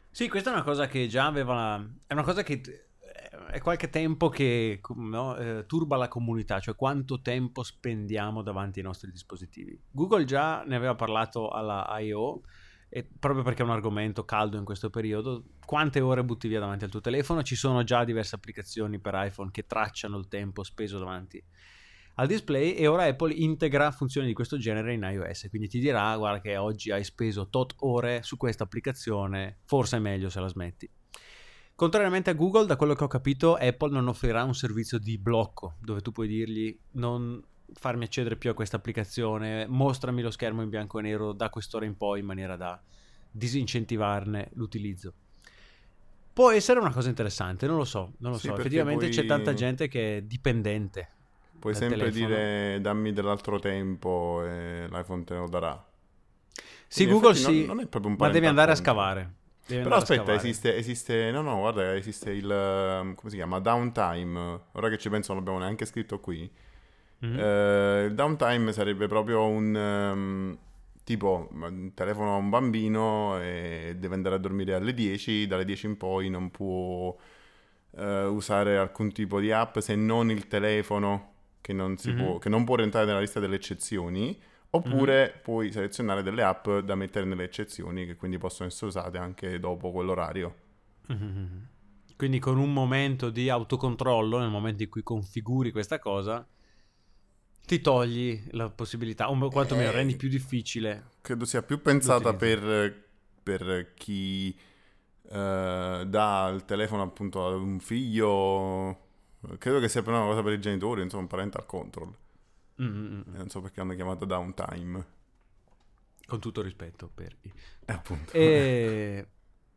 Sì, 0.09 0.29
questa 0.29 0.51
è 0.51 0.53
una 0.53 0.63
cosa 0.63 0.87
che 0.87 1.07
già 1.07 1.25
aveva. 1.25 1.83
È 2.05 2.13
una 2.13 2.23
cosa 2.23 2.43
che 2.43 2.61
è 3.49 3.59
qualche 3.61 3.89
tempo 3.89 4.29
che 4.29 4.79
no, 4.95 5.35
eh, 5.37 5.65
turba 5.65 5.97
la 5.97 6.07
comunità, 6.07 6.59
cioè 6.59 6.75
quanto 6.75 7.21
tempo 7.21 7.63
spendiamo 7.63 8.41
davanti 8.41 8.79
ai 8.79 8.85
nostri 8.85 9.11
dispositivi. 9.11 9.79
Google 9.91 10.25
già 10.25 10.63
ne 10.63 10.75
aveva 10.75 10.95
parlato 10.95 11.49
alla 11.49 11.85
I.O. 11.99 12.43
E 12.95 13.03
proprio 13.03 13.41
perché 13.41 13.63
è 13.63 13.65
un 13.65 13.71
argomento 13.71 14.23
caldo 14.23 14.55
in 14.55 14.63
questo 14.63 14.91
periodo, 14.91 15.45
quante 15.65 15.99
ore 15.99 16.23
butti 16.23 16.47
via 16.47 16.59
davanti 16.59 16.83
al 16.83 16.91
tuo 16.91 17.01
telefono? 17.01 17.41
Ci 17.41 17.55
sono 17.55 17.83
già 17.83 18.03
diverse 18.03 18.35
applicazioni 18.35 18.99
per 18.99 19.15
iPhone 19.15 19.49
che 19.49 19.65
tracciano 19.65 20.15
il 20.19 20.27
tempo 20.27 20.61
speso 20.61 20.99
davanti 20.99 21.43
al 22.17 22.27
display 22.27 22.73
e 22.73 22.85
ora 22.85 23.05
Apple 23.05 23.33
integra 23.33 23.89
funzioni 23.89 24.27
di 24.27 24.33
questo 24.33 24.57
genere 24.57 24.93
in 24.93 25.01
iOS, 25.01 25.47
quindi 25.49 25.67
ti 25.69 25.79
dirà 25.79 26.15
guarda 26.17 26.39
che 26.39 26.55
oggi 26.55 26.91
hai 26.91 27.03
speso 27.03 27.49
tot 27.49 27.73
ore 27.79 28.21
su 28.21 28.37
questa 28.37 28.65
applicazione, 28.65 29.61
forse 29.65 29.97
è 29.97 29.99
meglio 29.99 30.29
se 30.29 30.39
la 30.39 30.47
smetti. 30.47 30.87
Contrariamente 31.73 32.29
a 32.29 32.33
Google, 32.33 32.67
da 32.67 32.75
quello 32.75 32.93
che 32.93 33.03
ho 33.03 33.07
capito, 33.07 33.55
Apple 33.55 33.89
non 33.89 34.07
offrirà 34.07 34.43
un 34.43 34.53
servizio 34.53 34.99
di 34.99 35.17
blocco 35.17 35.77
dove 35.81 36.01
tu 36.01 36.11
puoi 36.11 36.27
dirgli 36.27 36.79
non 36.91 37.43
farmi 37.73 38.05
accedere 38.05 38.35
più 38.35 38.49
a 38.49 38.53
questa 38.53 38.77
applicazione, 38.77 39.65
mostrami 39.67 40.21
lo 40.21 40.31
schermo 40.31 40.61
in 40.61 40.69
bianco 40.69 40.99
e 40.99 41.01
nero 41.01 41.33
da 41.33 41.49
quest'ora 41.49 41.85
in 41.85 41.95
poi 41.97 42.19
in 42.19 42.25
maniera 42.25 42.55
da 42.55 42.81
disincentivarne 43.29 44.49
l'utilizzo. 44.53 45.13
Può 46.33 46.49
essere 46.51 46.79
una 46.79 46.91
cosa 46.91 47.09
interessante, 47.09 47.67
non 47.67 47.77
lo 47.77 47.85
so, 47.85 48.13
non 48.19 48.31
lo 48.31 48.37
Sì, 48.37 48.47
so. 48.47 48.55
Effettivamente 48.57 49.05
poi- 49.05 49.13
c'è 49.15 49.25
tanta 49.25 49.53
gente 49.53 49.87
che 49.87 50.17
è 50.17 50.21
dipendente. 50.21 51.09
Puoi 51.59 51.75
sempre 51.75 51.97
telefono. 52.11 52.27
dire 52.27 52.81
dammi 52.81 53.13
dell'altro 53.13 53.59
tempo 53.59 54.43
e 54.45 54.87
l'iPhone 54.89 55.23
te 55.23 55.35
lo 55.35 55.47
darà. 55.47 55.85
Sì, 56.87 57.05
Quindi 57.05 57.13
in 57.13 57.19
Google 57.21 57.35
sì, 57.35 57.65
non- 57.65 57.87
non 58.01 58.15
ma 58.17 58.29
devi 58.29 58.45
andare 58.47 58.71
a 58.71 58.75
scavare. 58.75 59.33
Devi 59.65 59.81
Però 59.83 59.95
aspetta, 59.95 60.33
esiste, 60.33 60.75
esiste, 60.75 61.31
no 61.31 61.41
no, 61.41 61.59
guarda, 61.59 61.95
esiste 61.95 62.31
il, 62.31 62.47
come 63.15 63.29
si 63.29 63.35
chiama, 63.37 63.59
downtime, 63.59 64.59
ora 64.73 64.89
che 64.89 64.97
ci 64.97 65.09
penso 65.09 65.33
non 65.33 65.41
l'abbiamo 65.41 65.63
neanche 65.63 65.85
scritto 65.85 66.19
qui. 66.19 66.51
Mhm. 67.23 67.39
Eh, 67.39 68.05
il 68.09 68.13
downtime 68.15 68.71
sarebbe 68.73 69.07
proprio 69.07 69.45
un, 69.47 69.75
ehm, 69.75 70.57
tipo, 71.03 71.49
mm, 71.53 71.87
telefono 71.93 72.33
a 72.33 72.37
un 72.37 72.49
bambino 72.49 73.39
e 73.39 73.95
deve 73.97 74.15
andare 74.15 74.35
a 74.35 74.37
dormire 74.39 74.73
alle 74.75 74.93
10, 74.93 75.47
dalle 75.47 75.63
10 75.65 75.85
in 75.85 75.97
poi 75.97 76.29
non 76.29 76.51
può 76.51 77.15
eh, 77.95 78.23
usare 78.25 78.77
alcun 78.77 79.11
tipo 79.11 79.39
di 79.39 79.51
app 79.51 79.77
se 79.77 79.95
non 79.95 80.31
il 80.31 80.47
telefono 80.47 81.31
che 81.61 81.73
non, 81.73 81.95
si 81.97 82.09
Mhm. 82.11 82.17
può, 82.17 82.37
che 82.39 82.49
non 82.49 82.63
può 82.65 82.75
rientrare 82.75 83.05
nella 83.05 83.19
lista 83.19 83.39
delle 83.39 83.55
eccezioni. 83.55 84.37
Oppure 84.75 85.39
puoi 85.43 85.71
selezionare 85.71 86.23
delle 86.23 86.41
app 86.41 86.67
da 86.67 86.95
mettere 86.95 87.25
nelle 87.25 87.43
eccezioni 87.43 88.07
che 88.07 88.15
quindi 88.15 88.39
possono 88.39 88.67
essere 88.67 88.87
usate 88.87 89.19
anche 89.19 89.59
dopo 89.59 89.91
quell'orario. 89.91 90.55
Mhm. 91.09 91.67
Quindi 92.17 92.39
con 92.39 92.57
un 92.57 92.73
momento 92.73 93.29
di 93.29 93.49
autocontrollo, 93.49 94.39
nel 94.39 94.49
momento 94.49 94.81
in 94.81 94.89
cui 94.89 95.03
configuri 95.03 95.71
questa 95.71 95.99
cosa, 95.99 96.43
ti 97.65 97.81
togli 97.81 98.41
la 98.51 98.69
possibilità, 98.69 99.29
o 99.29 99.49
quantomeno 99.49 99.89
Eh, 99.89 99.93
rendi 99.93 100.15
più 100.15 100.29
difficile. 100.29 101.11
Credo 101.21 101.45
sia 101.45 101.63
più 101.63 101.81
pensata 101.81 102.33
per, 102.33 102.93
per 103.41 103.93
chi 103.95 104.55
eh, 105.29 106.03
dà 106.05 106.51
il 106.53 106.65
telefono 106.65 107.01
appunto 107.01 107.47
ad 107.47 107.53
un 107.53 107.79
figlio. 107.79 108.99
Credo 109.57 109.79
che 109.79 109.89
sia 109.89 110.01
per 110.01 110.13
una 110.13 110.25
cosa 110.25 110.43
per 110.43 110.53
i 110.53 110.59
genitori, 110.59 111.01
insomma, 111.01 111.23
un 111.23 111.27
parental 111.27 111.65
control. 111.65 112.13
Mm, 112.81 112.85
mm, 112.85 113.13
mm. 113.13 113.35
E 113.35 113.37
Non 113.37 113.49
so 113.49 113.61
perché 113.61 113.81
hanno 113.81 113.95
chiamato 113.95 114.25
downtime. 114.25 115.05
Con 116.25 116.39
tutto 116.39 116.61
rispetto 116.61 117.09
per 117.13 117.35
i... 117.41 117.51
E 117.85 117.93
appunto. 117.93 118.31
E... 118.33 119.27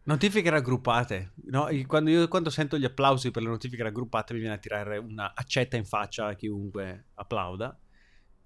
Notifiche 0.06 0.50
raggruppate. 0.50 1.32
No, 1.46 1.68
quando, 1.86 2.10
io, 2.10 2.28
quando 2.28 2.48
sento 2.48 2.78
gli 2.78 2.84
applausi 2.84 3.32
per 3.32 3.42
le 3.42 3.48
notifiche 3.48 3.82
raggruppate 3.82 4.34
mi 4.34 4.38
viene 4.40 4.54
a 4.54 4.58
tirare 4.58 4.98
una 4.98 5.32
accetta 5.34 5.76
in 5.76 5.84
faccia 5.84 6.26
a 6.26 6.34
chiunque 6.34 7.06
applauda. 7.14 7.76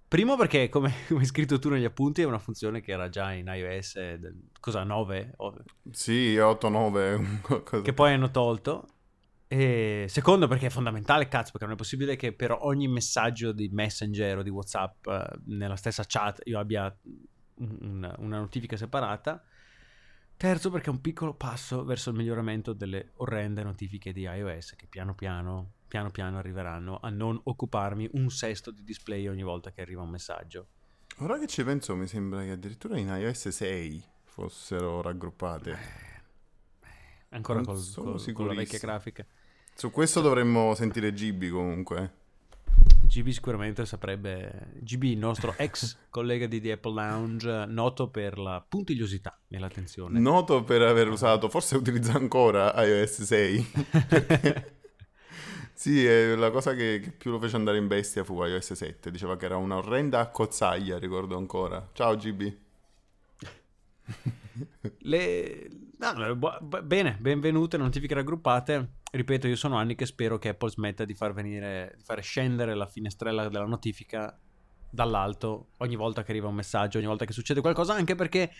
Primo 0.08 0.36
perché, 0.36 0.70
come, 0.70 0.90
come 1.08 1.20
hai 1.20 1.26
scritto 1.26 1.58
tu 1.58 1.68
negli 1.68 1.84
appunti, 1.84 2.22
è 2.22 2.24
una 2.24 2.38
funzione 2.38 2.80
che 2.80 2.92
era 2.92 3.10
già 3.10 3.32
in 3.32 3.46
iOS, 3.46 3.94
del, 4.16 4.48
cosa, 4.58 4.84
9? 4.84 5.34
O- 5.36 5.62
Sì, 5.90 6.34
8-9, 6.36 7.40
qualcosa. 7.42 7.82
che 7.82 7.92
poi 7.92 8.14
hanno 8.14 8.30
tolto. 8.30 8.86
E 9.46 10.06
secondo 10.08 10.46
perché 10.48 10.66
è 10.66 10.70
fondamentale, 10.70 11.28
cazzo, 11.28 11.50
perché 11.50 11.66
non 11.66 11.74
è 11.74 11.76
possibile 11.76 12.16
che 12.16 12.32
per 12.32 12.56
ogni 12.58 12.88
messaggio 12.88 13.52
di 13.52 13.68
Messenger 13.70 14.38
o 14.38 14.42
di 14.42 14.48
WhatsApp 14.50 15.06
eh, 15.08 15.28
nella 15.46 15.76
stessa 15.76 16.04
chat 16.06 16.40
io 16.44 16.58
abbia 16.58 16.96
un- 17.56 18.14
una 18.18 18.38
notifica 18.38 18.76
separata. 18.78 19.44
Terzo 20.40 20.70
perché 20.70 20.86
è 20.86 20.90
un 20.90 21.02
piccolo 21.02 21.34
passo 21.34 21.84
verso 21.84 22.08
il 22.08 22.16
miglioramento 22.16 22.72
delle 22.72 23.10
orrende 23.16 23.62
notifiche 23.62 24.10
di 24.10 24.22
iOS 24.22 24.74
che 24.74 24.86
piano 24.86 25.14
piano, 25.14 25.72
piano 25.86 26.10
piano 26.10 26.38
arriveranno 26.38 26.98
a 26.98 27.10
non 27.10 27.38
occuparmi 27.44 28.08
un 28.12 28.30
sesto 28.30 28.70
di 28.70 28.82
display 28.82 29.28
ogni 29.28 29.42
volta 29.42 29.70
che 29.70 29.82
arriva 29.82 30.00
un 30.00 30.08
messaggio. 30.08 30.68
Ora 31.18 31.38
che 31.38 31.46
ci 31.46 31.62
penso, 31.62 31.94
mi 31.94 32.06
sembra 32.06 32.40
che 32.42 32.52
addirittura 32.52 32.96
in 32.98 33.08
iOS 33.08 33.48
6 33.48 34.02
fossero 34.24 35.02
raggruppate. 35.02 35.76
Ancora 37.28 37.58
Non 37.58 37.66
col- 37.66 37.76
sono 37.82 38.12
col- 38.12 38.32
con 38.32 38.46
la 38.46 38.54
vecchia 38.54 38.78
grafica. 38.78 39.26
Su 39.74 39.90
questo 39.90 40.22
dovremmo 40.22 40.74
sentire 40.74 41.12
Gibi 41.12 41.50
comunque. 41.50 42.19
GB 43.02 43.28
sicuramente 43.28 43.84
saprebbe. 43.86 44.72
GB, 44.80 45.02
il 45.04 45.18
nostro 45.18 45.54
ex 45.56 45.96
collega 46.10 46.46
di 46.46 46.60
The 46.60 46.72
Apple 46.72 46.94
Lounge, 46.94 47.64
noto 47.66 48.08
per 48.08 48.38
la 48.38 48.64
puntigliosità 48.66 49.38
e 49.48 49.58
l'attenzione. 49.58 50.20
Noto 50.20 50.62
per 50.62 50.82
aver 50.82 51.08
usato, 51.08 51.48
forse 51.48 51.76
utilizza 51.76 52.12
ancora 52.14 52.72
iOS 52.82 53.22
6. 53.22 53.70
Sì, 55.80 56.04
la 56.36 56.50
cosa 56.50 56.74
che, 56.74 57.00
che 57.02 57.10
più 57.10 57.30
lo 57.30 57.38
fece 57.38 57.56
andare 57.56 57.78
in 57.78 57.86
bestia 57.86 58.22
fu 58.22 58.44
iOS 58.44 58.74
7. 58.74 59.10
Diceva 59.10 59.38
che 59.38 59.46
era 59.46 59.56
una 59.56 59.76
orrenda 59.76 60.20
accozzaglia, 60.20 60.98
ricordo 60.98 61.38
ancora. 61.38 61.88
Ciao 61.94 62.14
GB. 62.16 62.54
Le... 64.98 65.70
no, 66.00 66.36
bu- 66.36 66.82
bene, 66.82 67.16
benvenute, 67.20 67.76
notifiche 67.76 68.14
raggruppate. 68.14 68.98
Ripeto, 69.10 69.46
io 69.48 69.56
sono 69.56 69.76
anni 69.76 69.94
che 69.94 70.06
spero 70.06 70.38
che 70.38 70.50
Apple 70.50 70.70
smetta 70.70 71.04
di 71.04 71.14
far 71.14 71.32
venire, 71.32 71.94
di 71.96 72.02
fare 72.02 72.22
scendere 72.22 72.74
la 72.74 72.86
finestrella 72.86 73.48
della 73.48 73.66
notifica 73.66 74.38
dall'alto 74.90 75.68
ogni 75.78 75.96
volta 75.96 76.22
che 76.22 76.30
arriva 76.30 76.48
un 76.48 76.54
messaggio, 76.54 76.98
ogni 76.98 77.06
volta 77.06 77.24
che 77.24 77.32
succede 77.32 77.60
qualcosa, 77.60 77.94
anche 77.94 78.14
perché 78.14 78.50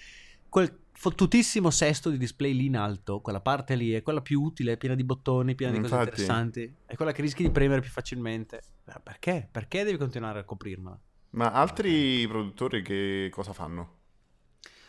quel 0.49 0.81
fottutissimo 0.93 1.71
sesto 1.71 2.11
di 2.11 2.19
display 2.19 2.53
lì 2.53 2.67
in 2.67 2.77
alto, 2.77 3.21
quella 3.21 3.41
parte 3.41 3.75
lì, 3.77 3.93
è 3.93 4.03
quella 4.03 4.21
più 4.21 4.43
utile, 4.43 4.77
piena 4.77 4.95
di 4.95 5.05
bottoni, 5.05 5.55
piena 5.55 5.73
di 5.73 5.81
cose 5.81 5.95
Infatti. 5.95 6.11
interessanti, 6.11 6.75
è 6.87 6.95
quella 6.97 7.13
che 7.13 7.23
rischi 7.23 7.43
di 7.45 7.51
premere 7.51 7.81
più 7.81 7.91
facilmente. 7.91 8.63
Eh, 8.87 9.01
Perché? 9.03 9.49
Perché 9.51 9.85
devi 9.85 9.97
continuare 9.97 10.41
a 10.41 10.45
coprirmela? 10.45 10.99
Ma 11.31 11.53
altri 11.53 12.27
produttori 12.27 12.83
che 12.83 13.29
cosa 13.31 13.53
fanno? 13.53 13.99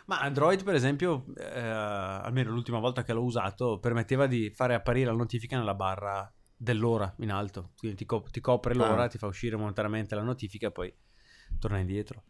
Ma 0.06 0.20
Android, 0.20 0.64
per 0.64 0.76
esempio, 0.76 1.26
eh, 1.38 1.60
almeno 1.60 2.52
l'ultima 2.52 2.80
volta 2.80 3.04
che 3.04 3.14
l'ho 3.14 3.24
usato, 3.24 3.80
permetteva 3.80 4.28
di 4.28 4.52
fare 4.54 4.74
apparire 4.74 5.10
la 5.12 5.16
notifica 5.16 5.58
nella 5.58 5.74
barra 5.76 6.32
dell'ora 6.56 7.14
in 7.20 7.32
alto. 7.32 7.72
Quindi 7.78 7.98
ti, 7.98 8.06
co- 8.06 8.26
ti 8.30 8.40
copre 8.42 8.74
l'ora, 8.74 9.04
Ah. 9.04 9.08
ti 9.08 9.18
fa 9.18 9.28
uscire 9.28 9.56
momentaneamente 9.56 10.16
la 10.16 10.24
notifica 10.24 10.68
e 10.68 10.72
poi 10.72 10.94
torna 11.60 11.80
indietro. 11.80 12.24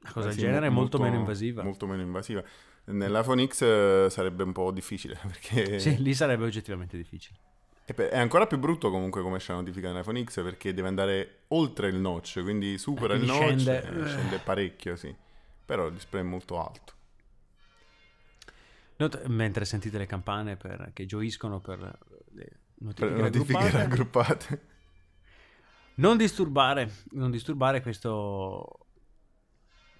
Una 0.00 0.12
cosa 0.12 0.26
Eh 0.26 0.30
del 0.30 0.38
sì, 0.38 0.44
genere 0.44 0.66
è 0.66 0.70
mo- 0.70 0.80
molto, 0.80 0.98
meno 1.00 1.16
invasiva. 1.16 1.62
Molto 1.62 1.86
meno 1.86 2.02
invasiva. 2.02 2.42
Nell'iPhone 2.84 3.46
X 3.46 3.62
eh, 3.62 4.06
sarebbe 4.10 4.42
un 4.44 4.52
po' 4.52 4.70
difficile 4.70 5.18
perché 5.26 5.78
Sì, 5.78 6.00
lì 6.02 6.14
sarebbe 6.14 6.44
oggettivamente 6.44 6.96
difficile. 6.96 7.38
È 7.84 8.18
ancora 8.18 8.46
più 8.46 8.58
brutto 8.58 8.90
comunque 8.90 9.22
come 9.22 9.36
esce 9.38 9.52
la 9.52 9.58
notifica 9.58 9.90
nell'iPhone 9.90 10.22
X 10.22 10.42
perché 10.42 10.74
deve 10.74 10.88
andare 10.88 11.38
oltre 11.48 11.88
il 11.88 11.96
notch, 11.96 12.42
quindi 12.42 12.76
supera 12.78 13.14
Eh, 13.14 13.16
il 13.16 13.24
quindi 13.24 13.26
notch 13.26 13.60
scende. 13.60 13.80
scende, 13.82 14.06
scende 14.08 14.38
parecchio, 14.38 14.96
sì. 14.96 15.14
Però 15.64 15.86
il 15.86 15.94
display 15.94 16.22
è 16.22 16.24
molto 16.24 16.60
alto. 16.62 16.92
Not- 18.98 19.24
mentre 19.26 19.64
sentite 19.64 19.96
le 19.98 20.06
campane 20.06 20.56
per- 20.56 20.90
che 20.92 21.06
gioiscono 21.06 21.60
per 21.60 21.78
le 22.32 22.44
Per 22.44 22.56
notifiche, 22.78 23.14
le 23.14 23.20
notifiche 23.20 23.70
raggruppate. 23.70 23.76
raggruppate. 23.78 24.66
Non 25.96 26.16
disturbare, 26.16 26.92
non 27.10 27.30
disturbare 27.30 27.80
questo... 27.82 28.86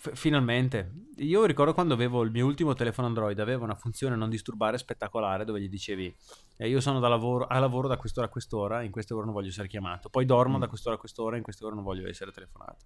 F- 0.01 0.15
finalmente. 0.15 0.93
Io 1.17 1.45
ricordo 1.45 1.75
quando 1.75 1.95
avevo 1.95 2.23
il 2.23 2.31
mio 2.31 2.47
ultimo 2.47 2.73
telefono 2.75 3.09
Android, 3.09 3.37
aveva 3.41 3.65
una 3.65 3.75
funzione 3.75 4.15
non 4.15 4.31
disturbare 4.31 4.79
spettacolare 4.79 5.45
dove 5.45 5.61
gli 5.61 5.69
dicevi 5.69 6.15
eh, 6.59 6.69
io 6.69 6.81
sono 6.81 7.01
da 7.01 7.09
lavoro, 7.09 7.47
a 7.49 7.59
lavoro 7.59 7.89
da 7.89 7.97
quest'ora 7.97 8.27
a 8.27 8.31
quest'ora, 8.31 8.83
in 8.83 8.93
queste 8.93 9.13
ore 9.15 9.25
non 9.25 9.35
voglio 9.35 9.49
essere 9.49 9.67
chiamato, 9.67 10.09
poi 10.09 10.25
dormo 10.25 10.57
Mm. 10.57 10.61
da 10.61 10.69
quest'ora 10.69 10.95
a 10.95 10.99
quest'ora, 10.99 11.37
in 11.37 11.43
queste 11.43 11.65
ore 11.65 11.75
non 11.75 11.83
voglio 11.83 12.07
essere 12.09 12.31
telefonato. 12.31 12.85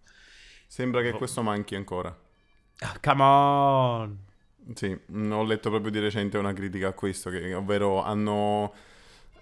Sembra 0.66 1.03
che 1.03 1.11
Oh. 1.11 1.18
questo 1.18 1.42
manchi 1.42 1.75
ancora. 1.75 2.16
Ah, 2.79 2.98
come 2.98 3.22
on! 3.22 4.18
Sì, 4.75 4.96
mm, 5.12 5.33
ho 5.33 5.42
letto 5.44 5.70
proprio 5.70 5.90
di 5.90 5.98
recente 5.98 6.38
una 6.38 6.53
critica 6.53 6.88
a 6.88 6.92
questo, 6.92 7.31
che, 7.31 7.53
ovvero 7.55 8.03
hanno, 8.03 8.72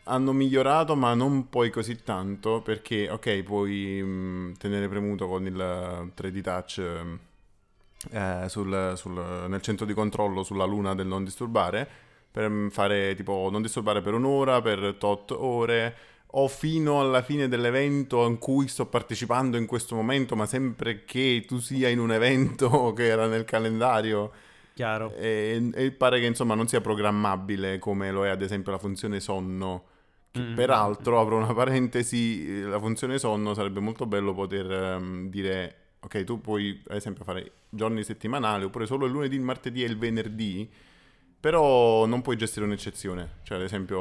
hanno 0.05 0.33
migliorato 0.33 0.97
ma 0.97 1.15
non 1.15 1.49
poi 1.51 1.71
così 1.71 2.03
tanto 2.03 2.63
perché, 2.63 3.09
ok, 3.11 3.43
puoi 3.43 4.01
mm, 4.03 4.53
tenere 4.55 4.89
premuto 4.89 5.29
con 5.29 5.47
il 5.47 5.61
eh, 5.61 6.11
3D 6.15 6.41
Touch 6.41 6.79
eh, 8.13 8.45
sul- 8.49 8.93
sul- 8.97 9.47
nel 9.49 9.61
centro 9.61 9.85
di 9.87 9.93
controllo 9.95 10.43
sulla 10.43 10.65
luna 10.65 10.95
del 10.95 11.07
non 11.07 11.25
disturbare 11.25 11.87
per 12.31 12.49
mm, 12.49 12.69
fare 12.69 13.15
tipo 13.15 13.49
non 13.51 13.63
disturbare 13.63 14.01
per 14.01 14.15
un'ora, 14.15 14.61
per 14.63 14.97
tot 14.99 15.33
ore 15.33 15.97
o 16.33 16.47
fino 16.49 17.01
alla 17.01 17.23
fine 17.23 17.49
dell'evento 17.49 18.25
in 18.27 18.39
cui 18.39 18.69
sto 18.69 18.87
partecipando 18.87 19.57
in 19.57 19.67
questo 19.67 19.97
momento, 19.97 20.37
ma 20.37 20.47
sempre 20.47 21.05
che 21.05 21.45
tu 21.47 21.59
sia 21.59 21.89
in 21.89 21.99
un 21.99 22.13
evento 22.13 22.93
che 22.97 23.07
era 23.07 23.27
nel 23.27 23.45
calendario. 23.45 24.31
Chiaro. 24.75 25.13
E, 25.15 25.71
e 25.75 25.91
pare 25.93 26.21
che 26.21 26.27
insomma 26.27 26.55
non 26.55 26.67
sia 26.69 26.81
programmabile 26.81 27.79
come 27.79 28.11
lo 28.11 28.25
è 28.25 28.29
ad 28.29 28.43
esempio 28.43 28.73
la 28.73 28.79
funzione 28.79 29.21
sonno. 29.21 29.85
Che 30.33 30.41
Mm. 30.41 30.55
peraltro, 30.55 31.21
apro 31.21 31.39
una 31.39 31.53
parentesi, 31.53 32.63
la 32.63 32.79
funzione 32.79 33.19
sonno 33.19 33.53
sarebbe 33.53 33.81
molto 33.81 34.07
bello 34.07 34.33
poter 34.33 34.71
ehm, 34.71 35.29
dire, 35.29 35.77
ok, 35.99 36.23
tu 36.23 36.41
puoi 36.41 36.81
ad 36.87 36.95
esempio 36.97 37.25
fare 37.25 37.51
giorni 37.69 38.05
settimanali 38.05 38.63
oppure 38.63 38.87
solo 38.87 39.07
il 39.07 39.13
lunedì, 39.13 39.35
il 39.35 39.41
martedì 39.43 39.83
e 39.83 39.87
il 39.87 39.99
venerdì, 39.99 40.71
però 41.41 42.07
non 42.07 42.23
puoi 42.23 42.37
gestire 42.37 42.65
un'eccezione. 42.65 43.39
Cioè 43.43 43.59
ad 43.59 43.65
esempio... 43.65 43.99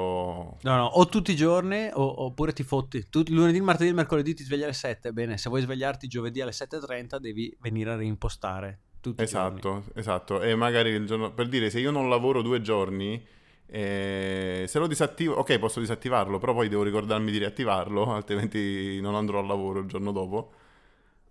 No, 0.62 0.76
no, 0.76 0.86
o 0.86 1.08
tutti 1.08 1.32
i 1.32 1.36
giorni 1.36 1.90
o- 1.92 2.24
oppure 2.26 2.54
ti 2.54 2.62
fotti. 2.62 3.08
Tu, 3.10 3.24
lunedì, 3.30 3.60
martedì, 3.62 3.90
il 3.90 3.96
mercoledì 3.96 4.36
ti 4.36 4.44
svegli 4.44 4.62
alle 4.64 4.74
7. 4.74 5.12
Bene, 5.14 5.38
se 5.38 5.50
vuoi 5.50 5.62
svegliarti 5.62 6.08
giovedì 6.08 6.42
alle 6.42 6.52
7.30 6.52 7.18
devi 7.18 7.56
venire 7.60 7.92
a 7.92 7.96
reimpostare 7.96 8.82
tutti. 9.02 9.26
Esatto, 9.26 9.86
esatto. 9.96 10.42
E 10.42 10.56
magari 10.56 10.92
il 10.92 11.06
giorno... 11.06 11.34
Per 11.34 11.48
dire, 11.50 11.70
se 11.70 11.80
io 11.80 11.92
non 11.92 12.08
lavoro 12.10 12.42
due 12.42 12.62
giorni... 12.62 13.22
eh, 13.66 14.64
se 14.68 14.80
lo 14.80 14.88
disattivo, 14.88 15.34
ok, 15.36 15.60
posso 15.60 15.80
disattivarlo, 15.82 16.38
però 16.40 16.54
poi 16.54 16.70
devo 16.70 16.84
ricordarmi 16.84 17.30
di 17.32 17.38
riattivarlo, 17.38 18.12
altrimenti 18.16 19.00
non 19.02 19.16
andrò 19.16 19.40
al 19.40 19.48
lavoro 19.48 19.80
il 19.80 19.88
giorno 19.88 20.12
dopo. 20.14 20.54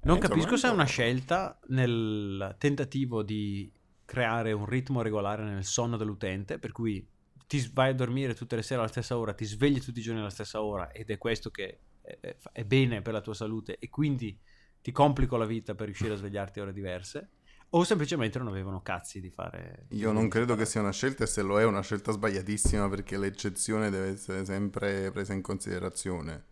Non 0.01 0.17
Eh, 0.17 0.19
capisco 0.19 0.57
insomma, 0.57 0.57
se 0.57 0.69
è 0.69 0.71
un 0.71 0.77
una 0.79 0.85
scelta 0.85 1.59
nel 1.69 2.55
tentativo 2.59 3.23
di 3.23 3.71
creare 4.05 4.53
un 4.53 4.65
ritmo 4.65 5.03
regolare 5.03 5.43
nel 5.45 5.65
sonno 5.65 5.97
dell'utente, 5.97 6.59
per 6.59 6.73
cui 6.73 7.07
ti 7.47 7.69
vai 7.73 7.91
a 7.91 7.95
dormire 7.95 8.35
tutte 8.35 8.57
le 8.57 8.63
sere 8.63 8.81
alla 8.81 8.89
stessa 8.89 9.19
ora, 9.19 9.35
ti 9.35 9.45
svegli 9.45 9.81
tutti 9.81 9.99
i 9.99 10.03
giorni 10.03 10.21
alla 10.21 10.31
stessa 10.31 10.63
ora 10.63 10.91
ed 10.93 11.11
è 11.11 11.19
questo 11.19 11.51
che 11.51 11.81
è, 12.01 12.17
è- 12.21 12.37
è 12.53 12.65
bene 12.65 13.03
per 13.03 13.13
la 13.13 13.21
tua 13.21 13.35
salute 13.35 13.79
e 13.79 13.89
quindi 13.91 14.39
ti 14.81 14.93
complico 14.93 15.37
la 15.37 15.47
vita 15.47 15.75
per 15.75 15.87
riuscire 15.87 16.15
a 16.15 16.17
svegliarti 16.17 16.61
a 16.61 16.63
ore 16.63 16.73
diverse, 16.73 17.31
o 17.71 17.85
semplicemente 17.85 18.39
non 18.39 18.49
avevano 18.49 18.81
cazzi 18.83 19.21
di 19.21 19.31
fare... 19.31 19.87
Io 19.89 20.11
non 20.13 20.29
credo 20.29 20.55
che 20.55 20.65
sia 20.65 20.81
una 20.81 20.93
scelta 20.93 21.25
e 21.25 21.27
se 21.27 21.43
lo 21.43 21.61
è 21.61 21.65
una 21.65 21.83
scelta 21.83 22.13
sbagliatissima 22.13 22.89
perché 22.89 23.19
l'eccezione 23.19 23.91
deve 23.91 24.09
essere 24.09 24.45
sempre 24.45 25.11
presa 25.11 25.35
in 25.35 25.43
considerazione. 25.43 26.45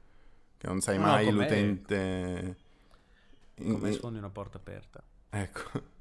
Che 0.59 0.67
non 0.67 0.81
sai 0.81 0.99
No, 0.99 1.05
no, 1.05 1.11
mai 1.13 1.25
con 1.25 1.35
me- 1.35 1.43
l'utente... 1.43 2.57
Come 3.57 3.93
sfondi 3.93 4.19
una 4.19 4.29
porta 4.29 4.59
aperta. 4.59 5.03
Ecco. 5.31 5.95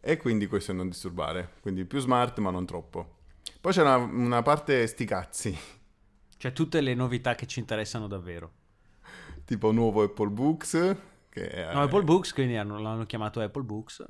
E 0.00 0.16
quindi 0.16 0.46
questo 0.46 0.70
è 0.70 0.74
non 0.74 0.88
disturbare. 0.88 1.54
Quindi 1.60 1.84
più 1.84 1.98
smart 1.98 2.38
ma 2.38 2.50
non 2.50 2.66
troppo. 2.66 3.18
Poi 3.60 3.72
c'è 3.72 3.82
una, 3.82 3.96
una 3.96 4.42
parte 4.42 4.86
sti 4.86 5.04
cazzi. 5.04 5.58
Cioè 6.36 6.52
tutte 6.52 6.80
le 6.80 6.94
novità 6.94 7.34
che 7.34 7.46
ci 7.46 7.58
interessano 7.58 8.06
davvero. 8.06 8.52
Tipo 9.44 9.72
nuovo 9.72 10.04
Apple 10.04 10.28
Books. 10.28 10.96
Che 11.30 11.48
è, 11.48 11.72
No, 11.72 11.82
Apple 11.82 12.02
Books, 12.02 12.32
quindi 12.34 12.56
hanno- 12.56 12.78
l'hanno 12.80 13.06
chiamato 13.06 13.40
Apple 13.40 13.62
Books. 13.62 14.00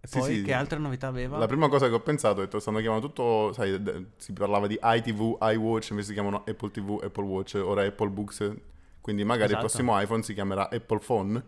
E 0.00 0.06
Sì, 0.06 0.18
poi 0.18 0.34
sì. 0.36 0.42
che 0.42 0.52
altre 0.52 0.78
novità 0.78 1.06
aveva? 1.08 1.38
La 1.38 1.46
prima 1.46 1.68
cosa 1.68 1.88
che 1.88 1.94
ho 1.94 2.00
pensato, 2.00 2.40
ho 2.40 2.44
detto, 2.44 2.58
stanno 2.60 2.78
chiamando 2.80 3.06
tutto, 3.06 3.52
sai, 3.52 3.80
si 4.16 4.32
parlava 4.32 4.66
di 4.66 4.78
iTV, 4.80 5.38
iWatch, 5.40 5.90
invece 5.90 6.08
si 6.08 6.12
chiamano 6.14 6.44
Apple 6.46 6.70
TV, 6.70 7.00
Apple 7.02 7.24
Watch, 7.24 7.54
ora 7.54 7.84
Apple 7.84 8.08
Books, 8.10 8.52
quindi 9.00 9.24
magari 9.24 9.50
Esatto. 9.52 9.64
il 9.64 9.70
prossimo 9.70 10.00
iPhone 10.00 10.22
si 10.22 10.34
chiamerà 10.34 10.68
Apple 10.70 10.98
Phone, 10.98 11.42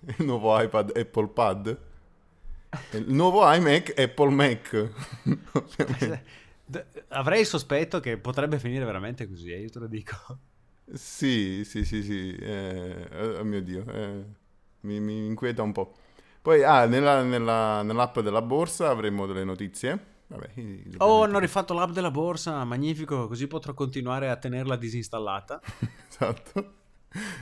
il 0.18 0.24
nuovo 0.24 0.58
iPad 0.60 0.92
Apple 0.96 1.28
Pad, 1.28 1.78
il 2.92 3.12
nuovo 3.12 3.50
iMac 3.52 3.92
Apple 3.98 4.30
Mac, 4.30 4.90
Avrei 7.08 7.40
il 7.40 7.46
sospetto 7.46 8.00
che 8.00 8.18
potrebbe 8.18 8.58
finire 8.58 8.84
veramente 8.84 9.26
così, 9.28 9.50
eh, 9.52 9.60
io 9.60 9.70
te 9.70 9.78
lo 9.78 9.86
dico. 9.86 10.38
Sì, 10.92 11.64
sì, 11.64 11.84
sì, 11.84 12.02
sì, 12.02 12.34
eh, 12.36 13.36
oh 13.38 13.44
mio 13.44 13.60
Dio, 13.62 13.84
eh, 13.92 14.24
mi, 14.80 15.00
mi 15.00 15.26
inquieta 15.26 15.62
un 15.62 15.72
po'. 15.72 15.94
Poi, 16.40 16.62
ah, 16.62 16.86
nella- 16.86 17.22
nella- 17.22 17.82
nell'app 17.82 18.20
della 18.20 18.40
borsa 18.42 18.88
avremo 18.88 19.26
delle 19.26 19.44
notizie. 19.44 20.16
Vabbè, 20.28 20.48
i- 20.60 20.94
Oh, 20.98 21.22
hanno 21.24 21.38
rifatto 21.38 21.74
l'app 21.74 21.90
della 21.90 22.10
borsa, 22.10 22.64
magnifico, 22.64 23.28
così 23.28 23.46
potrò 23.46 23.74
continuare 23.74 24.28
a 24.30 24.36
tenerla 24.36 24.76
disinstallata. 24.76 25.60
Esatto. 26.08 26.72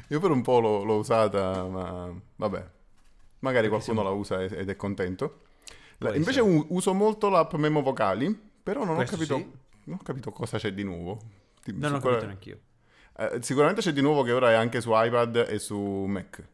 Io 0.08 0.20
per 0.20 0.30
un 0.30 0.42
po' 0.42 0.60
l'ho, 0.60 0.82
l'ho 0.84 0.96
usata, 0.96 1.64
ma 1.64 2.12
vabbè. 2.36 2.70
Magari 3.40 3.68
qualcuno 3.68 4.02
la 4.02 4.10
usa 4.10 4.42
e- 4.42 4.50
ed 4.58 4.68
è 4.70 4.76
contento. 4.76 5.40
La- 5.98 6.08
Può 6.10 6.16
invece 6.18 6.40
essere. 6.40 6.54
u- 6.56 6.66
uso 6.70 6.92
molto 6.94 7.28
l'app 7.28 7.54
Memo 7.54 7.80
Vocali, 7.82 8.38
però 8.62 8.80
non 8.84 8.94
ho, 8.94 8.96
Questo 8.96 9.16
capito, 9.16 9.36
sì. 9.36 9.50
non 9.84 9.98
ho 10.00 10.02
capito 10.04 10.30
cosa 10.32 10.58
c'è 10.58 10.72
di 10.74 10.82
nuovo. 10.82 11.18
Ti- 11.62 11.72
Non 11.72 11.92
ho 11.92 11.94
sicura- 11.96 12.12
capito 12.14 12.26
neanch'io. 12.26 12.58
Eh, 13.16 13.42
sicuramente 13.42 13.80
c'è 13.80 13.92
di 13.92 14.00
nuovo 14.02 14.22
che 14.22 14.32
ora 14.32 14.50
è 14.50 14.54
anche 14.54 14.80
su 14.80 14.90
iPad 14.92 15.46
e 15.48 15.58
su 15.58 15.78
Mac. 15.78 16.48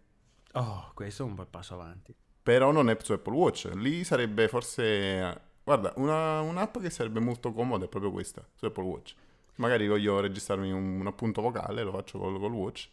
Oh, 0.52 0.90
questo 0.94 1.22
è 1.22 1.26
un 1.26 1.34
bel 1.34 1.46
passo 1.48 1.74
avanti. 1.74 2.14
Però 2.42 2.72
non 2.72 2.90
è 2.90 2.96
su 3.00 3.12
Apple 3.12 3.34
Watch. 3.34 3.70
Lì 3.74 4.04
sarebbe 4.04 4.48
forse... 4.48 5.50
Guarda, 5.64 5.92
una, 5.96 6.40
un'app 6.40 6.78
che 6.78 6.90
sarebbe 6.90 7.20
molto 7.20 7.52
comoda 7.52 7.84
è 7.84 7.88
proprio 7.88 8.10
questa, 8.10 8.44
su 8.54 8.64
Apple 8.66 8.82
Watch. 8.84 9.14
Magari 9.56 9.86
voglio 9.86 10.18
registrarmi 10.20 10.72
un, 10.72 11.00
un 11.00 11.06
appunto 11.06 11.40
vocale, 11.40 11.82
lo 11.84 11.92
faccio 11.92 12.18
col, 12.18 12.38
col 12.38 12.52
Watch. 12.52 12.88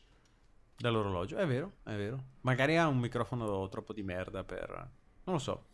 Dall'orologio, 0.77 1.37
è 1.37 1.47
vero, 1.47 1.73
è 1.83 1.95
vero. 1.95 2.23
Magari 2.41 2.77
ha 2.77 2.87
un 2.87 2.99
microfono 2.99 3.67
troppo 3.69 3.91
di 3.91 4.03
merda 4.03 4.43
per... 4.43 4.69
Non 5.23 5.35
lo 5.35 5.39
so, 5.39 5.65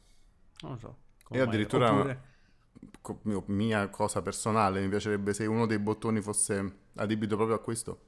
non 0.61 0.71
lo 0.71 0.77
so. 0.77 0.97
Come 1.23 1.39
E 1.39 1.43
addirittura- 1.43 1.91
oppure- 1.91 2.21
mia 3.47 3.89
cosa 3.89 4.21
personale, 4.21 4.81
mi 4.81 4.89
piacerebbe 4.89 5.33
se 5.33 5.45
uno 5.45 5.65
dei 5.65 5.79
bottoni 5.79 6.21
fosse 6.21 6.77
adibito 6.95 7.35
proprio 7.35 7.55
a 7.57 7.59
questo. 7.59 7.99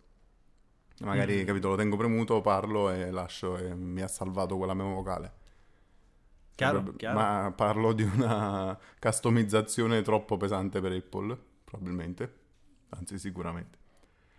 Magari, 1.00 1.44
Mm. 1.44 1.46
capito, 1.46 1.70
lo 1.70 1.76
tengo 1.76 1.96
premuto, 1.98 2.42
parlo 2.42 2.90
e 2.90 3.12
lascio 3.12 3.58
e 3.58 3.76
mi 3.76 4.02
ha 4.02 4.08
salvato 4.08 4.58
quella 4.58 4.74
memo 4.74 4.94
vocale. 4.96 5.32
Chiaro, 6.56 6.80
Sarebbe- 6.80 6.98
chiaro. 6.98 7.18
Ma 7.20 7.54
parlo 7.56 7.94
di 7.94 8.02
una 8.04 8.78
customizzazione 9.00 10.02
troppo 10.02 10.38
pesante 10.38 10.82
per 10.82 10.92
Apple, 10.92 11.38
probabilmente. 11.64 12.40
Anzi, 12.90 13.20
sicuramente. 13.20 13.78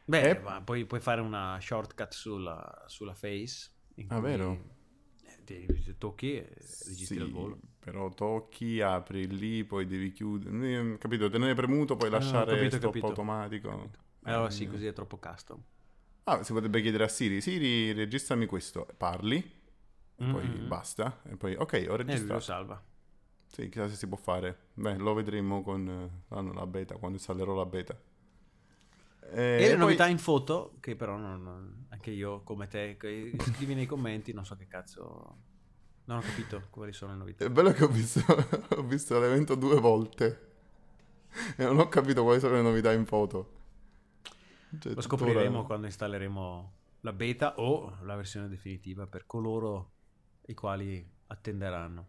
Beh, 0.05 0.31
Eh. 0.31 0.39
ma 0.41 0.61
poi 0.63 0.85
puoi 0.87 1.01
fare 1.01 1.21
una 1.21 1.59
shortcut 1.61 2.13
sulla, 2.13 2.85
sulla 2.87 3.15
face. 3.15 3.71
Ah, 4.09 4.21
vero? 4.21 4.77
eh, 5.23 5.45
ti, 5.45 5.67
ti 5.67 5.95
tocchi 5.99 6.35
e 6.37 6.49
registri 6.87 7.17
Sì, 7.17 7.23
al 7.23 7.31
volo. 7.31 7.59
Però 7.91 8.09
tocchi, 8.11 8.81
apri 8.81 9.27
lì, 9.29 9.65
poi 9.65 9.87
devi 9.87 10.13
chiudere. 10.13 10.95
Eh, 10.95 10.99
Capito? 10.99 11.29
Tenere 11.31 11.55
premuto, 11.55 11.97
poi 11.97 12.11
Ah, 12.11 12.11
lasciare 12.11 12.47
capito, 12.47 12.79
stop 12.79 13.03
capito. 13.03 13.05
automatico. 13.05 13.91
Allora 14.23 14.51
sì, 14.51 14.67
Eh, 14.67 14.69
così 14.69 14.87
è 14.87 14.93
troppo 14.93 15.19
custom. 15.19 15.61
Ah, 16.25 16.43
si 16.45 16.53
potrebbe 16.53 16.81
chiedere 16.83 17.05
a 17.05 17.09
Siri, 17.09 17.41
Siri, 17.41 17.93
registrami 17.93 18.45
questo, 18.47 18.87
parli, 18.99 19.39
e 20.17 20.27
poi 20.27 20.49
Mm-mm. 20.49 20.63
basta, 20.63 21.23
e 21.25 21.37
poi 21.37 21.55
ok, 21.55 21.87
ho 21.89 21.97
E 22.05 22.19
lui 22.19 22.31
lo 22.33 22.41
registrato. 22.41 22.41
salva. 22.41 22.83
Sì, 23.47 23.69
chissà 23.69 23.89
se 23.89 23.97
si 23.97 24.07
può 24.09 24.17
fare. 24.17 24.69
Beh, 24.75 24.97
lo 24.97 25.15
vedremo 25.15 25.63
con 25.63 25.89
eh, 25.89 26.35
la, 26.35 26.41
la 26.43 26.67
beta, 26.67 26.97
quando 26.97 27.17
installerò 27.19 27.55
la 27.55 27.67
beta. 27.67 27.99
Eh, 29.33 29.65
E 29.65 29.69
le 29.69 29.77
poi- 29.77 29.77
novità 29.77 30.07
in 30.07 30.19
foto, 30.19 30.77
che 30.81 30.97
però 30.97 31.17
non, 31.17 31.87
anche 31.91 32.11
io 32.11 32.43
come 32.45 32.67
te, 32.69 32.97
scrivi 33.41 33.75
nei 33.75 33.87
commenti, 33.87 34.33
non 34.33 34.45
so 34.47 34.57
che 34.57 34.67
cazzo... 34.67 35.37
Non 36.09 36.17
ho 36.17 36.21
capito 36.23 36.63
quali 36.71 36.93
sono 36.95 37.13
le 37.13 37.19
novità. 37.19 37.45
È 37.45 37.51
bello 37.51 37.71
che 37.73 37.85
ho 37.85 37.89
visto, 37.89 38.21
ho 38.77 38.83
visto 38.83 39.21
l'evento 39.21 39.55
due 39.55 39.79
volte 39.79 40.47
e 41.55 41.65
non 41.65 41.79
ho 41.79 41.89
capito 41.89 42.23
quali 42.23 42.41
sono 42.41 42.55
le 42.55 42.63
novità 42.63 42.93
in 42.93 43.05
foto. 43.05 43.57
Cioè, 44.79 44.95
Lo 44.95 45.03
scopriremo 45.03 45.65
quando 45.67 45.87
installeremo 45.87 46.73
la 47.01 47.13
beta 47.13 47.59
o 47.59 47.99
la 48.05 48.17
versione 48.17 48.49
definitiva 48.49 49.07
per 49.07 49.27
coloro 49.27 49.93
i 50.47 50.55
quali 50.55 51.07
attenderanno. 51.27 52.07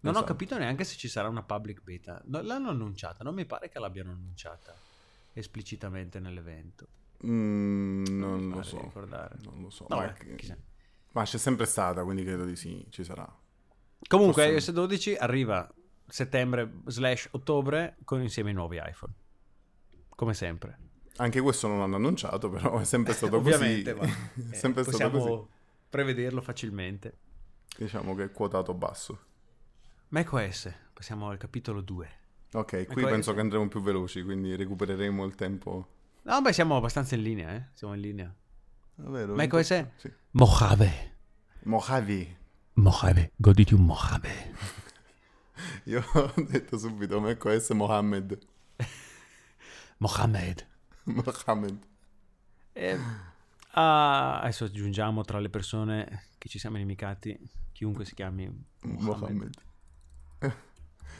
Non 0.00 0.14
ho 0.14 0.18
Esatto. 0.18 0.32
capito 0.32 0.58
neanche 0.58 0.82
se 0.82 0.96
ci 0.96 1.06
sarà 1.06 1.28
una 1.28 1.44
public 1.44 1.80
beta. 1.80 2.20
No, 2.24 2.42
l'hanno 2.42 2.70
annunciata, 2.70 3.22
non 3.22 3.34
mi 3.34 3.46
pare 3.46 3.68
che 3.68 3.78
l'abbiano 3.78 4.10
annunciata 4.10 4.74
esplicitamente 5.32 6.18
nell'evento. 6.18 6.88
Mm, 7.24 8.04
non 8.18 8.48
lo 8.48 8.62
so. 8.64 8.90
Non 8.96 9.60
lo 9.60 9.70
so. 9.70 9.86
Vabbè, 9.88 10.06
ma, 10.06 10.12
che-. 10.12 10.58
Ma 11.12 11.24
c'è 11.24 11.38
sempre 11.38 11.66
stata, 11.66 12.02
quindi 12.04 12.24
credo 12.24 12.44
di 12.44 12.56
sì, 12.56 12.86
ci 12.90 13.04
sarà. 13.04 13.26
Comunque 14.08 14.42
Forse- 14.50 14.70
iOS 14.70 14.72
12 14.72 15.14
arriva 15.16 15.72
settembre 16.06 16.70
slash 16.86 17.28
ottobre 17.32 17.96
con 18.04 18.20
insieme 18.20 18.50
i 18.50 18.54
nuovi 18.54 18.80
iPhone. 18.84 19.12
Come 20.08 20.34
sempre. 20.34 20.78
Anche 21.16 21.40
questo 21.40 21.68
non 21.68 21.78
l'hanno 21.78 21.96
annunciato, 21.96 22.48
però 22.50 22.78
è 22.78 22.84
sempre 22.84 23.12
stato 23.14 23.36
Ovviamente, 23.36 23.94
così. 23.94 24.10
ma 24.10 24.50
è 24.50 24.66
eh, 24.66 24.70
possiamo 24.84 25.18
così. 25.18 25.46
prevederlo 25.88 26.40
facilmente. 26.40 27.18
Diciamo 27.76 28.14
che 28.14 28.24
è 28.24 28.30
quotato 28.32 28.74
basso. 28.74 29.18
macOS, 30.08 30.72
passiamo 30.92 31.28
al 31.30 31.38
capitolo 31.38 31.80
2. 31.80 32.10
Ok, 32.54 32.84
qui 32.84 32.86
questo- 32.94 33.10
penso 33.10 33.34
che 33.34 33.40
andremo 33.40 33.68
più 33.68 33.80
veloci, 33.80 34.22
quindi 34.22 34.54
recupereremo 34.56 35.24
il 35.24 35.34
tempo. 35.34 35.88
No, 36.22 36.40
beh, 36.42 36.52
siamo 36.52 36.76
abbastanza 36.76 37.14
in 37.14 37.22
linea, 37.22 37.54
eh. 37.54 37.64
Siamo 37.72 37.94
in 37.94 38.00
linea. 38.00 38.34
Davvero? 38.94 39.34
macOS? 39.34 39.86
Sì. 39.96 40.12
Mojave. 40.32 41.16
Mojave. 41.64 42.38
Mojave, 42.74 43.32
goditi 43.36 43.74
un 43.74 43.84
Mojave. 43.84 44.54
Io 45.84 46.02
ho 46.12 46.32
detto 46.36 46.78
subito 46.78 47.20
macOS 47.20 47.70
Mohammed. 47.70 48.38
Mohammed. 49.98 50.66
Mohammed. 51.04 51.78
E, 52.72 52.98
ah, 53.72 54.40
adesso 54.40 54.64
aggiungiamo 54.64 55.22
tra 55.22 55.38
le 55.38 55.50
persone 55.50 56.28
che 56.38 56.48
ci 56.48 56.58
siamo 56.58 56.76
inimicati 56.76 57.38
chiunque 57.72 58.04
si 58.04 58.14
chiami 58.14 58.46
Mohammed. 58.82 59.02
Mohammed. 59.02 59.54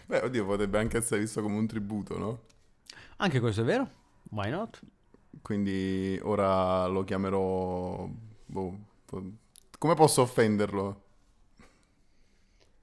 Beh, 0.07 0.21
oddio, 0.21 0.45
potrebbe 0.45 0.79
anche 0.79 0.99
essere 0.99 1.21
visto 1.21 1.43
come 1.43 1.57
un 1.57 1.67
tributo, 1.67 2.19
no? 2.19 2.43
Anche 3.17 3.41
questo 3.41 3.63
è 3.63 3.65
vero? 3.65 3.91
Why 4.31 4.51
not? 4.51 4.81
Quindi 5.41 6.19
ora 6.23 6.87
lo 6.87 7.05
chiamerò... 7.05 8.09
boh, 8.47 8.79
come 9.79 9.95
posso 9.95 10.23
offenderlo? 10.23 11.03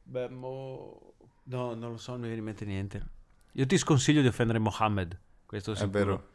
Beh, 0.04 0.30
mo... 0.30 1.14
No, 1.44 1.74
non 1.76 1.92
lo 1.92 1.98
so, 1.98 2.12
non 2.12 2.22
mi 2.22 2.26
viene 2.28 2.40
in 2.40 2.46
mente 2.46 2.66
niente. 2.66 3.08
Io 3.54 3.66
ti 3.66 3.78
sconsiglio 3.78 4.22
di 4.22 4.28
offendere 4.28 4.60
Mohammed. 4.60 5.18
Questo 5.46 5.72
È 5.72 5.76
sicuro. 5.76 5.92
vero. 5.98 6.28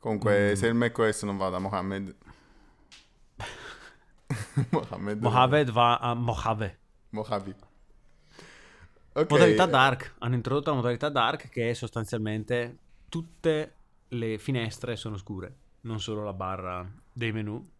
Comunque, 0.00 0.50
Mm. 0.52 0.54
se 0.54 0.66
il 0.66 0.74
macOS 0.74 1.22
non 1.22 1.36
va 1.36 1.48
da 1.48 1.58
Mohammed... 1.58 2.14
Mohammed. 4.70 5.20
Mohammed 5.20 5.70
va 5.70 5.98
a 5.98 6.14
Mojave. 6.14 6.78
Mojave. 7.10 7.54
Ok, 9.12 9.30
Modalità 9.30 9.66
dark. 9.66 10.14
Hanno 10.18 10.34
introdotto 10.34 10.70
la 10.70 10.76
modalità 10.76 11.08
dark 11.08 11.48
che 11.48 11.70
è 11.70 11.74
sostanzialmente 11.74 12.78
tutte 13.08 13.74
le 14.08 14.38
finestre 14.38 14.96
sono 14.96 15.16
scure, 15.16 15.56
non 15.82 16.00
solo 16.00 16.22
la 16.24 16.32
barra 16.32 16.88
dei 17.12 17.32
menu. 17.32 17.70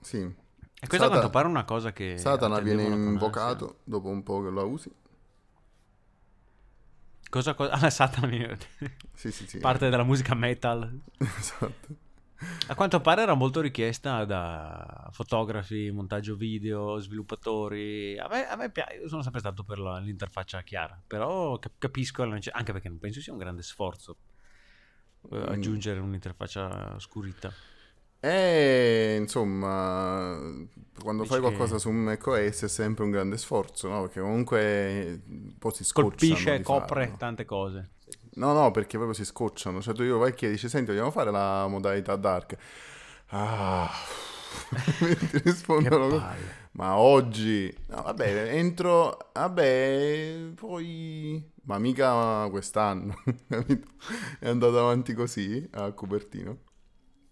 Sì. 0.00 0.18
E 0.18 0.86
questa 0.88 1.06
a 1.06 1.10
quanto 1.10 1.30
pare 1.30 1.46
è 1.46 1.50
una 1.50 1.64
cosa 1.64 1.92
che... 1.92 2.18
Satana 2.18 2.58
viene 2.60 2.82
invocato 2.84 3.64
ansia. 3.66 3.80
dopo 3.84 4.08
un 4.08 4.22
po' 4.22 4.42
che 4.42 4.50
lo 4.50 4.66
usi. 4.66 4.92
Cosa, 7.28 7.54
cosa? 7.54 7.72
Ah, 7.86 7.90
Satana 7.90 8.56
Sì, 9.14 9.30
sì, 9.30 9.46
sì. 9.46 9.58
parte 9.58 9.88
della 9.88 10.02
musica 10.04 10.34
metal. 10.34 11.00
Esatto. 11.18 11.96
A 12.66 12.74
quanto 12.74 13.00
pare 13.00 13.22
era 13.22 13.34
molto 13.34 13.60
richiesta 13.60 14.24
da 14.24 15.08
fotografi, 15.12 15.90
montaggio 15.92 16.34
video, 16.34 16.98
sviluppatori. 16.98 18.18
A 18.18 18.26
me, 18.28 18.48
a 18.48 18.56
me 18.56 18.68
piace, 18.70 18.94
io 18.96 19.08
sono 19.08 19.22
sempre 19.22 19.38
stato 19.40 19.62
per 19.62 19.78
la- 19.78 19.98
l'interfaccia 19.98 20.62
chiara, 20.62 21.00
però 21.06 21.58
cap- 21.60 21.78
capisco 21.78 22.24
la 22.24 22.38
anche 22.50 22.72
perché 22.72 22.88
non 22.88 22.98
penso 22.98 23.20
sia 23.20 23.32
un 23.32 23.38
grande 23.38 23.62
sforzo 23.62 24.16
eh, 25.30 25.36
Mm. 25.36 25.42
aggiungere 25.48 26.00
un'interfaccia 26.00 26.96
scurita. 26.98 27.52
E 28.24 29.16
insomma, 29.20 30.38
quando 31.02 31.22
Dici 31.22 31.34
fai 31.34 31.40
qualcosa 31.42 31.74
che- 31.74 31.80
su 31.80 31.90
macOS 31.90 32.62
è 32.62 32.68
sempre 32.68 33.02
un 33.04 33.10
grande 33.10 33.36
sforzo, 33.36 33.88
no? 33.88 34.02
Perché 34.02 34.20
comunque 34.20 35.22
un 35.26 35.58
po' 35.58 35.72
si 35.72 35.82
scocciano 35.82 36.10
Colpisce, 36.10 36.62
copre 36.62 37.02
farlo. 37.02 37.16
tante 37.16 37.44
cose. 37.44 37.90
No, 38.34 38.52
no, 38.52 38.70
perché 38.70 38.96
proprio 38.96 39.14
si 39.14 39.24
scocciano. 39.24 39.80
Cioè 39.82 39.92
tu 39.94 40.04
io 40.04 40.18
vai 40.18 40.30
e 40.30 40.34
chiedi, 40.34 40.56
senti, 40.56 40.92
vogliamo 40.92 41.10
fare 41.10 41.30
la 41.32 41.66
modalità 41.66 42.14
dark? 42.14 42.56
Ah, 43.30 43.90
ti 44.70 44.70
Che 45.30 45.40
rispondono 45.42 46.08
palle. 46.18 46.60
Ma 46.74 46.96
oggi, 46.96 47.72
no, 47.88 48.02
vabbè, 48.02 48.54
entro, 48.54 49.30
vabbè, 49.34 50.52
poi, 50.54 51.52
ma 51.64 51.78
mica 51.78 52.48
quest'anno? 52.50 53.14
È 54.40 54.48
andato 54.48 54.78
avanti 54.78 55.12
così 55.12 55.68
a 55.72 55.92
Cupertino, 55.92 56.56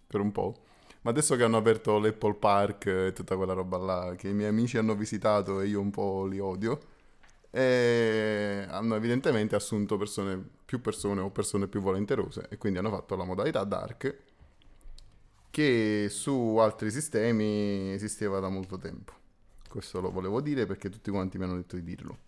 per 0.07 0.21
un 0.21 0.31
po'. 0.31 0.65
Ma 1.03 1.11
adesso 1.11 1.37
che 1.37 1.45
hanno 1.45 1.57
aperto 1.57 1.99
l'Apple 1.99 2.35
Park 2.35 2.87
e 2.87 3.13
tutta 3.15 3.37
quella 3.37 3.55
roba 3.55 3.79
là, 3.79 4.15
che 4.17 4.29
i 4.29 4.35
miei 4.35 4.51
amici 4.51 4.77
hanno 4.77 4.95
visitato 4.95 5.61
e 5.61 5.69
io 5.69 5.81
un 5.81 5.91
po' 5.91 6.27
li 6.27 6.39
odio, 6.39 6.79
e 7.51 8.67
hanno 8.69 8.95
evidentemente 8.95 9.57
assunto 9.57 9.97
persone, 9.97 10.39
più 10.67 10.83
persone 10.83 11.21
o 11.23 11.31
persone 11.31 11.67
più 11.67 11.81
volenterose, 11.81 12.47
e 12.51 12.59
quindi 12.59 12.79
hanno 12.79 12.91
fatto 12.91 13.17
la 13.17 13.25
modalità 13.25 13.65
dark, 13.65 14.17
che 15.51 16.09
su 16.11 16.57
altri 16.61 16.91
sistemi 16.91 17.93
esisteva 17.93 18.39
da 18.41 18.49
molto 18.51 18.79
tempo. 18.79 19.20
Questo 19.71 20.03
lo 20.03 20.11
volevo 20.11 20.43
dire 20.43 20.67
perché 20.67 20.91
tutti 20.91 21.11
quanti 21.11 21.39
mi 21.39 21.45
hanno 21.45 21.57
detto 21.57 21.77
di 21.77 21.83
dirlo. 21.83 22.19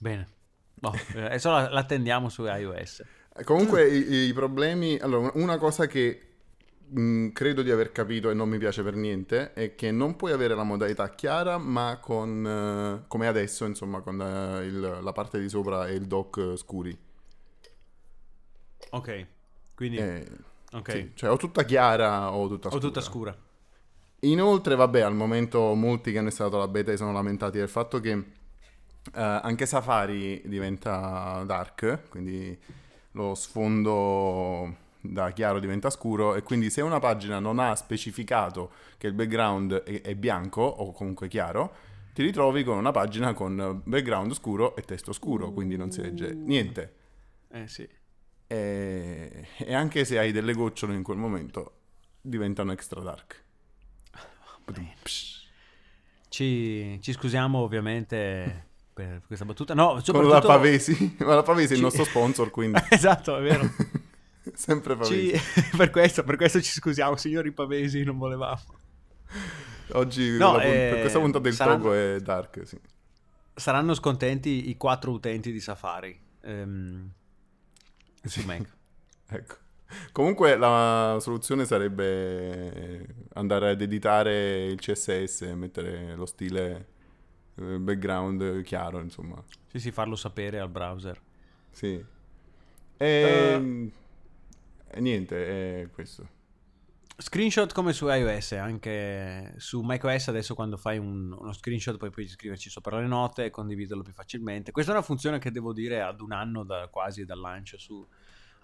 Bene. 0.00 0.28
Boh, 0.74 0.92
eh, 1.14 1.22
adesso 1.24 1.50
la, 1.50 1.68
la 1.70 1.84
tendiamo 1.84 2.28
su 2.28 2.44
iOS. 2.44 3.02
Eh, 3.34 3.44
Comunque 3.44 3.88
i, 3.88 4.28
i 4.28 4.32
problemi... 4.32 4.98
Allora, 4.98 5.30
una 5.34 5.56
cosa 5.58 5.86
che 5.86 6.20
mh, 6.88 7.28
credo 7.28 7.62
di 7.62 7.70
aver 7.70 7.92
capito 7.92 8.30
e 8.30 8.34
non 8.34 8.48
mi 8.48 8.58
piace 8.58 8.82
per 8.82 8.94
niente 8.94 9.52
è 9.54 9.74
che 9.74 9.90
non 9.90 10.16
puoi 10.16 10.32
avere 10.32 10.54
la 10.54 10.64
modalità 10.64 11.10
chiara, 11.14 11.58
ma 11.58 11.98
con... 12.00 12.46
eh, 12.46 13.04
come 13.08 13.26
adesso, 13.26 13.64
insomma, 13.64 14.00
con 14.00 14.20
eh, 14.20 14.64
il- 14.66 14.98
la 15.02 15.12
parte 15.12 15.40
di 15.40 15.48
sopra 15.48 15.88
e 15.88 15.94
il 15.94 16.06
dock 16.06 16.56
scuri. 16.56 16.96
Ok, 18.90 19.26
quindi... 19.74 19.98
Eh, 19.98 20.26
ok. 20.72 20.90
sì, 20.90 21.12
cioè 21.14 21.30
o 21.30 21.36
tutta 21.36 21.64
chiara 21.64 22.32
o 22.32 22.48
tutta 22.48 22.70
O 22.70 22.78
scura. 22.78 22.80
tutta 22.80 23.00
scura. 23.00 23.36
Inoltre, 24.24 24.76
vabbè, 24.76 25.00
al 25.00 25.16
momento 25.16 25.74
molti 25.74 26.12
che 26.12 26.18
hanno 26.18 26.28
installato 26.28 26.56
la 26.56 26.68
beta 26.68 26.92
si 26.92 26.96
sono 26.96 27.12
lamentati 27.12 27.58
del 27.58 27.68
fatto 27.68 27.98
che 27.98 28.12
eh, 28.12 29.20
anche 29.20 29.66
Safari 29.66 30.42
diventa 30.44 31.42
dark, 31.44 32.08
quindi 32.08 32.56
lo 33.12 33.34
sfondo 33.34 34.76
da 35.00 35.32
chiaro 35.32 35.58
diventa 35.58 35.90
scuro 35.90 36.36
e 36.36 36.42
quindi 36.44 36.70
se 36.70 36.82
una 36.82 37.00
pagina 37.00 37.40
non 37.40 37.58
ha 37.58 37.74
specificato 37.74 38.70
che 38.96 39.08
il 39.08 39.12
background 39.12 39.82
è, 39.82 40.02
è 40.02 40.14
bianco 40.14 40.62
o 40.62 40.92
comunque 40.92 41.26
chiaro, 41.26 41.74
ti 42.14 42.22
ritrovi 42.22 42.62
con 42.62 42.76
una 42.76 42.92
pagina 42.92 43.34
con 43.34 43.80
background 43.82 44.34
scuro 44.34 44.76
e 44.76 44.82
testo 44.82 45.12
scuro, 45.12 45.50
quindi 45.50 45.76
non 45.76 45.90
si 45.90 46.00
legge 46.00 46.32
niente. 46.32 46.94
Eh 47.50 47.66
sì. 47.66 47.88
E, 48.46 49.48
e 49.56 49.74
anche 49.74 50.04
se 50.04 50.18
hai 50.18 50.30
delle 50.30 50.52
gocciole 50.52 50.94
in 50.94 51.02
quel 51.02 51.18
momento, 51.18 51.72
diventano 52.20 52.70
extra 52.70 53.00
dark. 53.00 53.41
Ci, 56.28 56.98
ci 57.02 57.12
scusiamo 57.12 57.58
ovviamente 57.58 58.68
per 58.92 59.22
questa 59.26 59.44
battuta. 59.44 59.74
No, 59.74 59.92
Con 59.92 60.02
soprattutto... 60.02 60.32
la 60.34 60.40
Pavesi, 60.40 61.16
ma 61.20 61.34
la 61.34 61.42
Pavesi 61.42 61.72
è 61.74 61.76
il 61.76 61.82
nostro 61.82 62.04
sponsor, 62.04 62.50
quindi 62.50 62.80
esatto, 62.90 63.36
è 63.38 63.42
vero. 63.42 63.68
sempre 64.54 64.96
Pavesi. 64.96 65.36
Ci- 65.38 65.76
per, 65.76 65.90
questo, 65.90 66.24
per 66.24 66.36
questo 66.36 66.60
ci 66.62 66.70
scusiamo, 66.72 67.16
signori 67.16 67.52
Pavesi, 67.52 68.02
non 68.02 68.18
volevamo. 68.18 68.60
Oggi 69.94 70.36
No, 70.38 70.52
la 70.56 70.62
pun- 70.62 70.70
eh, 70.70 70.88
per 70.90 71.00
questa 71.00 71.18
puntata 71.18 71.44
del 71.44 71.52
saranno- 71.54 71.82
Togo 71.82 71.94
è 71.94 72.18
dark, 72.20 72.62
sì. 72.66 72.78
Saranno 73.54 73.92
scontenti 73.94 74.70
i 74.70 74.76
quattro 74.78 75.10
utenti 75.10 75.52
di 75.52 75.60
Safari 75.60 76.18
ehm, 76.40 77.10
su 78.24 78.40
Mac. 78.46 78.66
Ecco. 79.28 79.56
Comunque 80.12 80.56
la 80.56 81.18
soluzione 81.20 81.64
sarebbe 81.64 83.06
andare 83.34 83.70
ad 83.70 83.80
editare 83.80 84.66
il 84.66 84.78
CSS 84.78 85.42
e 85.42 85.54
mettere 85.54 86.14
lo 86.14 86.26
stile 86.26 86.88
eh, 87.56 87.78
background 87.78 88.62
chiaro, 88.62 89.00
insomma. 89.00 89.42
Sì, 89.66 89.78
sì, 89.78 89.90
farlo 89.90 90.16
sapere 90.16 90.58
al 90.58 90.68
browser. 90.68 91.20
Sì. 91.70 92.04
E, 92.96 93.90
e 94.88 95.00
niente, 95.00 95.82
è 95.82 95.90
questo. 95.90 96.40
Screenshot 97.16 97.72
come 97.72 97.92
su 97.92 98.08
iOS, 98.08 98.52
anche 98.52 99.54
su 99.58 99.80
macOS 99.80 100.28
adesso 100.28 100.54
quando 100.54 100.76
fai 100.76 100.98
un- 100.98 101.30
uno 101.30 101.52
screenshot 101.52 101.96
poi 101.96 102.10
puoi 102.10 102.26
scriverci 102.26 102.68
sopra 102.68 102.98
le 102.98 103.06
note 103.06 103.44
e 103.44 103.50
condividerlo 103.50 104.02
più 104.02 104.12
facilmente. 104.12 104.72
Questa 104.72 104.92
è 104.92 104.94
una 104.94 105.04
funzione 105.04 105.38
che 105.38 105.50
devo 105.50 105.72
dire 105.72 106.02
ad 106.02 106.20
un 106.20 106.32
anno 106.32 106.64
da, 106.64 106.88
quasi 106.88 107.24
dal 107.24 107.38
lancio 107.38 107.78
su 107.78 108.04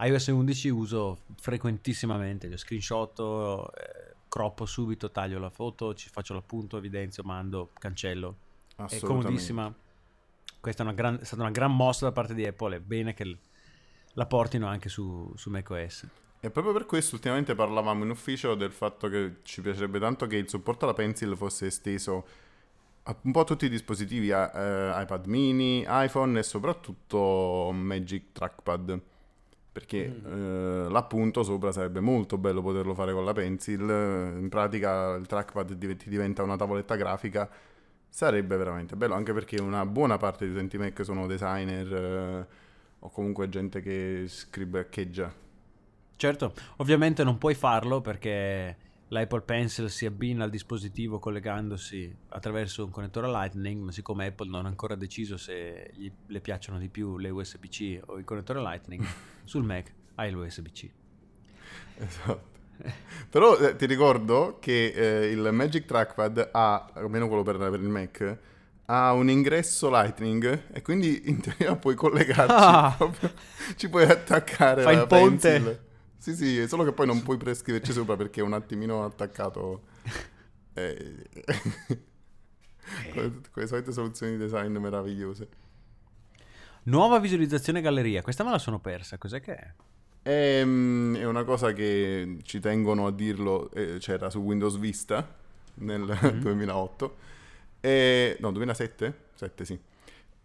iOS 0.01 0.27
11 0.29 0.69
uso 0.69 1.19
frequentissimamente, 1.41 2.47
io 2.47 2.57
screenshot, 2.57 3.19
eh, 3.19 4.15
croppo 4.29 4.67
subito, 4.67 5.11
taglio 5.11 5.39
la 5.39 5.51
foto, 5.51 5.95
ci 5.95 6.09
faccio 6.09 6.35
l'appunto, 6.35 6.77
evidenzio, 6.77 7.23
mando, 7.25 7.71
cancello. 7.79 8.37
È 8.77 8.83
Assolutamente. 8.83 9.23
comodissima. 9.25 9.75
Questa 10.61 10.83
è, 10.83 10.87
una 10.87 10.95
gran- 10.95 11.19
è 11.21 11.25
stata 11.25 11.43
una 11.43 11.51
gran 11.51 11.75
mossa 11.75 12.05
da 12.07 12.13
parte 12.13 12.35
di 12.35 12.47
Apple, 12.47 12.77
è 12.77 12.81
bene 12.81 13.15
che 13.15 13.39
la 14.13 14.27
portino 14.27 14.67
anche 14.67 14.89
su, 14.89 15.33
su 15.37 15.51
macOS. 15.51 16.07
E 16.41 16.51
proprio 16.51 16.73
per 16.73 16.87
questo 16.87 17.17
ultimamente 17.17 17.55
parlavamo 17.57 18.05
in 18.05 18.11
ufficio 18.11 18.55
del 18.55 18.71
fatto 18.71 19.09
che 19.09 19.39
ci 19.43 19.61
piacerebbe 19.61 19.99
tanto 19.99 20.27
che 20.29 20.37
il 20.37 20.49
supporto 20.49 20.85
alla 20.85 20.95
Pencil 20.95 21.37
fosse 21.37 21.67
esteso 21.67 22.27
a 23.05 23.17
un 23.23 23.33
po' 23.33 23.41
a 23.41 23.45
tutti 23.45 23.65
i 23.65 23.69
dispositivi, 23.69 24.31
a- 24.31 24.51
eh, 24.55 25.03
iPad 25.03 25.27
mini, 25.27 25.85
iPhone 25.89 26.39
e 26.39 26.43
soprattutto 26.43 27.71
Magic 27.73 28.33
Trackpad. 28.33 29.01
Perché 29.79 30.07
eh, 30.07 30.89
l'appunto 30.91 31.45
sopra 31.45 31.71
sarebbe 31.71 32.01
molto 32.01 32.37
bello 32.37 32.63
poterlo 32.63 32.95
fare 32.95 33.13
con 33.13 33.25
la 33.25 33.33
Pencil. 33.33 33.83
In 33.83 34.49
pratica 34.49 35.15
il 35.15 35.27
trackpad 35.27 35.73
div- 35.75 35.97
ti 35.97 36.09
diventa 36.09 36.43
una 36.43 36.57
tavoletta 36.57 36.97
grafica. 36.97 37.49
Sarebbe 38.09 38.57
veramente 38.57 38.97
bello, 38.97 39.15
anche 39.15 39.33
perché 39.33 39.61
una 39.61 39.87
buona 39.87 40.17
parte 40.17 40.45
degli 40.45 40.55
utenti 40.57 40.79
Mac 40.79 41.05
sono 41.05 41.29
designer 41.29 41.93
eh, 41.95 42.47
o 42.99 43.11
comunque 43.11 43.49
gente 43.49 43.81
che 43.81 44.25
scribaccheggia. 44.27 45.33
Certo, 46.17 46.53
ovviamente 46.79 47.23
non 47.23 47.39
puoi 47.39 47.55
farlo 47.55 48.01
perché 48.01 48.77
l'Apple 49.09 49.41
Pencil 49.43 49.91
si 49.91 50.05
abbina 50.07 50.45
al 50.45 50.51
dispositivo 50.51 51.19
collegandosi 51.19 52.15
attraverso 52.29 52.85
un 52.85 52.91
connettore 52.91 53.29
Lightning, 53.29 53.83
ma 53.83 53.93
siccome 53.93 54.27
Apple 54.27 54.49
non 54.51 54.65
ha 54.67 54.69
ancora 54.69 54.95
deciso 54.95 55.37
se 55.37 55.91
gli, 55.95 56.11
le 56.27 56.41
piacciono 56.41 56.79
di 56.79 56.89
più 56.89 57.17
le 57.19 57.31
USB-C 57.31 58.01
o 58.07 58.19
il 58.19 58.25
connettore 58.25 58.61
Lightning, 58.61 59.05
sul 59.45 59.65
Mac 59.65 59.93
hai 60.17 60.31
l'USB-C. 60.31 60.91
Esatto. 61.99 62.57
Però 63.31 63.57
eh, 63.59 63.75
ti 63.77 63.87
ricordo 63.87 64.59
che 64.61 64.93
eh, 64.95 65.31
il 65.31 65.49
Magic 65.53 65.85
Trackpad 65.85 66.51
ha, 66.53 66.91
almeno 66.95 67.27
quello 67.27 67.43
per, 67.43 67.57
per 67.57 67.81
il 67.81 67.89
Mac, 67.89 68.39
ha 68.87 69.13
un 69.13 69.29
ingresso 69.29 69.91
Lightning 69.91 70.67
e 70.73 70.81
quindi 70.83 71.23
in 71.29 71.41
teoria 71.41 71.77
puoi 71.77 71.95
collegarci 71.95 72.47
Ah! 72.49 72.95
proprio, 72.97 73.33
ci 73.77 73.89
puoi 73.89 74.05
attaccare 74.05 74.83
Fai 74.83 74.95
il 74.95 75.07
ponte. 75.07 75.51
pencil. 75.51 75.81
Sì, 76.19 76.35
sì, 76.35 76.59
è 76.59 76.67
solo 76.67 76.85
che 76.85 76.93
poi 76.93 77.07
non 77.07 77.23
puoi 77.23 77.37
prescriverci 77.37 77.93
sopra 77.93 78.17
perché 78.17 78.41
è 78.41 78.45
un 78.45 78.53
attimino 78.53 79.05
attaccato. 79.05 79.83
Eh, 80.75 81.27
con 83.13 83.43
con 83.51 83.63
le 83.63 83.67
solite 83.67 83.93
soluzioni 83.93 84.33
di 84.33 84.39
design 84.39 84.77
meravigliose. 84.77 85.49
Nuova 86.85 87.19
visualizzazione 87.19 87.81
galleria, 87.81 88.23
questa 88.23 88.45
me 88.45 88.51
la 88.51 88.59
sono 88.59 88.79
persa, 88.79 89.19
cos'è 89.19 89.41
che 89.41 89.55
è? 89.55 89.73
Ehm, 90.23 91.17
è 91.17 91.25
una 91.25 91.45
cosa 91.45 91.73
che 91.73 92.39
ci 92.43 92.61
tengono 92.61 93.07
a 93.07 93.13
dirlo, 93.13 93.71
eh, 93.73 93.99
c'era 93.99 94.31
su 94.31 94.41
Windows 94.41 94.79
Vista 94.79 95.37
nel 95.75 96.05
2008, 96.41 97.17
e, 97.81 98.37
no 98.41 98.53
2007? 98.53 99.27
7 99.35 99.65
sì. 99.65 99.79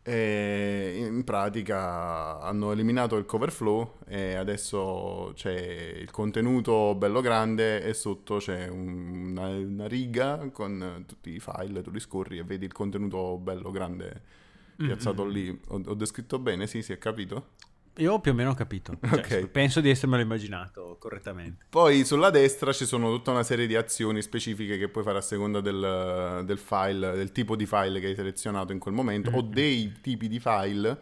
E 0.06 0.95
in 1.08 1.24
pratica 1.24 2.39
hanno 2.41 2.74
eliminato 2.74 3.16
il 3.16 3.26
cover 3.26 3.51
flow 3.54 3.99
e 4.06 4.36
adesso 4.36 5.32
c'è 5.34 5.54
il 5.97 6.12
contenuto 6.12 6.93
bello 6.95 7.22
grande 7.22 7.82
e 7.82 7.93
sotto 7.93 8.36
c'è 8.38 8.68
un- 8.68 9.30
una, 9.32 9.47
una 9.47 9.88
riga 9.88 10.49
con 10.51 11.06
tutti 11.08 11.30
i 11.32 11.39
file, 11.39 11.82
tu 11.82 11.89
li 11.91 12.01
scorri 12.01 12.38
e 12.38 12.43
vedi 12.43 12.66
il 12.66 12.74
contenuto 12.74 13.38
bello 13.38 13.72
grande 13.72 14.22
piazzato 14.84 15.26
lì. 15.26 15.47
Ho, 15.70 15.82
ho 15.86 15.93
descritto 15.93 16.38
bene? 16.38 16.68
Sì, 16.68 16.82
si 16.82 16.91
è 16.91 16.97
capito? 16.97 17.51
Io 17.98 18.20
più 18.20 18.32
o 18.32 18.34
meno 18.34 18.52
ho 18.52 18.54
capito. 18.56 18.98
Cioè, 19.02 19.20
Ok. 19.20 19.48
Penso 19.48 19.82
di 19.82 19.89
essermelo 19.89 20.22
immaginato 20.22 20.98
correttamente. 21.00 21.66
Poi 21.70 22.04
sulla 22.06 22.30
destra 22.30 22.74
ci 22.74 22.86
sono 22.86 23.12
tutta 23.12 23.32
una 23.32 23.44
serie 23.44 23.68
di 23.68 23.76
azioni 23.76 24.22
specifiche 24.22 24.78
che 24.78 24.89
puoi 24.89 25.04
fare 25.04 25.20
a 25.20 25.22
seconda 25.22 25.62
del, 25.62 26.44
del 26.46 26.58
file, 26.58 27.14
del 27.16 27.32
tipo 27.32 27.56
di 27.56 27.66
file 27.66 28.00
che 28.00 28.08
hai 28.08 28.16
selezionato 28.16 28.72
in 28.72 28.80
quel 28.80 28.94
momento 28.94 29.30
o 29.32 29.41
dei 29.41 29.94
tipi 30.02 30.28
di 30.28 30.39
file. 30.39 31.00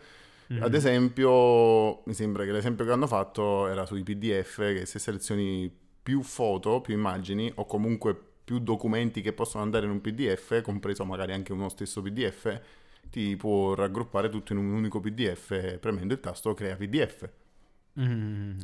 Ad 0.59 0.73
esempio, 0.73 2.01
mi 2.03 2.13
sembra 2.13 2.43
che 2.43 2.51
l'esempio 2.51 2.83
che 2.83 2.91
hanno 2.91 3.07
fatto 3.07 3.67
era 3.67 3.85
sui 3.85 4.03
PDF, 4.03 4.57
che 4.57 4.85
se 4.85 4.99
selezioni 4.99 5.73
più 6.03 6.21
foto, 6.23 6.81
più 6.81 6.93
immagini 6.93 7.49
o 7.55 7.65
comunque 7.65 8.19
più 8.43 8.59
documenti 8.59 9.21
che 9.21 9.31
possono 9.31 9.63
andare 9.63 9.85
in 9.85 9.91
un 9.91 10.01
PDF, 10.01 10.61
compreso 10.61 11.05
magari 11.05 11.31
anche 11.31 11.53
uno 11.53 11.69
stesso 11.69 12.01
PDF, 12.01 12.59
ti 13.11 13.35
può 13.35 13.75
raggruppare 13.75 14.29
tutto 14.29 14.53
in 14.53 14.59
un 14.59 14.71
unico 14.71 14.99
PDF 15.01 15.77
premendo 15.77 16.13
il 16.13 16.19
tasto 16.19 16.53
crea 16.53 16.75
PDF. 16.77 17.29
Mm. 17.99 18.59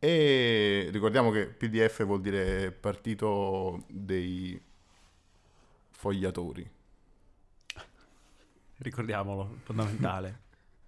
E 0.00 0.88
ricordiamo 0.90 1.30
che 1.30 1.46
PDF 1.46 2.04
vuol 2.04 2.20
dire 2.20 2.72
partito 2.72 3.84
dei 3.88 4.60
fogliatori. 5.90 6.68
Ricordiamolo, 8.78 9.58
fondamentale. 9.62 10.40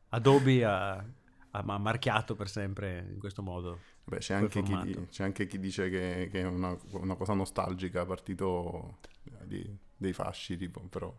Adobe 0.09 0.65
ha, 0.65 0.97
ha 0.97 1.63
ma- 1.63 1.79
marchiato 1.79 2.35
per 2.35 2.49
sempre 2.49 3.07
in 3.09 3.21
questo 3.21 3.41
modo. 3.41 3.79
Beh, 4.03 4.19
c'è 4.19 4.35
anche, 4.35 4.63
chi, 4.63 5.07
c'è 5.09 5.23
anche 5.23 5.47
chi 5.47 5.61
dice 5.61 5.89
che, 5.89 6.29
che 6.31 6.41
è 6.41 6.45
una, 6.45 6.77
una 6.91 7.15
cosa 7.15 7.35
nostalgica, 7.35 8.05
partito 8.05 8.99
di- 9.45 9.79
dei 9.97 10.13
fasci, 10.13 10.57
tipo, 10.57 10.81
però... 10.81 11.17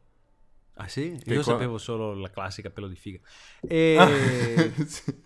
Ah 0.78 0.88
sì? 0.88 1.18
Che 1.24 1.34
Io 1.34 1.42
qua- 1.42 1.54
sapevo 1.54 1.78
solo 1.78 2.14
la 2.14 2.30
classica 2.30 2.70
pelo 2.70 2.88
di 2.88 2.96
figa. 2.96 3.20
E... 3.62 4.74
Sì. 4.86 5.24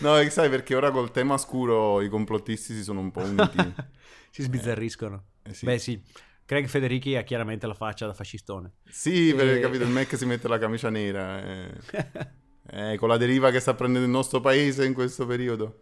No, 0.00 0.22
sai, 0.28 0.50
perché 0.50 0.74
ora 0.74 0.90
col 0.90 1.10
tema 1.10 1.38
scuro 1.38 2.02
i 2.02 2.08
complottisti 2.10 2.74
si 2.74 2.82
sono 2.82 3.00
un 3.00 3.10
po' 3.10 3.22
uniti. 3.22 3.74
si 4.30 4.42
sbizzarriscono. 4.42 5.24
Eh 5.42 5.54
sì. 5.54 5.64
Beh 5.64 5.78
sì, 5.78 6.02
Craig 6.44 6.66
Federichi 6.66 7.16
ha 7.16 7.22
chiaramente 7.22 7.66
la 7.66 7.72
faccia 7.74 8.06
da 8.06 8.12
fascistone. 8.12 8.74
Sì, 8.84 9.32
perché 9.34 9.58
Eh. 9.58 9.60
capito, 9.60 9.84
il 9.84 9.90
Mac 9.90 10.14
si 10.16 10.26
mette 10.26 10.46
la 10.48 10.58
camicia 10.58 10.90
nera. 10.90 11.42
eh. 11.42 12.40
Eh, 12.74 12.96
con 12.96 13.08
la 13.08 13.16
deriva 13.16 13.50
che 13.50 13.58
sta 13.58 13.74
prendendo 13.74 14.06
il 14.06 14.12
nostro 14.12 14.40
paese 14.40 14.84
in 14.86 14.94
questo 14.94 15.26
periodo. 15.26 15.80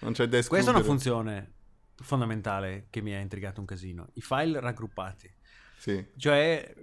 Non 0.00 0.12
c'è 0.12 0.24
da 0.26 0.30
Questa 0.36 0.36
è 0.36 0.38
escludere. 0.58 0.70
una 0.76 0.82
funzione 0.84 1.52
fondamentale 2.02 2.86
che 2.90 3.00
mi 3.00 3.14
ha 3.14 3.20
intrigato 3.20 3.60
un 3.60 3.66
casino. 3.66 4.08
I 4.14 4.20
file 4.20 4.58
raggruppati. 4.58 5.32
Sì. 5.82 6.06
Cioè, 6.16 6.74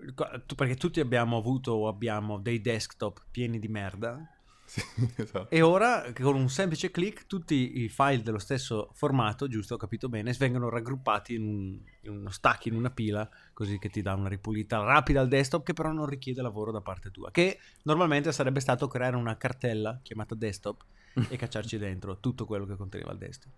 perché 0.57 0.75
tutti 0.75 0.99
abbiamo 0.99 1.37
avuto 1.37 1.71
o 1.71 1.87
abbiamo 1.87 2.37
dei 2.37 2.59
desktop 2.59 3.27
pieni 3.31 3.57
di 3.57 3.69
merda 3.69 4.19
Sì, 4.65 4.81
esatto. 5.15 5.49
e 5.49 5.61
ora 5.61 6.11
con 6.13 6.35
un 6.35 6.49
semplice 6.49 6.91
click 6.91 7.25
tutti 7.25 7.79
i 7.79 7.87
file 7.87 8.21
dello 8.21 8.39
stesso 8.39 8.91
formato, 8.93 9.47
giusto, 9.47 9.75
ho 9.75 9.77
capito 9.77 10.09
bene, 10.09 10.33
vengono 10.33 10.67
raggruppati 10.67 11.33
in, 11.35 11.43
un- 11.43 11.79
in 12.01 12.11
uno 12.11 12.29
stack, 12.29 12.65
in 12.65 12.75
una 12.75 12.89
pila, 12.89 13.25
così 13.53 13.79
che 13.79 13.87
ti 13.89 14.01
dà 14.01 14.13
una 14.15 14.27
ripulita 14.27 14.79
rapida 14.83 15.21
al 15.21 15.29
desktop 15.29 15.65
che 15.65 15.71
però 15.71 15.93
non 15.93 16.05
richiede 16.05 16.41
lavoro 16.41 16.73
da 16.73 16.81
parte 16.81 17.09
tua, 17.09 17.31
che 17.31 17.57
normalmente 17.83 18.33
sarebbe 18.33 18.59
stato 18.59 18.87
creare 18.87 19.15
una 19.15 19.37
cartella 19.37 19.97
chiamata 20.03 20.35
desktop 20.35 20.83
e 21.29 21.37
cacciarci 21.37 21.77
dentro 21.77 22.19
tutto 22.19 22.45
quello 22.45 22.65
che 22.65 22.75
conteneva 22.75 23.13
il 23.13 23.17
desktop. 23.17 23.51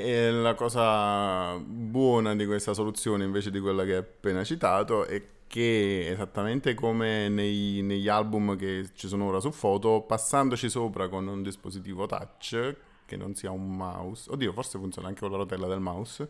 E 0.00 0.30
la 0.30 0.54
cosa 0.54 1.56
buona 1.58 2.34
di 2.34 2.46
questa 2.46 2.72
soluzione, 2.72 3.24
invece 3.24 3.50
di 3.50 3.60
quella 3.60 3.84
che 3.84 3.92
hai 3.92 3.98
appena 3.98 4.42
citato, 4.42 5.04
è 5.04 5.22
che 5.46 6.08
esattamente 6.08 6.72
come 6.72 7.28
nei- 7.28 7.82
negli 7.82 8.08
album 8.08 8.56
che 8.56 8.88
ci 8.94 9.06
sono 9.06 9.26
ora 9.26 9.38
su 9.38 9.50
foto, 9.50 10.00
passandoci 10.00 10.70
sopra 10.70 11.08
con 11.08 11.26
un 11.26 11.42
dispositivo 11.42 12.06
touch, 12.06 12.74
che 13.04 13.16
non 13.16 13.34
sia 13.34 13.50
un 13.50 13.76
mouse, 13.76 14.30
oddio, 14.30 14.52
forse 14.52 14.78
funziona 14.78 15.08
anche 15.08 15.20
con 15.20 15.30
la 15.30 15.36
rotella 15.36 15.66
del 15.66 15.80
mouse, 15.80 16.28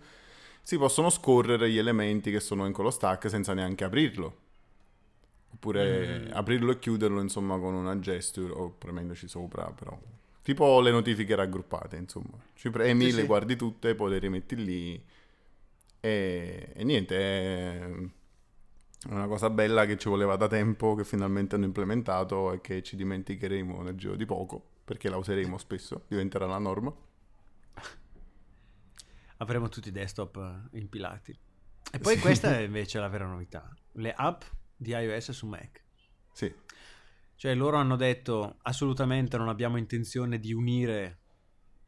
si 0.60 0.76
possono 0.76 1.08
scorrere 1.08 1.70
gli 1.70 1.78
elementi 1.78 2.32
che 2.32 2.40
sono 2.40 2.66
in 2.66 2.72
quello 2.72 2.90
stack 2.90 3.30
senza 3.30 3.54
neanche 3.54 3.84
aprirlo. 3.84 4.36
Oppure 5.54 6.28
aprirlo 6.32 6.72
e 6.72 6.78
chiuderlo, 6.80 7.20
insomma, 7.20 7.58
con 7.58 7.74
una 7.74 7.98
gesture 8.00 8.52
o 8.52 8.70
premendoci 8.70 9.28
sopra, 9.28 9.70
però. 9.70 9.96
Tipo 10.42 10.80
le 10.80 10.90
notifiche 10.90 11.34
raggruppate, 11.36 11.96
insomma. 11.96 12.36
Ci 12.54 12.70
premi, 12.70 13.10
Sì, 13.10 13.12
le 13.12 13.20
sì. 13.20 13.26
guardi 13.26 13.56
tutte, 13.56 13.94
poi 13.94 14.10
le 14.10 14.18
rimetti 14.18 14.56
lì. 14.56 15.04
E, 16.00 16.72
e 16.74 16.84
niente, 16.84 17.16
è 17.16 17.90
una 19.08 19.26
cosa 19.26 19.50
bella 19.50 19.86
che 19.86 19.96
ci 19.98 20.08
voleva 20.08 20.36
da 20.36 20.48
tempo, 20.48 20.94
che 20.94 21.04
finalmente 21.04 21.54
hanno 21.54 21.64
implementato 21.64 22.52
e 22.52 22.60
che 22.60 22.82
ci 22.82 22.96
dimenticheremo 22.96 23.82
nel 23.82 23.94
giro 23.96 24.16
di 24.16 24.26
poco, 24.26 24.60
perché 24.84 25.08
la 25.08 25.16
useremo 25.16 25.58
spesso, 25.58 26.04
diventerà 26.08 26.46
la 26.46 26.58
norma. 26.58 26.92
avremo 29.38 29.68
tutti 29.68 29.88
i 29.88 29.92
desktop 29.92 30.36
eh, 30.72 30.78
impilati. 30.78 31.36
E 31.90 31.98
poi 31.98 32.18
questa 32.18 32.56
è 32.58 32.62
invece 32.62 32.98
la 32.98 33.08
vera 33.08 33.26
novità, 33.26 33.68
le 33.92 34.12
app 34.12 34.42
di 34.76 34.90
iOS 34.92 35.30
su 35.32 35.46
Mac. 35.46 35.82
Sì, 36.32 36.52
Cioè 37.42 37.56
loro 37.56 37.76
hanno 37.76 37.96
detto 37.96 38.58
assolutamente 38.62 39.36
non 39.36 39.48
abbiamo 39.48 39.76
intenzione 39.76 40.38
di 40.38 40.52
unire, 40.52 41.22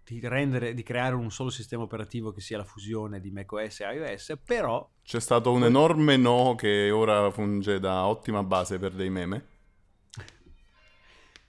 di 0.03 0.19
rendere, 0.19 0.75
di 0.75 0.83
creare 0.83 1.15
un 1.15 1.31
solo 1.31 1.49
sistema 1.49 1.85
operativo 1.85 2.33
che 2.33 2.41
sia 2.41 2.57
la 2.57 2.65
fusione 2.65 3.21
di 3.21 3.31
macOS 3.31 3.83
e 3.83 3.95
iOS, 3.95 4.41
però 4.45 4.91
c'è 5.05 5.21
stato 5.21 5.53
un 5.53 5.63
enorme 5.63 6.17
no 6.17 6.57
che 6.57 6.91
ora 6.91 7.31
funge 7.31 7.79
da 7.79 8.05
ottima 8.05 8.43
base 8.43 8.81
per 8.81 8.95
dei 8.95 9.11
meme. 9.11 9.47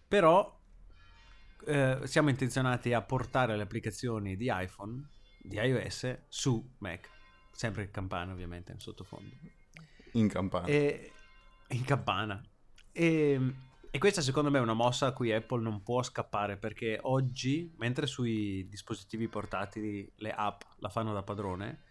Però 0.07 0.55
eh, 1.65 2.01
siamo 2.03 2.29
intenzionati 2.29 2.93
a 2.93 3.01
portare 3.01 3.55
le 3.55 3.63
applicazioni 3.63 4.35
di 4.35 4.51
iPhone, 4.53 5.01
di 5.41 5.55
iOS, 5.55 6.25
su 6.27 6.75
Mac. 6.77 7.09
Sempre 7.51 7.85
in 7.85 7.89
campana, 7.89 8.33
ovviamente, 8.33 8.71
in 8.71 8.77
sottofondo. 8.77 9.33
In 10.11 10.27
campana. 10.27 10.67
E, 10.67 11.11
in 11.69 11.83
campana. 11.83 12.39
E, 12.91 13.53
e 13.95 13.97
questa 13.97 14.21
secondo 14.21 14.51
me 14.51 14.57
è 14.57 14.61
una 14.61 14.73
mossa 14.73 15.05
a 15.05 15.13
cui 15.13 15.31
Apple 15.31 15.61
non 15.61 15.81
può 15.81 16.03
scappare 16.03 16.57
perché 16.57 16.99
oggi, 17.03 17.73
mentre 17.77 18.07
sui 18.07 18.67
dispositivi 18.67 19.29
portatili 19.29 20.11
le 20.17 20.31
app 20.31 20.63
la 20.79 20.89
fanno 20.89 21.13
da 21.13 21.23
padrone, 21.23 21.83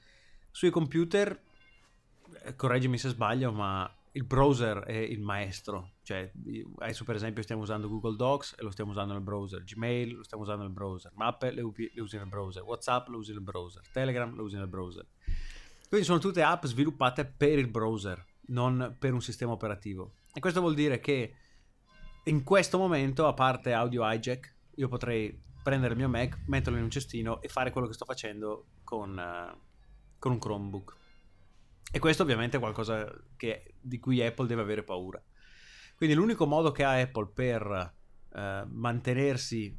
sui 0.50 0.68
computer, 0.68 1.40
eh, 2.42 2.54
correggimi 2.56 2.98
se 2.98 3.08
sbaglio, 3.08 3.52
ma 3.52 3.90
il 4.12 4.24
browser 4.24 4.80
è 4.80 4.92
il 4.92 5.22
maestro. 5.22 5.92
Cioè, 6.02 6.30
adesso 6.80 7.04
per 7.04 7.14
esempio 7.14 7.42
stiamo 7.42 7.62
usando 7.62 7.88
Google 7.88 8.16
Docs 8.16 8.56
e 8.58 8.62
lo 8.62 8.70
stiamo 8.70 8.90
usando 8.90 9.14
nel 9.14 9.22
browser, 9.22 9.64
Gmail 9.64 10.16
lo 10.16 10.24
stiamo 10.24 10.42
usando 10.42 10.64
nel 10.64 10.72
browser, 10.72 11.10
Mappe 11.14 11.52
le, 11.52 11.62
upi- 11.62 11.90
le 11.94 12.02
usi 12.02 12.18
nel 12.18 12.26
browser, 12.26 12.64
WhatsApp 12.64 13.08
lo 13.08 13.16
usi 13.16 13.32
nel 13.32 13.40
browser, 13.40 13.82
Telegram 13.90 14.30
lo 14.34 14.42
usi 14.42 14.56
nel 14.56 14.68
browser. 14.68 15.06
Quindi 15.88 16.04
sono 16.04 16.18
tutte 16.18 16.42
app 16.42 16.66
sviluppate 16.66 17.24
per 17.24 17.58
il 17.58 17.68
browser, 17.68 18.22
non 18.48 18.94
per 18.98 19.14
un 19.14 19.22
sistema 19.22 19.52
operativo. 19.52 20.16
E 20.34 20.40
questo 20.40 20.60
vuol 20.60 20.74
dire 20.74 21.00
che 21.00 21.36
in 22.24 22.42
questo 22.42 22.78
momento, 22.78 23.26
a 23.26 23.34
parte 23.34 23.72
Audio 23.72 24.10
Hijack, 24.10 24.54
io 24.76 24.88
potrei 24.88 25.42
prendere 25.62 25.92
il 25.92 25.98
mio 25.98 26.08
Mac, 26.08 26.40
metterlo 26.46 26.78
in 26.78 26.84
un 26.84 26.90
cestino 26.90 27.40
e 27.40 27.48
fare 27.48 27.70
quello 27.70 27.86
che 27.86 27.94
sto 27.94 28.04
facendo 28.04 28.66
con, 28.84 29.18
eh, 29.18 29.58
con 30.18 30.32
un 30.32 30.38
Chromebook. 30.38 30.96
E 31.90 31.98
questo 31.98 32.22
ovviamente 32.22 32.56
è 32.56 32.60
qualcosa 32.60 33.10
che- 33.36 33.74
di 33.80 33.98
cui 33.98 34.22
Apple 34.22 34.46
deve 34.46 34.62
avere 34.62 34.82
paura. 34.82 35.22
Quindi 35.96 36.14
l'unico 36.14 36.46
modo 36.46 36.72
che 36.72 36.84
ha 36.84 36.98
Apple 36.98 37.30
per 37.32 37.94
eh, 38.36 38.64
mantenersi 38.66 39.78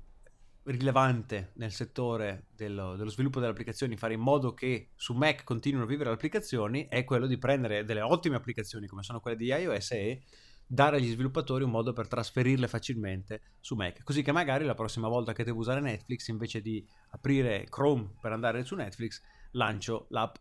rilevante 0.63 1.51
nel 1.55 1.71
settore 1.71 2.45
dello, 2.55 2.95
dello 2.95 3.09
sviluppo 3.09 3.39
delle 3.39 3.51
applicazioni, 3.51 3.97
fare 3.97 4.13
in 4.13 4.21
modo 4.21 4.53
che 4.53 4.91
su 4.95 5.13
Mac 5.13 5.43
continuino 5.43 5.83
a 5.83 5.87
vivere 5.87 6.09
le 6.09 6.15
applicazioni, 6.15 6.87
è 6.87 7.03
quello 7.03 7.27
di 7.27 7.37
prendere 7.37 7.83
delle 7.83 8.01
ottime 8.01 8.37
applicazioni 8.37 8.87
come 8.87 9.03
sono 9.03 9.19
quelle 9.19 9.37
di 9.37 9.47
iOS 9.47 9.91
e 9.91 10.23
dare 10.67 10.97
agli 10.97 11.09
sviluppatori 11.09 11.63
un 11.63 11.69
modo 11.69 11.93
per 11.93 12.07
trasferirle 12.07 12.67
facilmente 12.67 13.41
su 13.59 13.75
Mac, 13.75 14.03
così 14.03 14.21
che 14.21 14.31
magari 14.31 14.65
la 14.65 14.73
prossima 14.73 15.07
volta 15.07 15.33
che 15.33 15.43
devo 15.43 15.59
usare 15.59 15.79
Netflix, 15.81 16.27
invece 16.27 16.61
di 16.61 16.85
aprire 17.11 17.65
Chrome 17.69 18.15
per 18.19 18.31
andare 18.31 18.63
su 18.63 18.75
Netflix, 18.75 19.21
lancio 19.51 20.07
l'app 20.09 20.35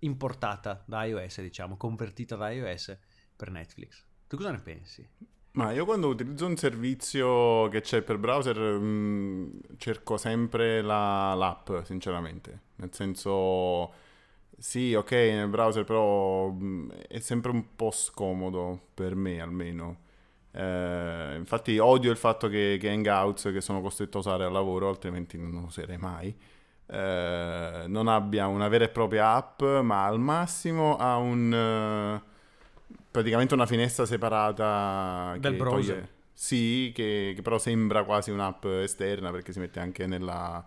importata 0.00 0.84
da 0.86 1.04
iOS, 1.04 1.40
diciamo, 1.40 1.76
convertita 1.76 2.36
da 2.36 2.50
iOS 2.50 2.98
per 3.34 3.50
Netflix. 3.50 4.04
Tu 4.26 4.36
cosa 4.36 4.50
ne 4.50 4.60
pensi? 4.60 5.08
Ma 5.52 5.70
io 5.70 5.84
quando 5.84 6.08
utilizzo 6.08 6.46
un 6.46 6.56
servizio 6.56 7.68
che 7.68 7.80
c'è 7.80 8.02
per 8.02 8.18
browser 8.18 8.58
mh, 8.58 9.76
cerco 9.76 10.16
sempre 10.16 10.82
la- 10.82 11.34
l'app, 11.34 11.70
sinceramente. 11.84 12.60
Nel 12.76 12.92
senso, 12.92 13.92
sì, 14.58 14.94
ok, 14.94 15.10
nel 15.12 15.48
browser 15.48 15.84
però 15.84 16.48
mh, 16.48 16.92
è 17.08 17.18
sempre 17.18 17.50
un 17.50 17.74
po' 17.76 17.90
scomodo 17.90 18.80
per 18.94 19.14
me 19.14 19.40
almeno. 19.40 20.02
Eh, 20.52 21.34
infatti 21.36 21.78
odio 21.78 22.10
il 22.10 22.16
fatto 22.16 22.48
che, 22.48 22.76
che 22.80 22.88
Hangouts, 22.90 23.50
che 23.52 23.60
sono 23.60 23.80
costretto 23.80 24.18
a 24.18 24.20
usare 24.20 24.44
al 24.44 24.52
lavoro, 24.52 24.88
altrimenti 24.88 25.36
non 25.38 25.50
lo 25.52 25.60
userei 25.66 25.98
mai, 25.98 26.34
eh, 26.86 27.84
non 27.88 28.08
abbia 28.08 28.46
una 28.46 28.68
vera 28.68 28.84
e 28.84 28.88
propria 28.90 29.34
app, 29.34 29.62
ma 29.62 30.04
al 30.06 30.20
massimo 30.20 30.96
ha 30.96 31.16
un... 31.16 31.52
eh, 31.52 32.22
praticamente 33.10 33.54
una 33.54 33.66
finestra 33.66 34.06
separata 34.06 35.36
Del 35.38 35.54
browser. 35.54 35.96
toglie- 35.96 36.08
Sì, 36.32 36.92
che, 36.94 37.32
che 37.36 37.42
però 37.42 37.58
sembra 37.58 38.04
quasi 38.04 38.30
un'app 38.30 38.64
esterna 38.66 39.30
perché 39.30 39.52
si 39.52 39.60
mette 39.60 39.80
anche 39.80 40.06
nella, 40.06 40.64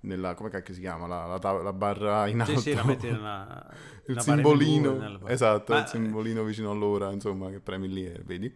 nella 0.00 0.34
come 0.34 0.50
cacchio 0.50 0.74
si 0.74 0.80
chiama? 0.80 1.06
La, 1.06 1.26
la 1.26 1.52
la 1.62 1.72
barra 1.72 2.26
in 2.28 2.40
alto. 2.40 2.60
Sì, 2.60 2.62
sì, 2.70 2.74
la 2.74 2.84
metti 2.84 3.06
nella... 3.10 3.66
il 4.06 4.20
simbolino, 4.20 4.92
nella- 4.98 5.20
esatto, 5.26 5.72
Ma- 5.72 5.78
il 5.78 5.86
simbolino 5.86 6.42
vicino 6.44 6.70
all'ora, 6.70 7.10
insomma, 7.12 7.50
che 7.50 7.60
premi 7.60 7.88
lì 7.88 8.04
e 8.06 8.20
vedi. 8.24 8.52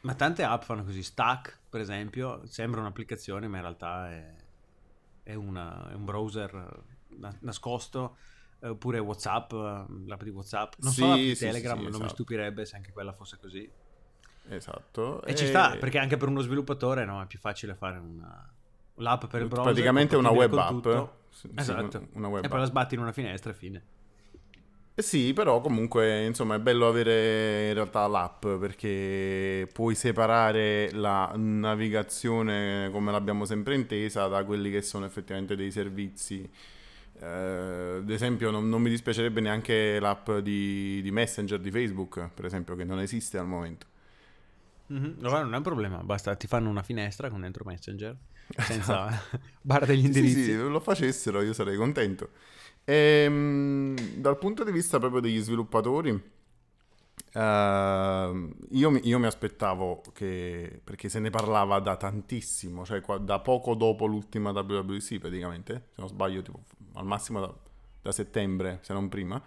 Ma 0.00 0.14
tante 0.14 0.42
app 0.42 0.62
fanno 0.62 0.84
così. 0.84 1.02
Stack, 1.02 1.62
per 1.68 1.80
esempio, 1.80 2.44
sembra 2.46 2.80
un'applicazione, 2.80 3.48
ma 3.48 3.56
in 3.56 3.62
realtà 3.62 4.10
è, 4.10 4.34
è 5.22 5.34
una- 5.34 5.90
è 5.90 5.94
un 5.94 6.04
browser 6.04 6.54
eh, 6.54 7.16
na- 7.18 7.36
nascosto. 7.40 8.18
eh, 8.60 8.68
Oppure 8.68 8.98
WhatsApp, 8.98 9.52
eh, 9.52 9.84
l'app 10.06 10.22
di 10.22 10.30
WhatsApp. 10.30 10.74
Non 10.78 10.94
so 10.94 11.00
Sì, 11.00 11.06
l'app 11.06 11.24
di 11.26 11.34
sì, 11.34 11.36
Telegram, 11.36 11.82
non 11.86 12.02
mi 12.02 12.08
esatto. 12.08 12.14
stupirebbe 12.14 12.64
se 12.66 12.76
anche 12.76 12.92
quella 12.92 13.12
fosse 13.14 13.38
così. 13.38 13.70
Esatto. 14.48 15.22
E 15.26 15.34
ci 15.34 15.46
sta, 15.46 15.76
perché 15.78 15.98
anche 15.98 16.16
per 16.18 16.28
uno 16.28 16.40
sviluppatore 16.40 17.04
no, 17.06 17.22
è 17.22 17.26
più 17.26 17.38
facile 17.38 17.74
fare 17.74 17.98
una, 17.98 18.53
l'app 18.96 19.24
per 19.26 19.42
il 19.42 19.48
browser. 19.48 19.72
praticamente 19.72 20.16
una 20.16 20.30
web 20.30 20.52
app. 20.54 20.68
tutto. 20.68 21.18
Sì, 21.30 21.50
Esatto. 21.54 22.08
una 22.12 22.28
web 22.28 22.44
e 22.44 22.48
poi 22.48 22.60
la 22.60 22.66
sbatti 22.66 22.94
in 22.94 23.00
una 23.00 23.12
finestra 23.12 23.50
e 23.50 23.54
fine. 23.54 23.82
Eh 24.96 25.02
Sì, 25.02 25.32
però 25.32 25.60
comunque 25.60 26.24
insomma 26.24 26.54
è 26.54 26.60
bello 26.60 26.86
avere 26.86 27.68
in 27.68 27.74
realtà 27.74 28.06
l'app 28.06 28.46
perché 28.46 29.68
puoi 29.72 29.96
separare 29.96 30.92
la 30.92 31.32
navigazione 31.34 32.88
come 32.92 33.10
l'abbiamo 33.10 33.44
sempre 33.44 33.74
intesa 33.74 34.28
da 34.28 34.44
quelli 34.44 34.70
che 34.70 34.82
sono 34.82 35.04
effettivamente 35.04 35.56
dei 35.56 35.72
servizi. 35.72 36.48
Eh, 37.18 37.96
ad 37.98 38.10
esempio 38.10 38.52
non, 38.52 38.68
non 38.68 38.80
mi 38.82 38.90
dispiacerebbe 38.90 39.40
neanche 39.40 39.98
l'app 39.98 40.30
di, 40.30 41.00
di 41.02 41.10
Messenger 41.10 41.58
di 41.58 41.72
Facebook, 41.72 42.28
per 42.32 42.44
esempio, 42.44 42.76
che 42.76 42.84
non 42.84 43.00
esiste 43.00 43.36
al 43.38 43.46
momento. 43.46 43.86
Mhm. 44.86 45.16
Allora 45.22 45.42
non 45.42 45.54
è 45.54 45.56
un 45.56 45.62
problema, 45.62 45.96
basta 46.04 46.36
ti 46.36 46.46
fanno 46.46 46.68
una 46.68 46.82
finestra 46.82 47.30
con 47.30 47.40
dentro 47.40 47.64
Messenger 47.66 48.16
senza 48.58 49.10
barra 49.62 49.86
degli 49.86 50.04
Sì, 50.08 50.28
indirizzi. 50.28 50.52
sì, 50.52 50.56
lo 50.56 50.80
facessero 50.80 51.42
io 51.42 51.52
sarei 51.52 51.76
contento. 51.76 52.30
Ehm, 52.84 53.96
dal 54.16 54.38
punto 54.38 54.62
di 54.64 54.70
vista 54.72 54.98
proprio 54.98 55.20
degli 55.20 55.40
sviluppatori, 55.40 56.22
ehm, 57.32 58.54
io, 58.70 58.90
mi- 58.90 59.00
io 59.06 59.18
mi 59.18 59.26
aspettavo 59.26 60.02
che, 60.12 60.80
perché 60.82 61.08
se 61.08 61.18
ne 61.20 61.30
parlava 61.30 61.78
da 61.80 61.96
tantissimo, 61.96 62.84
cioè 62.84 63.00
qua- 63.00 63.18
da 63.18 63.40
poco 63.40 63.74
dopo 63.74 64.06
l'ultima 64.06 64.50
WWC 64.52 65.18
praticamente, 65.18 65.88
se 65.94 66.00
non 66.00 66.08
sbaglio, 66.08 66.42
tipo, 66.42 66.62
al 66.94 67.04
massimo 67.06 67.40
da, 67.40 67.54
da 68.02 68.12
settembre, 68.12 68.78
se 68.82 68.92
non 68.92 69.08
prima, 69.08 69.42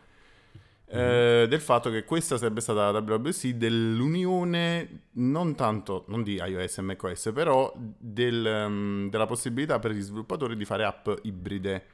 eh, 0.90 1.48
del 1.50 1.60
fatto 1.60 1.90
che 1.90 2.06
questa 2.06 2.38
sarebbe 2.38 2.62
stata 2.62 2.92
la 2.92 3.00
WWC 3.00 3.48
dell'unione, 3.50 5.08
non 5.14 5.54
tanto, 5.56 6.06
non 6.08 6.24
di 6.24 6.36
iOS 6.36 6.78
e 6.78 6.82
macOS, 6.82 7.32
però 7.34 7.74
del, 7.76 8.46
ehm, 8.46 9.10
della 9.10 9.26
possibilità 9.26 9.80
per 9.80 9.92
gli 9.92 10.02
sviluppatori 10.02 10.56
di 10.56 10.64
fare 10.64 10.86
app 10.86 11.10
ibride, 11.24 11.86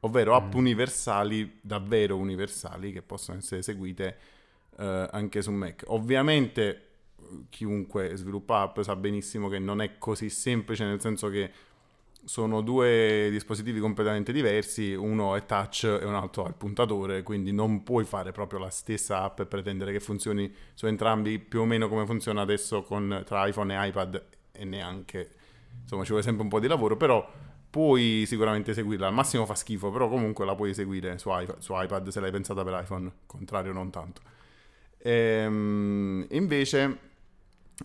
ovvero 0.00 0.36
app 0.36 0.54
universali, 0.54 1.58
davvero 1.60 2.16
universali, 2.16 2.92
che 2.92 3.02
possono 3.02 3.38
essere 3.38 3.60
eseguite 3.60 4.16
eh, 4.78 5.08
anche 5.10 5.42
su 5.42 5.50
Mac. 5.50 5.82
Ovviamente 5.88 6.84
chiunque 7.48 8.16
sviluppa 8.16 8.60
app 8.60 8.80
sa 8.80 8.96
benissimo 8.96 9.48
che 9.48 9.58
non 9.58 9.80
è 9.80 9.98
così 9.98 10.30
semplice, 10.30 10.84
nel 10.84 11.00
senso 11.00 11.28
che 11.28 11.50
sono 12.24 12.60
due 12.60 13.28
dispositivi 13.30 13.80
completamente 13.80 14.32
diversi, 14.32 14.94
uno 14.94 15.34
è 15.36 15.46
touch 15.46 15.84
e 15.84 16.04
un 16.04 16.14
altro 16.14 16.44
ha 16.44 16.48
il 16.48 16.54
puntatore, 16.54 17.22
quindi 17.22 17.52
non 17.52 17.82
puoi 17.82 18.04
fare 18.04 18.32
proprio 18.32 18.58
la 18.58 18.70
stessa 18.70 19.22
app 19.22 19.40
e 19.40 19.46
pretendere 19.46 19.92
che 19.92 20.00
funzioni 20.00 20.52
su 20.74 20.86
entrambi 20.86 21.38
più 21.38 21.60
o 21.60 21.64
meno 21.64 21.88
come 21.88 22.06
funziona 22.06 22.42
adesso 22.42 22.82
con, 22.82 23.22
tra 23.24 23.46
iPhone 23.46 23.74
e 23.74 23.88
iPad 23.88 24.24
e 24.52 24.64
neanche, 24.64 25.30
insomma 25.82 26.02
ci 26.02 26.10
vuole 26.10 26.24
sempre 26.24 26.42
un 26.42 26.48
po' 26.48 26.60
di 26.60 26.66
lavoro, 26.66 26.96
però 26.96 27.28
puoi 27.70 28.24
sicuramente 28.26 28.72
eseguirla, 28.72 29.06
al 29.06 29.14
massimo 29.14 29.46
fa 29.46 29.54
schifo, 29.54 29.90
però 29.90 30.08
comunque 30.08 30.44
la 30.44 30.54
puoi 30.54 30.70
eseguire 30.70 31.18
su, 31.18 31.28
iPad, 31.30 31.58
su 31.58 31.72
iPad 31.74 32.08
se 32.08 32.20
l'hai 32.20 32.30
pensata 32.30 32.64
per 32.64 32.80
iPhone, 32.82 33.10
contrario 33.26 33.72
non 33.72 33.90
tanto. 33.90 34.20
Ehm, 34.98 36.26
invece 36.30 37.09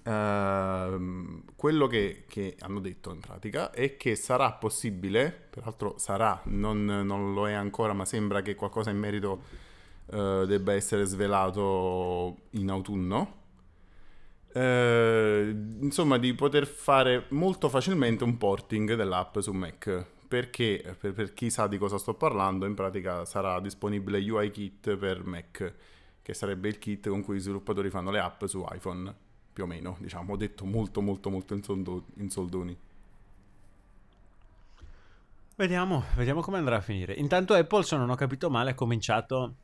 Ehm, 0.03 1.43
quello 1.55 1.87
che, 1.87 2.25
che 2.27 2.55
hanno 2.59 2.79
detto 2.79 3.11
in 3.11 3.19
pratica 3.19 3.71
è 3.71 3.97
che 3.97 4.15
sarà 4.15 4.51
possibile, 4.51 5.47
peraltro 5.49 5.97
sarà, 5.97 6.39
non, 6.45 6.85
non 6.85 7.33
lo 7.33 7.47
è 7.47 7.53
ancora, 7.53 7.93
ma 7.93 8.05
sembra 8.05 8.41
che 8.41 8.55
qualcosa 8.55 8.89
in 8.89 8.97
merito 8.97 9.41
eh, 10.11 10.43
debba 10.47 10.73
essere 10.73 11.05
svelato 11.05 12.37
in 12.51 12.69
autunno. 12.69 13.43
Eh, 14.53 15.53
insomma, 15.81 16.17
di 16.17 16.33
poter 16.33 16.65
fare 16.67 17.25
molto 17.29 17.67
facilmente 17.69 18.23
un 18.23 18.37
porting 18.37 18.95
dell'app 18.95 19.39
su 19.39 19.51
Mac. 19.51 20.05
Perché, 20.27 20.95
per, 20.99 21.13
per 21.13 21.33
chi 21.33 21.49
sa 21.49 21.67
di 21.67 21.77
cosa 21.77 21.97
sto 21.97 22.13
parlando, 22.15 22.65
in 22.65 22.73
pratica 22.73 23.25
sarà 23.25 23.59
disponibile 23.59 24.19
UIKit 24.19 24.95
per 24.97 25.23
Mac, 25.23 25.73
che 26.21 26.33
sarebbe 26.33 26.67
il 26.67 26.79
kit 26.79 27.09
con 27.09 27.21
cui 27.23 27.37
i 27.37 27.39
sviluppatori 27.39 27.89
fanno 27.89 28.11
le 28.11 28.19
app 28.19 28.43
su 28.45 28.65
iPhone 28.71 29.23
più 29.55 29.63
o 29.63 29.67
meno, 29.67 29.95
diciamo, 30.01 30.33
ho 30.33 30.35
detto 30.35 30.65
molto 30.65 30.99
molto 30.99 31.29
molto 31.29 31.53
in, 31.53 31.63
soldo- 31.63 32.07
in 32.15 32.29
soldoni. 32.29 32.77
Vediamo, 35.55 36.03
vediamo 36.17 36.41
come 36.41 36.57
andrà 36.57 36.75
a 36.75 36.81
finire. 36.81 37.13
Intanto 37.13 37.53
Apple, 37.53 37.83
se 37.83 37.95
non 37.95 38.09
ho 38.09 38.15
capito 38.15 38.49
male, 38.49 38.71
ha 38.71 38.73
cominciato 38.73 39.55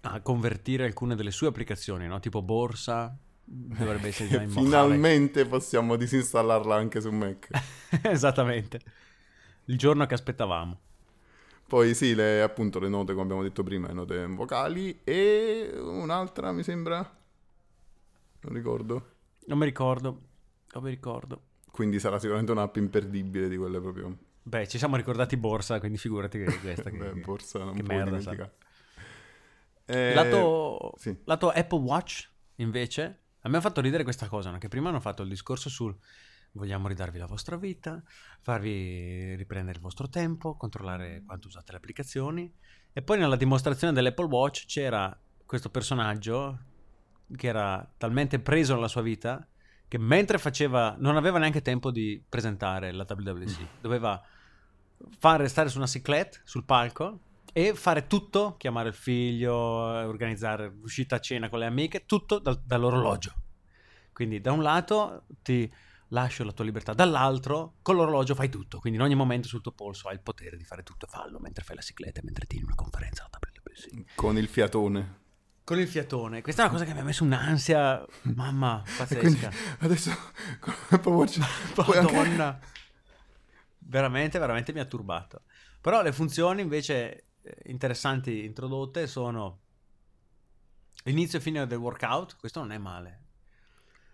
a 0.00 0.20
convertire 0.22 0.84
alcune 0.86 1.14
delle 1.14 1.30
sue 1.30 1.46
applicazioni, 1.46 2.08
no? 2.08 2.18
Tipo 2.18 2.42
borsa, 2.42 3.16
dovrebbe 3.44 4.08
essere 4.08 4.28
già 4.28 4.42
in. 4.42 4.50
Finalmente 4.50 5.46
possiamo 5.46 5.94
disinstallarla 5.94 6.74
anche 6.74 7.00
su 7.00 7.12
Mac. 7.12 7.48
Esattamente. 8.02 8.80
Il 9.66 9.78
giorno 9.78 10.04
che 10.06 10.14
aspettavamo. 10.14 10.80
Poi 11.68 11.94
sì, 11.94 12.16
le, 12.16 12.42
appunto 12.42 12.80
le 12.80 12.88
note, 12.88 13.12
come 13.12 13.22
abbiamo 13.22 13.44
detto 13.44 13.62
prima, 13.62 13.86
le 13.86 13.94
note 13.94 14.26
vocali 14.26 15.02
e 15.04 15.70
un'altra 15.78 16.50
mi 16.50 16.64
sembra, 16.64 16.96
non 18.40 18.52
ricordo. 18.52 19.11
Non 19.46 19.58
mi 19.58 19.64
ricordo, 19.64 20.20
non 20.72 20.82
mi 20.82 20.90
ricordo. 20.90 21.42
Quindi 21.70 21.98
sarà 21.98 22.18
sicuramente 22.18 22.52
un'app 22.52 22.76
imperdibile 22.76 23.48
di 23.48 23.56
quelle 23.56 23.80
proprio... 23.80 24.16
Beh, 24.42 24.66
ci 24.66 24.78
siamo 24.78 24.96
ricordati 24.96 25.36
borsa, 25.36 25.78
quindi 25.78 25.98
figurati 25.98 26.38
che 26.38 26.58
questa 26.58 26.90
che, 26.90 26.96
Beh, 26.98 27.20
borsa 27.20 27.64
non 27.64 27.74
che 27.74 27.82
merda, 27.82 28.16
dimenticare. 28.16 28.54
Eh, 29.86 30.14
Lato, 30.14 30.92
sì. 30.96 31.16
lato 31.24 31.50
Apple 31.50 31.80
Watch, 31.80 32.30
invece, 32.56 33.20
a 33.40 33.48
me 33.48 33.56
ha 33.56 33.60
fatto 33.60 33.80
ridere 33.80 34.04
questa 34.04 34.28
cosa, 34.28 34.50
no? 34.50 34.58
che 34.58 34.68
prima 34.68 34.88
hanno 34.88 35.00
fatto 35.00 35.22
il 35.22 35.28
discorso 35.28 35.68
sul 35.68 35.96
vogliamo 36.52 36.88
ridarvi 36.88 37.18
la 37.18 37.26
vostra 37.26 37.56
vita, 37.56 38.02
farvi 38.40 39.34
riprendere 39.34 39.76
il 39.76 39.82
vostro 39.82 40.08
tempo, 40.08 40.56
controllare 40.56 41.22
quanto 41.24 41.48
usate 41.48 41.72
le 41.72 41.78
applicazioni. 41.78 42.52
E 42.92 43.02
poi 43.02 43.18
nella 43.18 43.36
dimostrazione 43.36 43.92
dell'Apple 43.92 44.26
Watch 44.26 44.66
c'era 44.66 45.18
questo 45.46 45.70
personaggio 45.70 46.58
che 47.36 47.46
era 47.46 47.88
talmente 47.96 48.38
preso 48.38 48.74
nella 48.74 48.88
sua 48.88 49.02
vita 49.02 49.46
che 49.92 49.98
mentre 49.98 50.38
faceva, 50.38 50.96
non 50.98 51.18
aveva 51.18 51.38
neanche 51.38 51.60
tempo 51.60 51.90
di 51.90 52.24
presentare 52.26 52.92
la 52.92 53.04
WWC, 53.06 53.80
doveva 53.82 54.18
fare 55.18 55.48
stare 55.48 55.68
su 55.68 55.76
una 55.76 55.86
cyclette 55.86 56.40
sul 56.44 56.64
palco 56.64 57.18
e 57.52 57.74
fare 57.74 58.06
tutto, 58.06 58.56
chiamare 58.56 58.88
il 58.88 58.94
figlio, 58.94 59.54
organizzare 59.54 60.72
l'uscita 60.80 61.16
a 61.16 61.20
cena 61.20 61.50
con 61.50 61.58
le 61.58 61.66
amiche, 61.66 62.06
tutto 62.06 62.38
dal- 62.38 62.62
dall'orologio. 62.64 63.34
Quindi 64.14 64.40
da 64.40 64.52
un 64.52 64.62
lato 64.62 65.24
ti 65.42 65.70
lascio 66.08 66.42
la 66.44 66.52
tua 66.52 66.64
libertà, 66.64 66.94
dall'altro 66.94 67.74
con 67.82 67.96
l'orologio 67.96 68.34
fai 68.34 68.48
tutto, 68.48 68.78
quindi 68.78 68.98
in 68.98 69.04
ogni 69.04 69.14
momento 69.14 69.46
sul 69.46 69.60
tuo 69.60 69.72
polso 69.72 70.08
hai 70.08 70.14
il 70.14 70.22
potere 70.22 70.56
di 70.56 70.64
fare 70.64 70.82
tutto 70.82 71.06
fallo 71.06 71.38
mentre 71.38 71.64
fai 71.64 71.76
la 71.76 71.82
cicletta, 71.82 72.22
mentre 72.24 72.46
tieni 72.46 72.64
una 72.64 72.74
conferenza 72.74 73.28
alla 73.28 73.38
WWC. 73.38 74.14
Con 74.14 74.38
il 74.38 74.48
fiatone. 74.48 75.20
Con 75.64 75.78
il 75.78 75.86
fiatone, 75.86 76.42
questa 76.42 76.62
è 76.62 76.64
una 76.64 76.74
cosa 76.74 76.84
che 76.84 76.92
mi 76.92 77.00
ha 77.00 77.04
messo 77.04 77.22
un'ansia, 77.22 78.04
mamma, 78.22 78.82
quindi 79.06 79.36
pazzesca. 79.36 79.50
adesso 79.78 80.10
con 80.58 80.74
Apple 80.90 81.12
Watch 81.12 81.72
puoi 81.74 81.98
anche- 81.98 82.12
Madonna. 82.12 82.58
Veramente, 83.78 84.38
veramente 84.38 84.72
mi 84.72 84.80
ha 84.80 84.84
turbato. 84.84 85.42
Però 85.80 86.02
le 86.02 86.12
funzioni 86.12 86.62
invece 86.62 87.26
eh, 87.42 87.56
interessanti 87.66 88.44
introdotte 88.44 89.06
sono 89.06 89.60
l'inizio 91.04 91.38
e 91.38 91.40
fine 91.40 91.66
del 91.66 91.78
workout, 91.78 92.36
questo 92.36 92.60
non 92.60 92.72
è 92.72 92.78
male. 92.78 93.20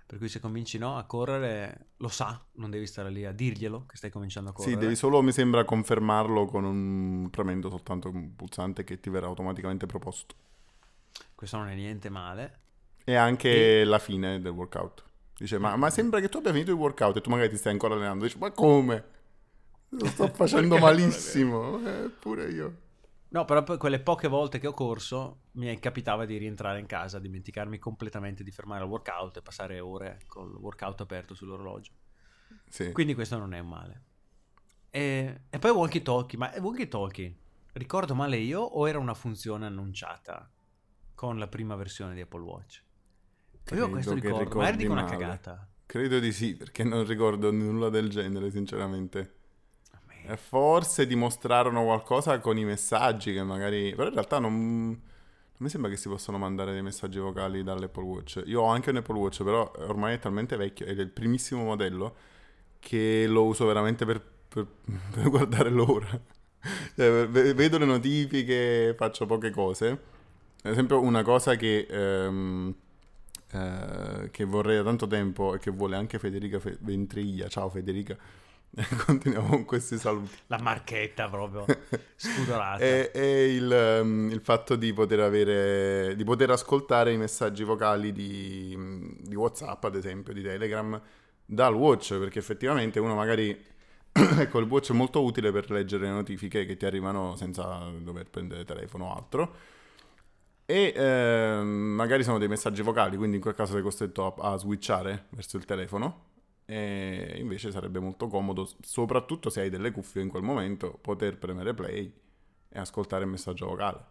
Per 0.07 0.17
cui 0.17 0.29
se 0.29 0.41
cominci 0.41 0.79
no, 0.79 0.97
a 0.97 1.05
correre, 1.05 1.91
lo 1.99 2.09
sa, 2.09 2.43
non 2.53 2.71
devi 2.71 2.87
stare 2.87 3.11
lì 3.11 3.27
a 3.27 3.33
dirglielo 3.33 3.85
che 3.87 3.97
stai 3.99 4.11
cominciando 4.11 4.51
a 4.51 4.53
correre. 4.55 4.75
Sì, 4.75 4.81
devi 4.81 4.97
solo, 4.97 5.21
mi 5.21 5.33
sembra, 5.33 5.65
confermarlo 5.65 6.47
con 6.47 6.65
un 6.65 7.29
premendo 7.31 7.69
soltanto 7.69 8.09
un 8.09 8.35
pulsante 8.35 8.85
che 8.85 9.01
ti 9.01 9.11
verrà 9.11 9.27
automaticamente 9.27 9.85
proposto. 9.85 10.35
Questo 11.39 11.57
non 11.57 11.69
è 11.69 11.75
niente 11.77 12.09
male. 12.09 12.59
E 13.05 13.15
anche 13.15 13.85
la 13.85 14.01
fine 14.01 14.41
del 14.41 14.51
workout. 14.51 15.05
Dice, 15.37 15.57
ma, 15.59 15.77
ma 15.77 15.89
sembra 15.89 16.19
che 16.19 16.29
tu 16.29 16.39
abbia 16.39 16.51
finito 16.51 16.73
il 16.73 16.77
workout 16.77 17.17
e 17.17 17.21
tu 17.21 17.31
magari 17.31 17.49
ti 17.49 17.57
stai 17.57 17.71
ancora 17.71 17.95
allenando. 17.95 18.25
Dici, 18.25 18.37
ma 18.39 18.51
come? 18.51 19.05
Lo 19.91 20.07
sto 20.07 20.27
facendo 20.35 20.79
malissimo. 20.83 21.79
Eh, 21.87 22.09
pure 22.09 22.51
io. 22.51 22.77
No, 23.29 23.45
però 23.45 23.63
poi 23.63 23.79
quelle 23.79 24.01
poche 24.01 24.27
volte 24.27 24.59
che 24.59 24.67
ho 24.67 24.73
corso 24.73 25.43
mi 25.53 25.79
capitava 25.79 26.25
di 26.25 26.39
rientrare 26.39 26.81
in 26.81 26.87
casa, 26.87 27.21
dimenticarmi 27.21 27.79
completamente 27.79 28.43
di 28.43 28.51
fermare 28.51 28.83
il 28.83 28.91
workout 28.91 29.37
e 29.37 29.41
passare 29.43 29.79
ore 29.79 30.19
col 30.27 30.57
workout 30.57 31.03
aperto 31.03 31.35
sull'orologio. 31.37 31.93
Sì. 32.69 32.91
Quindi 32.91 33.15
questo 33.15 33.39
non 33.39 33.55
è 33.55 33.61
un 33.61 33.69
male. 33.69 34.03
E, 34.91 35.43
e 35.49 35.59
poi 35.61 35.71
walkie 35.71 36.03
talkie, 36.03 36.37
ma 36.37 36.53
walkie 36.59 36.89
talkie, 36.89 37.37
ricordo 37.75 38.17
male 38.17 38.39
io 38.39 38.61
o 38.61 38.89
era 38.89 38.99
una 38.99 39.15
funzione 39.15 39.67
annunciata 39.67 40.51
con 41.19 41.37
la 41.37 41.49
prima 41.49 41.75
versione 41.75 42.15
di 42.15 42.21
Apple 42.21 42.43
Watch? 42.43 42.83
io 43.73 43.89
Credo 43.89 43.89
questo 43.89 44.15
che 44.21 44.31
ricordo, 44.31 44.55
magari 44.55 44.77
ricordi 44.77 44.77
dico 44.77 44.93
una 44.93 45.03
male. 45.03 45.17
cagata. 45.17 45.69
Credo 45.85 46.21
di 46.21 46.33
sì, 46.33 46.55
perché 46.57 46.85
non 46.85 47.05
ricordo 47.07 47.51
nulla 47.51 47.89
del 47.89 48.09
genere, 48.09 48.51
sinceramente. 48.53 49.35
A 49.93 50.01
me- 50.07 50.33
E 50.33 50.37
forse 50.37 51.07
dimostrarono 51.07 51.83
qualcosa 51.85 52.39
con 52.41 52.57
i 52.59 52.65
messaggi 52.65 53.33
che 53.33 53.43
magari... 53.43 53.91
Però 53.95 54.07
in 54.09 54.15
realtà 54.15 54.39
non... 54.39 54.53
non 54.91 54.99
mi 55.59 55.69
sembra 55.71 55.91
che 55.91 55.97
si 55.97 56.09
possano 56.09 56.39
mandare 56.39 56.73
dei 56.73 56.83
messaggi 56.83 57.19
vocali 57.19 57.63
dall'Apple 57.65 58.03
Watch. 58.05 58.43
Io 58.47 58.61
ho 58.63 58.67
anche 58.67 58.91
un 58.91 58.97
Apple 58.97 59.19
Watch, 59.19 59.43
però 59.43 59.71
ormai 59.79 60.15
è 60.15 60.19
talmente 60.19 60.57
vecchio 60.57 60.87
ed 60.87 60.99
è 61.01 61.03
il 61.03 61.11
primissimo 61.11 61.65
modello 61.65 62.17
che 62.79 63.27
lo 63.29 63.45
uso 63.47 63.67
veramente 63.67 64.05
per, 64.07 64.23
per- 64.49 64.67
per 65.13 65.29
guardare 65.31 65.71
l'ora. 65.71 66.21
Cioè, 66.97 67.27
ve- 67.29 67.55
vedo 67.55 67.79
le 67.79 67.87
notifiche, 67.87 68.95
faccio 68.97 69.27
poche 69.27 69.51
cose. 69.51 70.17
Ad 70.63 70.73
esempio, 70.73 71.01
una 71.01 71.23
cosa 71.23 71.55
che, 71.55 71.87
ehm, 71.89 72.75
eh, 73.53 74.29
che 74.31 74.45
vorrei 74.45 74.77
da 74.77 74.83
tanto 74.83 75.07
tempo 75.07 75.55
e 75.55 75.59
che 75.59 75.71
vuole 75.71 75.97
anche 75.97 76.19
Federica 76.19 76.59
Fe- 76.59 76.79
Ventriglia. 76.81 77.49
Ciao 77.49 77.69
Federica. 77.69 78.17
Continuiamo 79.07 79.49
con 79.49 79.65
questi 79.65 79.97
saluti. 79.99 80.37
La 80.49 80.59
marchetta 80.59 81.29
proprio 81.29 81.65
spudorata. 82.17 82.83
È, 82.83 83.11
è 83.11 83.25
il, 83.25 83.73
ehm, 83.73 84.31
il 84.31 84.41
fatto 84.41 84.75
di 84.75 84.93
poter 84.93 85.21
avere, 85.21 86.17
di 86.17 86.25
poter 86.25 86.51
ascoltare 86.51 87.13
i 87.13 87.17
messaggi 87.17 87.63
vocali 87.63 88.13
di, 88.13 89.17
di 89.21 89.35
WhatsApp, 89.37 89.85
ad 89.85 89.95
esempio, 89.95 90.33
di 90.33 90.43
Telegram, 90.43 91.01
dal 91.45 91.75
watch, 91.75 92.19
perché 92.19 92.41
effettivamente 92.41 92.99
uno 92.99 93.15
magari, 93.15 93.57
ecco, 94.13 94.59
il 94.59 94.67
watch 94.67 94.91
è 94.91 94.95
molto 94.95 95.23
utile 95.23 95.53
per 95.53 95.71
leggere 95.71 96.05
le 96.07 96.11
notifiche 96.11 96.67
che 96.67 96.77
ti 96.77 96.85
arrivano 96.85 97.37
senza 97.37 97.91
dover 98.01 98.29
prendere 98.29 98.65
telefono 98.65 99.07
o 99.07 99.15
altro. 99.15 99.77
E 100.71 100.93
ehm, 100.95 101.67
magari 101.67 102.23
sono 102.23 102.37
dei 102.37 102.47
messaggi 102.47 102.83
vocali, 102.83 103.17
quindi 103.17 103.37
in 103.37 103.43
quel 103.43 103.55
caso 103.55 103.73
sei 103.73 103.81
costretto 103.81 104.35
a, 104.35 104.53
a 104.53 104.57
switchare 104.59 105.29
verso 105.31 105.57
il 105.57 105.65
telefono. 105.65 106.27
E 106.67 107.37
invece 107.39 107.71
sarebbe 107.71 107.99
molto 108.01 108.27
comodo, 108.27 108.69
soprattutto 108.83 109.49
se 109.49 109.63
hai 109.63 109.71
delle 109.71 109.91
cuffie 109.91 110.21
in 110.21 110.29
quel 110.29 110.43
momento, 110.43 110.99
poter 111.01 111.39
premere 111.39 111.73
play 111.73 112.13
e 112.69 112.79
ascoltare 112.79 113.25
il 113.25 113.31
messaggio 113.31 113.65
vocale. 113.67 114.05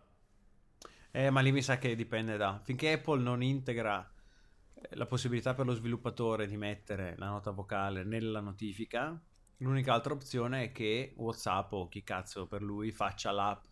Eh, 1.11 1.29
ma 1.29 1.41
lì 1.41 1.51
mi 1.51 1.61
sa 1.61 1.77
che 1.77 1.95
dipende 1.95 2.37
da... 2.37 2.59
Finché 2.63 2.93
Apple 2.93 3.21
non 3.21 3.43
integra 3.43 4.11
eh, 4.73 4.95
la 4.95 5.05
possibilità 5.05 5.53
per 5.53 5.67
lo 5.67 5.75
sviluppatore 5.75 6.47
di 6.47 6.57
mettere 6.57 7.13
la 7.17 7.27
nota 7.27 7.51
vocale 7.51 8.03
nella 8.03 8.39
notifica, 8.39 9.15
l'unica 9.57 9.93
altra 9.93 10.13
opzione 10.13 10.63
è 10.63 10.71
che 10.71 11.13
WhatsApp 11.17 11.71
o 11.73 11.87
chi 11.87 12.03
cazzo 12.03 12.47
per 12.47 12.63
lui 12.63 12.89
faccia 12.91 13.29
l'app 13.31 13.63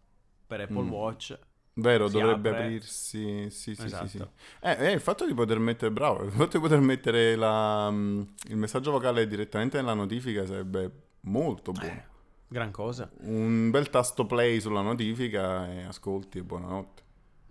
per 0.45 0.61
Apple 0.61 0.83
Mm. 0.83 0.91
Watch. 0.91 1.39
Vero, 1.77 2.07
dovrebbe 2.09 2.49
apre. 2.49 2.63
aprirsi. 2.63 3.49
Sì, 3.49 3.75
sì, 3.75 3.85
Esatto. 3.85 4.07
sì, 4.07 4.17
sì. 4.17 4.25
Eh, 4.61 4.77
eh, 4.87 4.91
il 4.91 5.01
fatto 5.01 5.25
di 5.25 5.33
poter 5.33 5.59
mettere, 5.59 5.91
bravo, 5.91 6.23
il 6.23 6.31
fatto 6.31 6.57
di 6.57 6.59
poter 6.63 6.79
mettere 6.79 7.35
la, 7.35 7.89
mm, 7.91 8.21
il 8.49 8.55
messaggio 8.57 8.91
vocale 8.91 9.27
direttamente 9.27 9.77
nella 9.77 9.93
notifica 9.93 10.45
sarebbe 10.45 10.91
molto 11.21 11.73
buono. 11.73 11.93
Eh, 11.93 12.03
gran 12.47 12.71
cosa. 12.71 13.09
Un 13.21 13.69
bel 13.71 13.89
tasto 13.89 14.25
play 14.25 14.61
sulla 14.61 14.81
notifica 14.81 15.69
e 15.71 15.83
ascolti 15.83 16.37
e 16.37 16.43
buonanotte. 16.43 17.03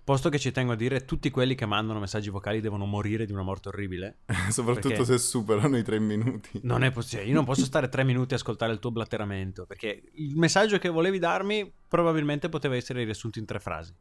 Posto 0.05 0.29
che 0.29 0.39
ci 0.39 0.51
tengo 0.51 0.73
a 0.73 0.77
dire, 0.77 1.07
tutti 1.07 1.31
quelli 1.31 1.55
che 1.55 1.65
mandano 1.65 1.99
messaggi 1.99 2.29
vocali 2.29 2.61
devono 2.61 2.85
morire 2.85 3.25
di 3.25 3.33
una 3.33 3.41
morte 3.41 3.69
orribile. 3.69 4.19
Soprattutto 4.51 5.03
se 5.03 5.17
superano 5.17 5.79
i 5.79 5.83
tre 5.83 5.99
minuti. 5.99 6.61
Non 6.63 6.85
è 6.85 6.91
possibile. 6.91 7.27
Io 7.27 7.35
non 7.35 7.47
posso 7.47 7.65
stare 7.65 7.89
tre 7.89 8.05
minuti 8.05 8.35
a 8.35 8.37
ascoltare 8.37 8.71
il 8.71 8.81
tuo 8.81 8.91
blatteramento. 8.91 9.65
Perché 9.65 10.03
il 10.17 10.37
messaggio 10.37 10.77
che 10.77 10.91
volevi 10.91 11.19
darmi 11.19 11.73
probabilmente 11.89 12.51
poteva 12.51 12.77
essere 12.77 13.03
riassunto 13.03 13.39
in 13.39 13.47
tre 13.47 13.61
frasi. 13.61 13.95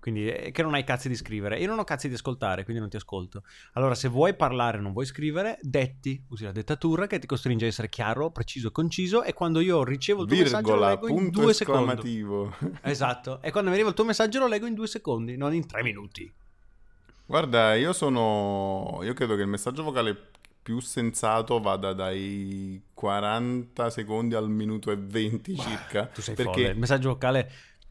Quindi 0.00 0.28
è 0.28 0.50
che 0.50 0.62
non 0.62 0.74
hai 0.74 0.82
cazzi 0.82 1.08
di 1.08 1.14
scrivere. 1.14 1.58
Io 1.58 1.68
non 1.68 1.78
ho 1.78 1.84
cazzi 1.84 2.08
di 2.08 2.14
ascoltare, 2.14 2.64
quindi 2.64 2.80
non 2.80 2.90
ti 2.90 2.96
ascolto. 2.96 3.42
Allora, 3.74 3.94
se 3.94 4.08
vuoi 4.08 4.34
parlare 4.34 4.78
e 4.78 4.80
non 4.80 4.92
vuoi 4.92 5.04
scrivere, 5.04 5.58
detti, 5.60 6.24
usi 6.28 6.44
la 6.44 6.52
dettatura 6.52 7.06
che 7.06 7.18
ti 7.18 7.26
costringe 7.26 7.66
a 7.66 7.68
essere 7.68 7.88
chiaro, 7.88 8.30
preciso 8.30 8.68
e 8.68 8.72
conciso. 8.72 9.22
E 9.22 9.34
quando 9.34 9.60
io 9.60 9.84
ricevo 9.84 10.22
il 10.22 10.28
tuo 10.28 10.38
messaggio, 10.38 10.74
lo 10.74 10.74
Virgola, 10.74 10.90
leggo 10.90 11.08
in 11.08 11.30
due 11.30 11.52
secondi. 11.52 12.26
Esatto. 12.82 13.40
E 13.42 13.50
quando 13.50 13.68
mi 13.68 13.76
arriva 13.76 13.90
il 13.90 13.94
tuo 13.94 14.04
messaggio, 14.04 14.38
lo 14.38 14.46
leggo 14.46 14.66
in 14.66 14.74
due 14.74 14.86
secondi, 14.86 15.36
non 15.36 15.52
in 15.54 15.66
tre 15.66 15.82
minuti. 15.82 16.32
Guarda, 17.26 17.74
io 17.74 17.92
sono. 17.92 19.00
Io 19.02 19.12
credo 19.12 19.36
che 19.36 19.42
il 19.42 19.48
messaggio 19.48 19.82
vocale 19.82 20.30
più 20.62 20.80
sensato 20.80 21.58
vada 21.60 21.92
dai 21.92 22.80
40 22.92 23.90
secondi 23.90 24.34
al 24.34 24.48
minuto 24.48 24.90
e 24.90 24.96
20 24.96 25.56
circa. 25.56 26.06
Tu 26.06 26.20
sei 26.22 26.34
perché 26.34 26.52
folle. 26.52 26.68
Il 26.68 26.78
messaggio 26.78 27.08
vocale. 27.10 27.50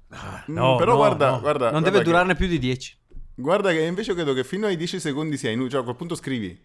Ah, 0.10 0.44
Mm, 0.50 0.54
no, 0.56 0.76
però 0.76 0.92
no, 0.92 0.98
guarda- 0.98 1.30
no. 1.32 1.40
guarda- 1.40 1.72
non 1.72 1.82
guarda 1.82 1.90
deve 1.90 1.98
che- 2.04 2.10
durarne 2.10 2.36
più 2.36 2.48
di 2.48 2.58
10. 2.60 2.98
Guarda 3.36 3.72
che 3.72 3.82
invece 3.84 4.14
credo 4.14 4.34
che 4.34 4.44
fino 4.44 4.66
ai 4.66 4.76
10 4.76 5.00
secondi 5.00 5.38
sia 5.38 5.50
inutile, 5.50 5.72
cioè 5.72 5.82
a 5.82 5.84
quel 5.84 5.96
punto 5.96 6.16
scrivi, 6.16 6.60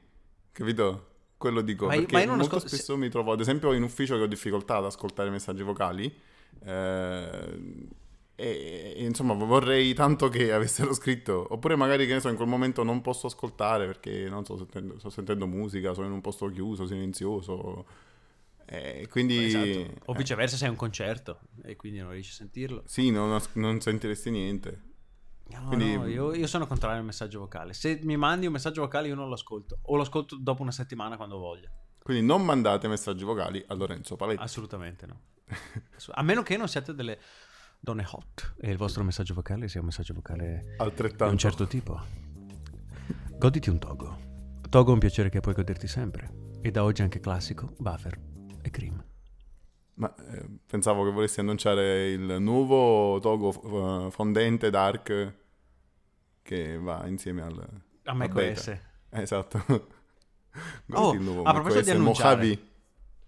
capito? 0.53 1.09
Quello 1.37 1.61
dico, 1.61 1.87
Ma 1.87 1.95
io- 1.95 2.01
perché 2.01 2.15
ma 2.15 2.21
io 2.23 2.27
non 2.29 2.39
molto 2.39 2.57
ascol- 2.57 2.71
spesso 2.71 2.97
mi 2.97 3.09
trovo, 3.11 3.33
ad 3.33 3.41
esempio 3.41 3.73
in 3.75 3.83
ufficio 3.83 4.17
che 4.17 4.23
ho 4.23 4.27
difficoltà 4.27 4.77
ad 4.79 4.87
ascoltare 4.87 5.31
messaggi 5.31 5.63
vocali, 5.63 6.13
eh, 6.65 7.59
e, 8.37 8.95
e, 8.97 9.05
insomma 9.05 9.35
vorrei 9.35 9.95
tanto 9.95 10.29
che 10.29 10.53
avessero 10.53 10.93
scritto, 10.95 11.47
oppure 11.51 11.77
magari 11.77 12.07
che 12.07 12.15
ne 12.15 12.21
so, 12.21 12.29
in 12.29 12.37
quel 12.37 12.49
momento 12.49 12.83
non 12.83 13.01
posso 13.03 13.27
ascoltare 13.29 13.87
perché 13.87 14.29
non 14.29 14.45
so, 14.45 14.57
sentendo, 14.57 14.99
sto 14.99 15.11
sentendo 15.11 15.47
musica, 15.47 15.93
sono 15.95 16.07
in 16.07 16.13
un 16.13 16.21
posto 16.21 16.47
chiuso, 16.49 16.87
silenzioso, 16.87 17.85
e 18.67 19.07
quindi... 19.09 19.45
Esatto. 19.45 20.01
O 20.07 20.15
eh, 20.15 20.17
viceversa, 20.17 20.57
sei 20.57 20.69
a 20.69 20.71
un 20.71 20.77
concerto 20.77 21.41
e 21.63 21.77
quindi 21.77 22.01
non 22.01 22.11
riesci 22.11 22.33
a 22.33 22.37
sentirlo. 22.37 22.83
sì, 22.87 23.11
non, 23.11 23.41
non 23.55 23.81
sentiresti 23.81 24.31
niente. 24.31 24.93
No, 25.47 25.67
Quindi- 25.67 25.97
no, 25.97 26.07
io, 26.07 26.35
io 26.35 26.47
sono 26.47 26.67
contrario 26.67 26.99
al 26.99 27.05
messaggio 27.05 27.39
vocale. 27.41 27.75
Se 27.75 28.01
mi 28.03 28.17
mandi 28.17 28.47
un 28.47 28.53
messaggio 28.53 28.81
vocale, 28.81 29.09
io 29.09 29.15
non 29.15 29.29
lo 29.29 29.35
ascolto. 29.35 29.79
O 29.83 29.97
lo 29.97 30.03
ascolto 30.03 30.37
dopo 30.37 30.63
una 30.63 30.71
settimana 30.71 31.17
quando 31.17 31.37
voglio. 31.39 31.71
Quindi 32.03 32.25
non 32.25 32.45
mandate 32.45 32.89
messaggi 32.89 33.25
vocali 33.25 33.63
a 33.67 33.75
Lorenzo 33.75 34.17
Paletti. 34.17 34.43
Assolutamente 34.43 35.07
no. 35.07 35.21
A 36.13 36.23
meno 36.23 36.43
che 36.43 36.57
non 36.57 36.69
siate 36.69 36.95
delle 36.95 37.19
donne 37.79 38.07
hot 38.11 38.55
e 38.59 38.71
il 38.71 38.79
vostro 38.79 39.05
messaggio 39.05 39.35
vocale 39.35 39.69
sia 39.69 39.81
un 39.81 39.87
messaggio 39.87 40.15
vocale 40.15 40.75
Altrettanto. 40.79 41.25
di 41.27 41.31
un 41.31 41.39
certo 41.39 41.67
tipo. 41.67 42.01
Goditi 43.39 43.69
un 43.69 43.79
togo. 43.79 44.19
Togo 44.69 44.91
è 44.91 44.93
un 44.95 44.99
piacere 44.99 45.29
che 45.29 45.41
puoi 45.41 45.55
goderti 45.55 45.87
sempre. 45.87 46.59
E 46.63 46.71
da 46.71 46.83
oggi 46.85 47.03
anche 47.03 47.21
classico, 47.21 47.75
buffer 47.79 48.33
e 48.65 48.71
cream. 48.71 49.05
Ma 49.95 50.13
eh, 50.17 50.49
pensavo 50.67 51.05
che 51.05 51.11
volessi 51.11 51.41
annunciare 51.41 52.11
il 52.11 52.37
nuovo 52.41 53.21
togo 53.21 54.07
eh, 54.07 54.11
fondente 54.11 54.71
dark 54.71 55.35
che 56.43 56.79
va 56.79 57.07
insieme 57.07 57.43
al 57.43 57.83
A 58.05 58.13
macOS. 58.15 58.69
Eh, 58.69 58.81
Esatto. 59.11 59.93
Oh, 60.93 61.13
nuovo 61.15 61.43
a 61.43 61.53
proposito 61.53 61.83
di 61.83 61.91
annunciare. 61.91 62.37
Mojave. 62.37 62.69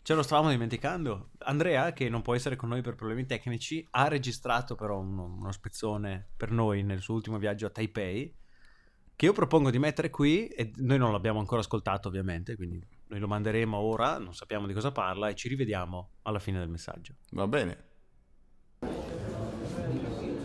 Ce 0.03 0.15
lo 0.15 0.23
stavamo 0.23 0.51
dimenticando. 0.51 1.31
Andrea, 1.39 1.93
che 1.93 2.09
non 2.09 2.23
può 2.23 2.37
essere 2.37 2.55
con 2.55 2.69
noi 2.69 2.83
per 2.83 2.95
problemi 2.95 3.27
tecnici, 3.27 3.85
ha 3.91 4.07
registrato 4.07 4.77
però 4.77 5.01
uno, 5.01 5.25
uno 5.25 5.51
spezzone 5.51 6.29
per 6.37 6.53
noi 6.53 6.85
nel 6.85 7.01
suo 7.01 7.15
ultimo 7.15 7.39
viaggio 7.39 7.67
a 7.67 7.71
Taipei, 7.71 8.33
che 9.17 9.25
io 9.25 9.33
propongo 9.33 9.71
di 9.71 9.81
mettere 9.81 10.09
qui, 10.09 10.47
e 10.47 10.71
noi 10.77 10.99
non 10.99 11.11
l'abbiamo 11.11 11.41
ancora 11.41 11.63
ascoltato 11.63 12.07
ovviamente, 12.07 12.55
quindi 12.55 12.81
noi 13.09 13.21
lo 13.21 13.29
manderemo 13.29 13.77
ora, 13.77 14.19
non 14.19 14.35
sappiamo 14.35 14.67
di 14.67 14.73
cosa 14.73 14.91
parla, 14.91 15.29
e 15.29 15.35
ci 15.35 15.49
rivediamo 15.49 16.11
alla 16.23 16.39
fine 16.39 16.59
del 16.59 16.69
messaggio. 16.69 17.15
Va 17.31 17.47
bene. 17.47 17.85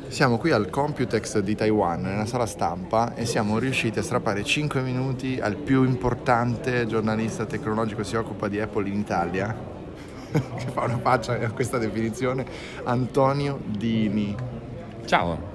Siamo 0.07 0.37
qui 0.37 0.51
al 0.51 0.69
Computex 0.69 1.39
di 1.39 1.55
Taiwan, 1.55 2.01
nella 2.01 2.25
sala 2.25 2.45
stampa, 2.45 3.15
e 3.15 3.25
siamo 3.25 3.57
riusciti 3.57 3.97
a 3.97 4.03
strappare 4.03 4.43
5 4.43 4.81
minuti 4.81 5.39
al 5.39 5.55
più 5.55 5.83
importante 5.83 6.85
giornalista 6.85 7.45
tecnologico 7.45 8.01
che 8.01 8.07
si 8.07 8.15
occupa 8.15 8.47
di 8.47 8.59
Apple 8.59 8.89
in 8.89 8.99
Italia, 8.99 9.55
che 10.31 10.67
fa 10.67 10.83
una 10.83 10.97
faccia 10.99 11.39
a 11.39 11.51
questa 11.51 11.77
definizione, 11.77 12.45
Antonio 12.83 13.61
Dini. 13.65 14.35
Ciao, 15.05 15.49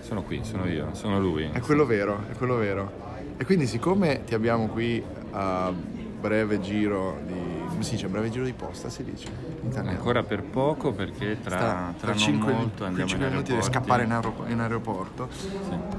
sono 0.00 0.22
qui, 0.22 0.44
sono 0.44 0.66
io, 0.68 0.94
sono 0.94 1.18
lui. 1.18 1.50
È 1.52 1.58
quello 1.58 1.84
vero, 1.84 2.26
è 2.30 2.34
quello 2.36 2.54
vero. 2.54 3.04
E 3.36 3.44
quindi 3.44 3.66
siccome 3.66 4.22
ti 4.24 4.34
abbiamo 4.34 4.68
qui 4.68 5.02
a 5.32 5.74
breve 6.18 6.60
giro 6.60 7.18
di... 7.26 7.34
come 7.68 7.82
si 7.82 7.92
dice? 7.92 8.08
Breve 8.08 8.30
giro 8.30 8.44
di 8.44 8.52
posta 8.52 8.88
si 8.88 9.04
dice? 9.04 9.28
In 9.62 9.68
italiano. 9.70 9.96
Ancora 9.96 10.22
per 10.22 10.42
poco 10.42 10.92
perché 10.92 11.38
tra, 11.40 11.56
Sta- 11.56 11.94
tra 11.98 12.14
molto 12.32 12.84
andiamo 12.84 13.08
cinque 13.08 13.26
in 13.26 13.32
minuti 13.32 13.50
deve 13.50 13.62
scappare 13.62 14.04
in, 14.04 14.12
aeropo- 14.12 14.46
in 14.46 14.60
aeroporto. 14.60 15.28
Sì. 15.30 15.48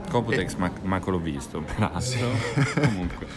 Computex, 0.09 0.55
ma, 0.55 0.71
manco 0.83 1.11
l'ho 1.11 1.19
visto, 1.19 1.61
peraltro. 1.61 2.27
Comunque, 2.81 3.27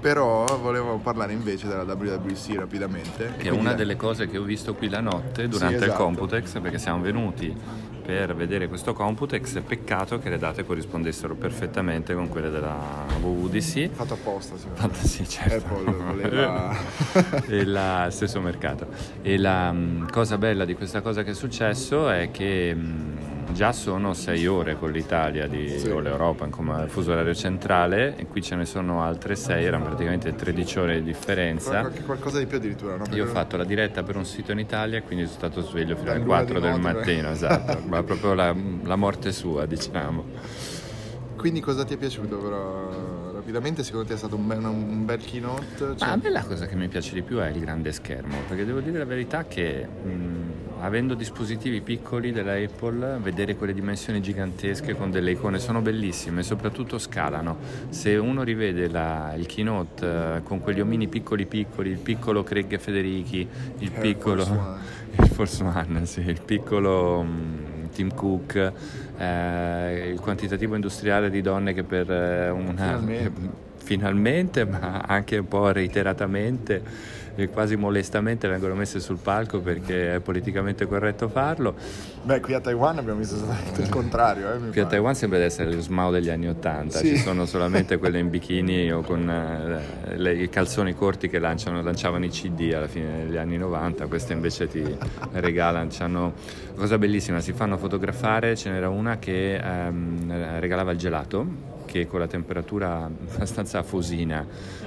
Però 0.00 0.44
volevo 0.60 0.98
parlare 0.98 1.32
invece 1.32 1.68
della 1.68 1.84
WWC 1.84 2.54
rapidamente. 2.56 3.34
che 3.38 3.48
è 3.48 3.52
una 3.52 3.72
delle 3.72 3.96
cose 3.96 4.26
che 4.26 4.36
ho 4.36 4.42
visto 4.42 4.74
qui 4.74 4.88
la 4.88 5.00
notte 5.00 5.46
durante 5.48 5.78
Sì, 5.78 5.84
esatto. 5.84 6.02
il 6.02 6.06
Computex, 6.06 6.60
perché 6.60 6.78
siamo 6.78 7.00
venuti 7.00 7.56
per 8.04 8.34
vedere 8.34 8.68
questo 8.68 8.92
Computex. 8.92 9.60
Peccato 9.62 10.18
che 10.18 10.28
le 10.28 10.38
date 10.38 10.64
corrispondessero 10.64 11.34
perfettamente 11.34 12.14
con 12.14 12.28
quelle 12.28 12.50
della 12.50 13.06
WWDC. 13.20 13.90
Fatto 13.92 14.14
apposta, 14.14 14.56
sì. 14.56 14.66
Fatto- 14.72 15.06
sì, 15.06 15.28
certo. 15.28 15.74
Apple 15.74 15.92
voleva... 15.92 16.76
e 17.46 17.64
la 17.64 18.08
stesso 18.10 18.40
mercato. 18.40 18.86
E 19.22 19.38
la 19.38 19.72
mh, 19.72 20.10
cosa 20.10 20.36
bella 20.38 20.64
di 20.64 20.74
questa 20.74 21.00
cosa 21.00 21.22
che 21.22 21.30
è 21.30 21.34
successo 21.34 22.10
è 22.10 22.30
che 22.30 22.74
mh, 22.74 23.21
già 23.52 23.72
sono 23.72 24.14
sei 24.14 24.46
ore 24.46 24.76
con 24.76 24.90
l'Italia 24.90 25.46
di, 25.46 25.78
Sì. 25.78 25.88
o 25.88 26.00
l'Europa 26.00 26.46
come 26.48 26.86
fuso 26.88 27.12
orario 27.12 27.34
centrale 27.34 28.16
e 28.16 28.26
qui 28.26 28.42
ce 28.42 28.54
ne 28.56 28.64
sono 28.64 29.02
altre 29.02 29.36
sei, 29.36 29.64
erano 29.64 29.84
praticamente 29.84 30.34
13 30.34 30.78
ore 30.78 30.94
di 30.96 31.04
differenza. 31.04 31.80
Qualche- 31.80 32.02
qualcosa 32.02 32.38
di 32.38 32.46
più 32.46 32.56
addirittura, 32.58 32.96
no? 32.96 33.04
Io 33.12 33.24
ho 33.24 33.28
fatto 33.28 33.56
la 33.56 33.64
diretta 33.64 34.02
per 34.02 34.16
un 34.16 34.24
sito 34.24 34.52
in 34.52 34.58
Italia 34.58 35.02
quindi 35.02 35.24
sono 35.26 35.36
stato 35.38 35.60
sveglio 35.62 35.96
fino 35.96 36.10
alle 36.10 36.18
Dall'una 36.20 36.36
4 36.38 36.54
di 36.54 36.60
del 36.60 36.70
notte, 36.80 36.92
mattino, 36.94 37.28
beh. 37.28 37.32
esatto, 37.34 37.78
ma 37.86 38.02
proprio 38.02 38.34
la, 38.34 38.54
la 38.84 38.96
morte 38.96 39.32
sua, 39.32 39.66
diciamo. 39.66 40.24
Quindi 41.36 41.60
cosa 41.60 41.84
ti 41.84 41.94
è 41.94 41.96
piaciuto 41.96 42.36
però? 42.38 43.30
Rapidamente, 43.32 43.82
secondo 43.82 44.06
te 44.06 44.14
è 44.14 44.16
stato 44.16 44.36
un 44.36 44.46
bel, 44.46 44.62
un 44.62 45.04
bel 45.04 45.18
keynote? 45.18 45.66
Cioè- 45.76 45.94
Ma 45.98 46.12
a 46.12 46.16
me 46.22 46.30
la 46.30 46.44
cosa 46.44 46.66
che 46.66 46.76
mi 46.76 46.86
piace 46.86 47.14
di 47.14 47.22
più 47.22 47.38
è 47.38 47.48
il 47.48 47.58
grande 47.58 47.90
schermo, 47.90 48.36
perché 48.46 48.64
devo 48.64 48.78
dire 48.78 48.98
la 48.98 49.04
verità 49.04 49.44
che 49.46 49.84
mh, 49.86 50.52
avendo 50.82 51.14
dispositivi 51.14 51.80
piccoli 51.80 52.32
della 52.32 52.54
Apple, 52.54 53.18
vedere 53.22 53.56
quelle 53.56 53.72
dimensioni 53.72 54.20
gigantesche 54.20 54.94
con 54.94 55.10
delle 55.10 55.30
icone 55.30 55.58
sono 55.58 55.80
bellissime 55.80 56.40
e 56.40 56.42
soprattutto 56.42 56.98
scalano. 56.98 57.56
Se 57.88 58.16
uno 58.16 58.42
rivede 58.42 58.88
la- 58.88 59.32
il 59.36 59.46
keynote 59.46 60.06
eh, 60.06 60.42
con 60.42 60.60
quegli 60.60 60.80
omini 60.80 61.06
piccoli 61.06 61.46
piccoli, 61.46 61.90
il 61.90 61.98
piccolo 61.98 62.42
Craig 62.42 62.78
Federichi, 62.78 63.46
il 63.78 63.90
Air 63.92 64.00
piccolo... 64.00 64.44
Force 64.44 64.58
One. 64.58 64.80
Il 65.18 65.26
Force 65.28 65.62
One, 65.62 66.06
sì, 66.06 66.20
il 66.20 66.40
piccolo 66.42 67.22
mh, 67.22 67.90
Tim 67.92 68.14
Cook, 68.14 68.72
eh, 69.18 70.08
il 70.10 70.18
quantitativo 70.20 70.74
industriale 70.74 71.30
di 71.30 71.42
donne 71.42 71.74
che 71.74 71.84
per 71.84 72.10
eh, 72.10 72.50
una... 72.50 72.72
Finalmente. 72.74 73.70
finalmente, 73.82 74.64
ma 74.64 75.04
anche 75.06 75.36
un 75.38 75.48
po' 75.48 75.70
reiteratamente 75.70 76.82
quasi 77.52 77.76
molestamente 77.76 78.46
vengono 78.48 78.74
messe 78.74 79.00
sul 79.00 79.18
palco 79.18 79.60
perché 79.60 80.16
è 80.16 80.20
politicamente 80.20 80.86
corretto 80.86 81.28
farlo. 81.28 81.74
Beh, 82.22 82.40
qui 82.40 82.54
a 82.54 82.60
Taiwan 82.60 82.98
abbiamo 82.98 83.18
visto 83.18 83.34
esattamente 83.36 83.82
il 83.82 83.88
contrario. 83.88 84.52
Eh, 84.52 84.58
Qui 84.58 84.68
a 84.68 84.70
pare. 84.72 84.86
Taiwan 84.88 85.14
sembra 85.14 85.38
di 85.38 85.44
essere 85.44 85.72
lo 85.72 85.80
SMAO 85.80 86.10
degli 86.10 86.28
anni 86.30 86.48
Ottanta, 86.48 86.98
Sì. 86.98 87.08
ci 87.08 87.16
sono 87.16 87.46
solamente 87.46 87.96
quelle 87.98 88.18
in 88.18 88.28
bikini 88.30 88.92
o 88.92 89.00
con 89.00 89.28
eh, 89.28 90.16
le- 90.16 90.34
i 90.34 90.48
calzoni 90.48 90.94
corti 90.94 91.28
che 91.28 91.38
lanciano- 91.38 91.82
lanciavano 91.82 92.24
i 92.24 92.28
CD 92.28 92.72
alla 92.74 92.86
fine 92.86 93.24
degli 93.24 93.36
anni 93.36 93.56
90, 93.56 94.06
queste 94.06 94.32
invece 94.34 94.68
ti 94.68 94.84
regalano, 95.32 95.88
c'hanno 95.90 96.20
una 96.72 96.76
cosa 96.76 96.98
bellissima, 96.98 97.40
si 97.40 97.52
fanno 97.52 97.76
fotografare, 97.76 98.56
ce 98.56 98.70
n'era 98.70 98.88
una 98.88 99.18
che 99.18 99.56
ehm, 99.56 100.58
regalava 100.60 100.92
il 100.92 100.98
gelato 100.98 101.70
che 101.86 102.06
con 102.06 102.20
la 102.20 102.26
temperatura 102.28 103.10
abbastanza 103.34 103.80
afosina 103.80 104.46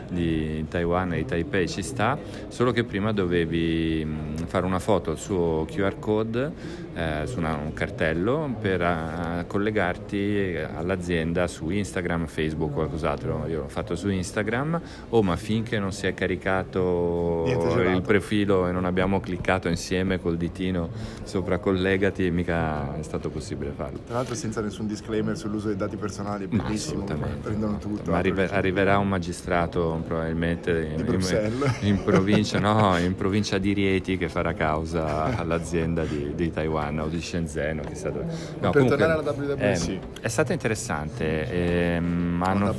di 0.09 0.65
Taiwan 0.67 1.13
e 1.13 1.17
di 1.17 1.25
Taipei 1.25 1.67
ci 1.67 1.81
sta, 1.81 2.17
solo 2.47 2.71
che 2.71 2.83
prima 2.83 3.11
dovevi 3.11 4.03
mh, 4.05 4.45
fare 4.47 4.65
una 4.65 4.79
foto 4.79 5.11
al 5.11 5.17
suo 5.17 5.65
QR 5.69 5.99
code 5.99 6.51
eh, 6.95 7.21
su 7.25 7.39
una- 7.39 7.55
un 7.55 7.73
cartello 7.73 8.55
per 8.59 8.81
eh, 8.81 9.43
collegarti 9.47 10.57
all'azienda 10.75 11.45
su 11.47 11.69
Instagram, 11.69 12.25
Facebook 12.27 12.71
o 12.71 12.73
qualcos'altro. 12.75 13.45
Io 13.47 13.61
l'ho 13.61 13.67
fatto 13.67 13.95
su 13.95 14.09
Instagram, 14.09 14.79
oh 15.09 15.21
ma 15.21 15.35
finché 15.35 15.77
non 15.77 15.91
si 15.91 16.07
è 16.07 16.13
caricato 16.13 17.43
il 17.45 18.01
profilo 18.01 18.67
e 18.67 18.71
non 18.71 18.85
abbiamo 18.85 19.19
cliccato 19.19 19.67
insieme 19.67 20.19
col 20.19 20.37
ditino 20.37 20.89
sopra 21.23 21.57
collegati, 21.59 22.29
mica 22.31 22.97
è 22.97 23.01
stato 23.03 23.29
possibile 23.29 23.71
farlo. 23.75 23.99
Tra 24.05 24.15
l'altro 24.15 24.35
senza 24.35 24.61
nessun 24.61 24.87
disclaimer 24.87 25.37
sull'uso 25.37 25.67
dei 25.67 25.75
dati 25.77 25.97
personali, 25.97 26.47
bellissimo, 26.47 27.03
prendono 27.41 27.77
tutto. 27.77 28.11
Ma 28.11 28.17
arrive- 28.17 28.43
aprono- 28.43 28.59
arriverà 28.59 28.97
un 28.97 29.07
magistrato 29.09 30.01
probabilmente 30.07 30.93
in, 30.97 31.03
Bruxelles. 31.05 31.81
in 31.81 32.01
provincia, 32.03 32.59
no, 32.59 32.97
in 32.97 33.15
provincia 33.15 33.57
di 33.57 33.73
Rieti 33.73 34.17
che 34.17 34.29
farà 34.29 34.53
causa 34.53 35.35
all'azienda 35.37 36.03
di, 36.03 36.33
di 36.35 36.51
Taiwan 36.51 36.83
o 37.03 37.07
di 37.07 37.21
Shenzhen 37.21 37.79
o 37.79 37.83
chissà 37.83 38.09
dove. 38.09 38.25
No, 38.25 38.69
Per 38.69 38.71
comunque, 38.71 38.97
tornare 38.97 39.13
alla 39.19 39.31
WWDC. 39.31 39.87
eh, 39.89 39.99
è 40.21 40.27
stata 40.27 40.53
interessante. 40.53 41.49
ehm, 41.95 42.41
hanno. 42.45 42.75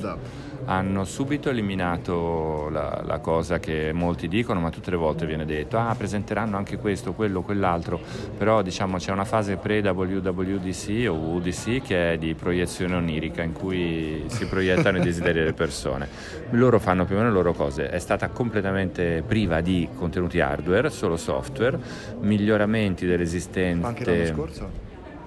Hanno 0.67 1.05
subito 1.05 1.49
eliminato 1.49 2.69
la, 2.71 3.03
la 3.05 3.19
cosa 3.19 3.59
che 3.59 3.93
molti 3.93 4.29
dicono, 4.29 4.61
ma 4.61 4.71
tutte 4.71 4.91
le 4.91 4.97
volte 4.97 5.27
viene 5.27 5.45
detto, 5.45 5.79
ah, 5.79 5.95
presenteranno 5.97 6.57
anche 6.57 6.77
questo, 6.79 7.13
quello, 7.13 7.43
quell'altro, 7.43 8.01
però 8.37 8.63
diciamo 8.63 8.99
c'è 8.99 9.13
una 9.13 9.25
fase 9.25 9.57
pre-WWDC 9.57 11.07
o 11.09 11.15
UDC 11.15 11.83
che 11.83 12.13
è 12.13 12.19
di 12.19 12.35
proiezione 12.35 12.95
onirica 12.95 13.43
in 13.43 13.53
cui 13.53 14.25
si 14.27 14.47
proiettano 14.47 14.99
i 14.99 15.01
desideri 15.01 15.39
delle 15.39 15.53
persone. 15.53 16.09
Loro 16.51 16.79
fanno 16.79 17.05
più 17.05 17.15
o 17.15 17.19
meno 17.19 17.31
le 17.31 17.35
loro 17.35 17.53
cose, 17.53 17.89
è 17.89 17.99
stata 17.99 18.29
completamente 18.29 19.23
priva 19.27 19.61
di 19.61 19.89
contenuti 19.97 20.41
hardware, 20.41 20.91
solo 20.91 21.17
software, 21.17 21.79
miglioramenti 22.21 23.07
dell'esistente. 23.07 23.87
Anche 23.87 24.05
l'anno 24.05 24.27
scorso? 24.27 24.86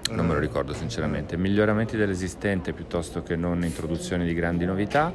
Non 0.10 0.26
me 0.26 0.34
lo 0.34 0.40
ricordo 0.40 0.74
sinceramente. 0.74 1.38
Miglioramenti 1.38 1.96
dell'esistente 1.96 2.74
piuttosto 2.74 3.22
che 3.22 3.36
non 3.36 3.64
introduzioni 3.64 4.26
di 4.26 4.34
grandi 4.34 4.66
novità. 4.66 5.14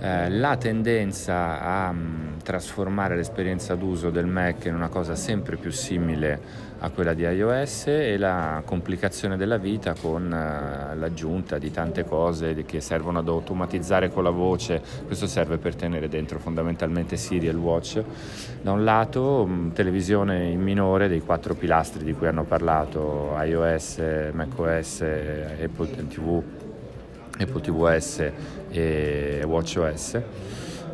Eh, 0.00 0.30
la 0.30 0.56
tendenza 0.56 1.60
a 1.60 1.92
mm, 1.92 2.38
trasformare 2.42 3.14
l'esperienza 3.14 3.76
d'uso 3.76 4.10
del 4.10 4.26
Mac 4.26 4.64
in 4.64 4.74
una 4.74 4.88
cosa 4.88 5.14
sempre 5.14 5.56
più 5.56 5.70
simile 5.70 6.70
a 6.84 6.90
quella 6.90 7.14
di 7.14 7.22
iOS 7.22 7.86
e 7.86 8.16
la 8.16 8.60
complicazione 8.64 9.36
della 9.36 9.56
vita 9.56 9.94
con 9.94 10.32
eh, 10.32 10.96
l'aggiunta 10.96 11.56
di 11.58 11.70
tante 11.70 12.04
cose 12.04 12.64
che 12.64 12.80
servono 12.80 13.20
ad 13.20 13.28
automatizzare 13.28 14.10
con 14.10 14.24
la 14.24 14.30
voce. 14.30 14.82
Questo 15.06 15.28
serve 15.28 15.58
per 15.58 15.76
tenere 15.76 16.08
dentro 16.08 16.40
fondamentalmente 16.40 17.16
Siri 17.16 17.46
e 17.46 17.50
il 17.50 17.56
Watch. 17.56 18.02
Da 18.60 18.72
un 18.72 18.82
lato, 18.82 19.46
mh, 19.46 19.72
televisione 19.74 20.48
in 20.50 20.60
minore 20.60 21.06
dei 21.06 21.20
quattro 21.20 21.54
pilastri 21.54 22.02
di 22.02 22.14
cui 22.14 22.26
hanno 22.26 22.44
parlato 22.44 23.32
iOS, 23.40 24.00
macOS, 24.32 25.02
Apple 25.02 26.06
TV, 26.08 26.42
Apple 27.38 27.60
TVS 27.60 28.32
e 28.70 29.42
WatchOS. 29.46 30.20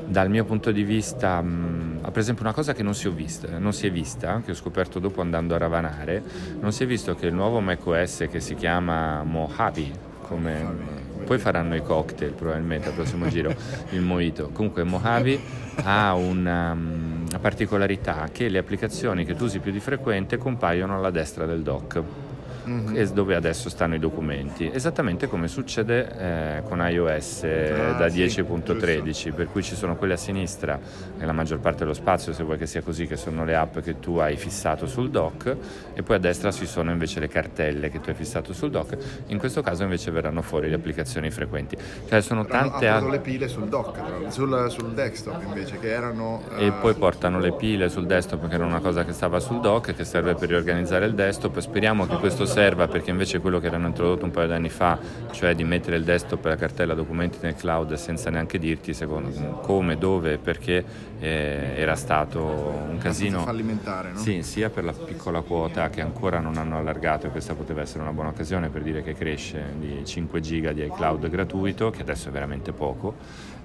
Dal 0.09 0.31
mio 0.31 0.45
punto 0.45 0.71
di 0.73 0.85
vista, 0.85 1.43
mh, 1.43 2.01
per 2.11 2.19
esempio, 2.19 2.43
una 2.43 2.55
cosa 2.55 2.73
che 2.73 2.83
non 2.83 2.95
si, 2.95 3.07
ho 3.07 3.13
vista, 3.13 3.59
non 3.59 3.75
si 3.75 3.87
è 3.87 3.91
vista, 3.91 4.41
che 4.43 4.53
ho 4.53 4.55
scoperto 4.55 4.99
dopo 4.99 5.21
andando 5.21 5.55
a 5.55 5.59
ravanare, 5.59 6.23
non 6.61 6.73
si 6.73 6.83
è 6.83 6.87
visto 6.87 7.15
che 7.15 7.27
il 7.27 7.35
nuovo 7.35 7.61
macOS 7.61 8.27
che 8.31 8.41
si 8.41 8.55
chiama 8.55 9.23
Mojave, 9.23 9.91
come 10.23 11.07
poi 11.29 11.39
faranno 11.39 11.75
i 11.75 11.83
cocktail 11.83 12.33
probabilmente 12.33 12.89
al 12.89 12.95
prossimo 12.95 13.29
giro, 13.31 13.55
il 13.91 14.01
mojito. 14.01 14.49
Comunque 14.51 14.83
Mojave 14.83 15.39
ha 15.83 16.15
una, 16.15 16.73
um, 16.73 17.27
una 17.29 17.39
particolarità 17.39 18.31
che 18.33 18.49
le 18.49 18.57
applicazioni 18.57 19.27
che 19.27 19.35
tu 19.35 19.45
usi 19.45 19.59
più 19.59 19.71
di 19.71 19.81
frequente 19.81 20.39
compaiono 20.39 20.97
alla 20.97 21.11
destra 21.11 21.45
del 21.45 21.61
dock. 21.61 22.03
Mhm. 22.69 22.97
e 22.97 23.07
dove 23.07 23.35
adesso 23.35 23.69
stanno 23.69 23.95
i 23.95 23.99
documenti, 23.99 24.71
esattamente 24.73 25.27
come 25.27 25.49
succede 25.49 26.59
eh, 26.59 26.63
con 26.69 26.79
iOS 26.87 27.45
eh, 27.45 27.89
Ah, 27.89 27.93
da 27.93 28.09
sì, 28.09 28.25
10.13, 28.25 29.33
per 29.33 29.49
cui 29.51 29.63
ci 29.63 29.75
sono 29.75 29.97
quelle 29.97 30.15
a 30.15 30.17
sinistra, 30.17 30.79
nella 31.17 31.33
maggior 31.33 31.59
parte 31.61 31.81
dello 31.81 31.95
spazio, 31.95 32.33
se 32.33 32.43
vuoi 32.43 32.59
che 32.59 32.67
sia 32.67 32.83
così, 32.83 33.07
che 33.07 33.17
sono 33.17 33.45
le 33.45 33.55
app 33.55 33.79
che 33.79 33.99
tu 33.99 34.17
hai 34.17 34.37
fissato 34.37 34.87
sul 34.87 35.11
dock, 35.11 35.57
e 35.95 36.03
poi 36.03 36.17
a 36.17 36.19
destra 36.19 36.51
ci 36.53 36.67
sono 36.67 36.91
invece 36.91 37.21
le 37.21 37.29
cartelle 37.29 37.89
che 37.91 38.01
tu 38.01 38.11
hai 38.11 38.15
fissato 38.15 38.53
sul 38.53 38.71
dock. 38.71 38.97
In 39.29 39.39
questo 39.39 39.63
caso 39.63 39.83
invece 39.83 40.11
verranno 40.11 40.43
fuori 40.43 40.69
le 40.69 40.75
applicazioni 40.75 41.31
frequenti. 41.31 41.77
Cioè 42.09 42.21
sono 42.21 42.45
tante 42.45 42.87
hanno 42.89 43.09
le 43.09 43.21
pile 43.21 43.49
sul 43.49 43.69
dock, 43.69 44.31
sul, 44.31 44.67
sul 44.71 44.93
desktop 44.93 45.43
invece, 45.45 45.79
che 45.79 45.89
erano... 45.89 46.43
E 46.57 46.67
eh, 46.67 46.73
poi 46.73 46.95
portano 46.95 47.39
le 47.39 47.53
pile 47.53 47.89
sul 47.89 48.07
desktop 48.07 48.49
che 48.49 48.55
era 48.55 48.65
una 48.65 48.81
cosa 48.81 49.05
che 49.05 49.13
stava 49.13 49.41
sul 49.41 49.61
dock 49.61 49.95
che 49.95 50.05
serve 50.05 50.35
per 50.35 50.49
riorganizzare 50.49 51.07
il 51.07 51.15
desktop. 51.15 51.59
Speriamo 51.59 52.07
che 52.07 52.17
questo 52.17 52.45
serva 52.59 52.89
perché 52.89 53.11
invece 53.11 53.39
quello 53.39 53.61
che 53.61 53.69
erano 53.69 53.87
introdotto 53.87 54.25
un 54.25 54.33
paio 54.33 54.49
di 54.49 54.53
anni 54.53 54.69
fa, 54.69 54.99
cioè 55.31 55.55
di 55.55 55.63
mettere 55.63 55.95
il 55.95 56.03
desktop 56.03 56.45
e 56.45 56.49
la 56.49 56.57
cartella 56.57 56.95
documenti 56.95 57.39
nel 57.41 57.55
cloud 57.55 57.95
senza 57.95 58.31
neanche 58.31 58.59
dirti 58.59 58.93
secondo, 58.93 59.31
come, 59.63 59.97
dove 59.97 60.33
e 60.33 60.39
perché 60.39 60.85
eh, 61.21 61.75
era 61.77 61.95
stato 61.95 62.43
un 62.43 62.99
casino. 62.99 63.43
fallimentare, 63.45 64.11
no? 64.11 64.19
Sì, 64.19 64.43
sia 64.43 64.71
per 64.71 64.83
la 64.83 64.93
piccola 64.93 65.41
quota 65.43 65.89
che 65.89 66.01
ancora 66.01 66.41
non 66.41 66.57
hanno 66.57 66.79
allargato 66.79 67.29
e 67.29 67.31
questa 67.31 67.55
poteva 67.55 67.81
essere 67.83 68.01
una 68.01 68.13
buona 68.13 68.31
occasione 68.31 68.71
per 68.71 68.83
dire 68.83 69.05
che 69.05 69.15
cresce 69.15 69.75
di 69.79 70.05
5 70.05 70.41
giga 70.41 70.73
di 70.73 70.83
iCloud 70.85 71.29
gratuito, 71.29 71.91
che 71.91 72.03
adesso 72.03 72.29
è 72.29 72.33
veramente 72.33 72.73
poco, 72.73 73.15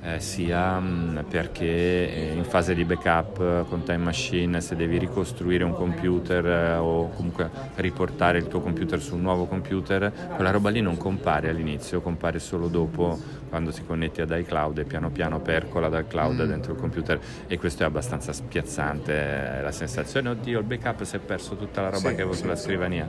eh, 0.06 0.20
sia 0.20 0.80
mh, 0.80 1.26
perché 1.30 1.66
eh, 1.66 2.34
in 2.36 2.44
fase 2.44 2.76
di 2.76 2.84
backup 2.84 3.40
eh, 3.40 3.66
con 3.70 3.84
Time 3.84 3.98
Machine 4.04 4.60
se 4.60 4.76
devi 4.76 4.98
ricostruire 4.98 5.64
un 5.64 5.74
computer 5.74 6.46
eh, 6.46 6.76
o 6.76 7.10
comunque 7.10 7.50
riportare 7.76 8.38
il 8.38 8.48
tuo 8.48 8.60
computer 8.60 9.02
su 9.02 9.16
un 9.16 9.22
nuovo 9.22 9.46
computer, 9.46 10.12
quella 10.36 10.52
roba 10.52 10.70
lì 10.70 10.82
non 10.82 10.98
compare 10.98 11.50
all'inizio, 11.50 12.02
compare 12.02 12.40
solo 12.40 12.68
dopo 12.68 13.18
quando 13.50 13.72
si 13.72 13.84
connetti 13.86 14.20
ad 14.22 14.32
iCloud 14.32 14.80
e 14.80 14.84
piano 14.84 15.10
piano 15.10 15.40
percola 15.40 15.88
dal 15.88 16.08
cloud 16.08 16.42
Mm. 16.44 16.48
dentro 16.48 16.74
il 16.74 16.80
computer 16.80 17.20
e 17.48 17.58
questo 17.58 17.84
è 17.84 17.86
abbastanza 17.86 18.34
spiazzante, 18.34 19.60
la 19.62 19.72
sensazione, 19.72 20.30
oddio 20.30 20.60
il 20.60 20.66
backup 20.66 21.04
si 21.04 21.16
è 21.16 21.20
perso 21.20 21.56
tutta 21.56 21.82
la 21.82 21.90
roba 21.90 22.10
Sì, 22.10 22.16
che 22.16 22.22
avevo 22.22 22.34
sì, 22.34 22.42
sulla 22.42 22.56
scrivania. 22.56 23.08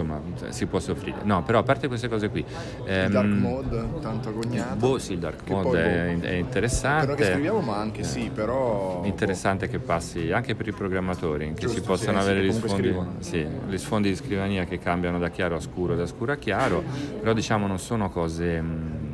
Insomma 0.00 0.20
si 0.50 0.66
può 0.66 0.80
soffrire. 0.80 1.18
No, 1.22 1.42
però 1.42 1.58
a 1.58 1.62
parte 1.62 1.88
queste 1.88 2.08
cose 2.08 2.28
qui... 2.28 2.40
Il 2.40 2.90
ehm, 2.90 3.10
dark 3.10 3.28
mode, 3.28 3.84
tanto 4.00 4.28
agognato. 4.30 4.76
Boh, 4.76 4.98
sì, 4.98 5.12
il 5.12 5.18
dark 5.18 5.48
mode 5.48 5.82
è, 5.82 6.14
boh, 6.14 6.26
è 6.26 6.32
interessante. 6.32 7.06
Però 7.06 7.16
che 7.16 7.24
scriviamo, 7.24 7.60
ma 7.60 7.76
anche 7.76 8.02
sì, 8.02 8.30
però... 8.32 9.02
Interessante 9.04 9.68
che 9.68 9.78
passi 9.78 10.32
anche 10.32 10.54
per 10.54 10.66
i 10.66 10.72
programmatori, 10.72 11.52
che 11.54 11.66
Giusto, 11.66 11.80
si 11.80 11.80
possano 11.82 12.20
sì, 12.20 12.28
avere 12.28 12.40
sì, 12.40 12.58
gli, 12.58 12.60
sfondi, 12.60 12.96
sì, 13.18 13.46
gli 13.68 13.78
sfondi 13.78 14.08
di 14.08 14.16
scrivania 14.16 14.64
che 14.64 14.78
cambiano 14.78 15.18
da 15.18 15.30
chiaro 15.30 15.56
a 15.56 15.60
scuro, 15.60 15.94
da 15.94 16.06
scuro 16.06 16.32
a 16.32 16.36
chiaro, 16.36 16.82
però 17.18 17.32
diciamo 17.32 17.66
non 17.66 17.78
sono 17.78 18.10
cose... 18.10 18.60
mm, 18.60 19.09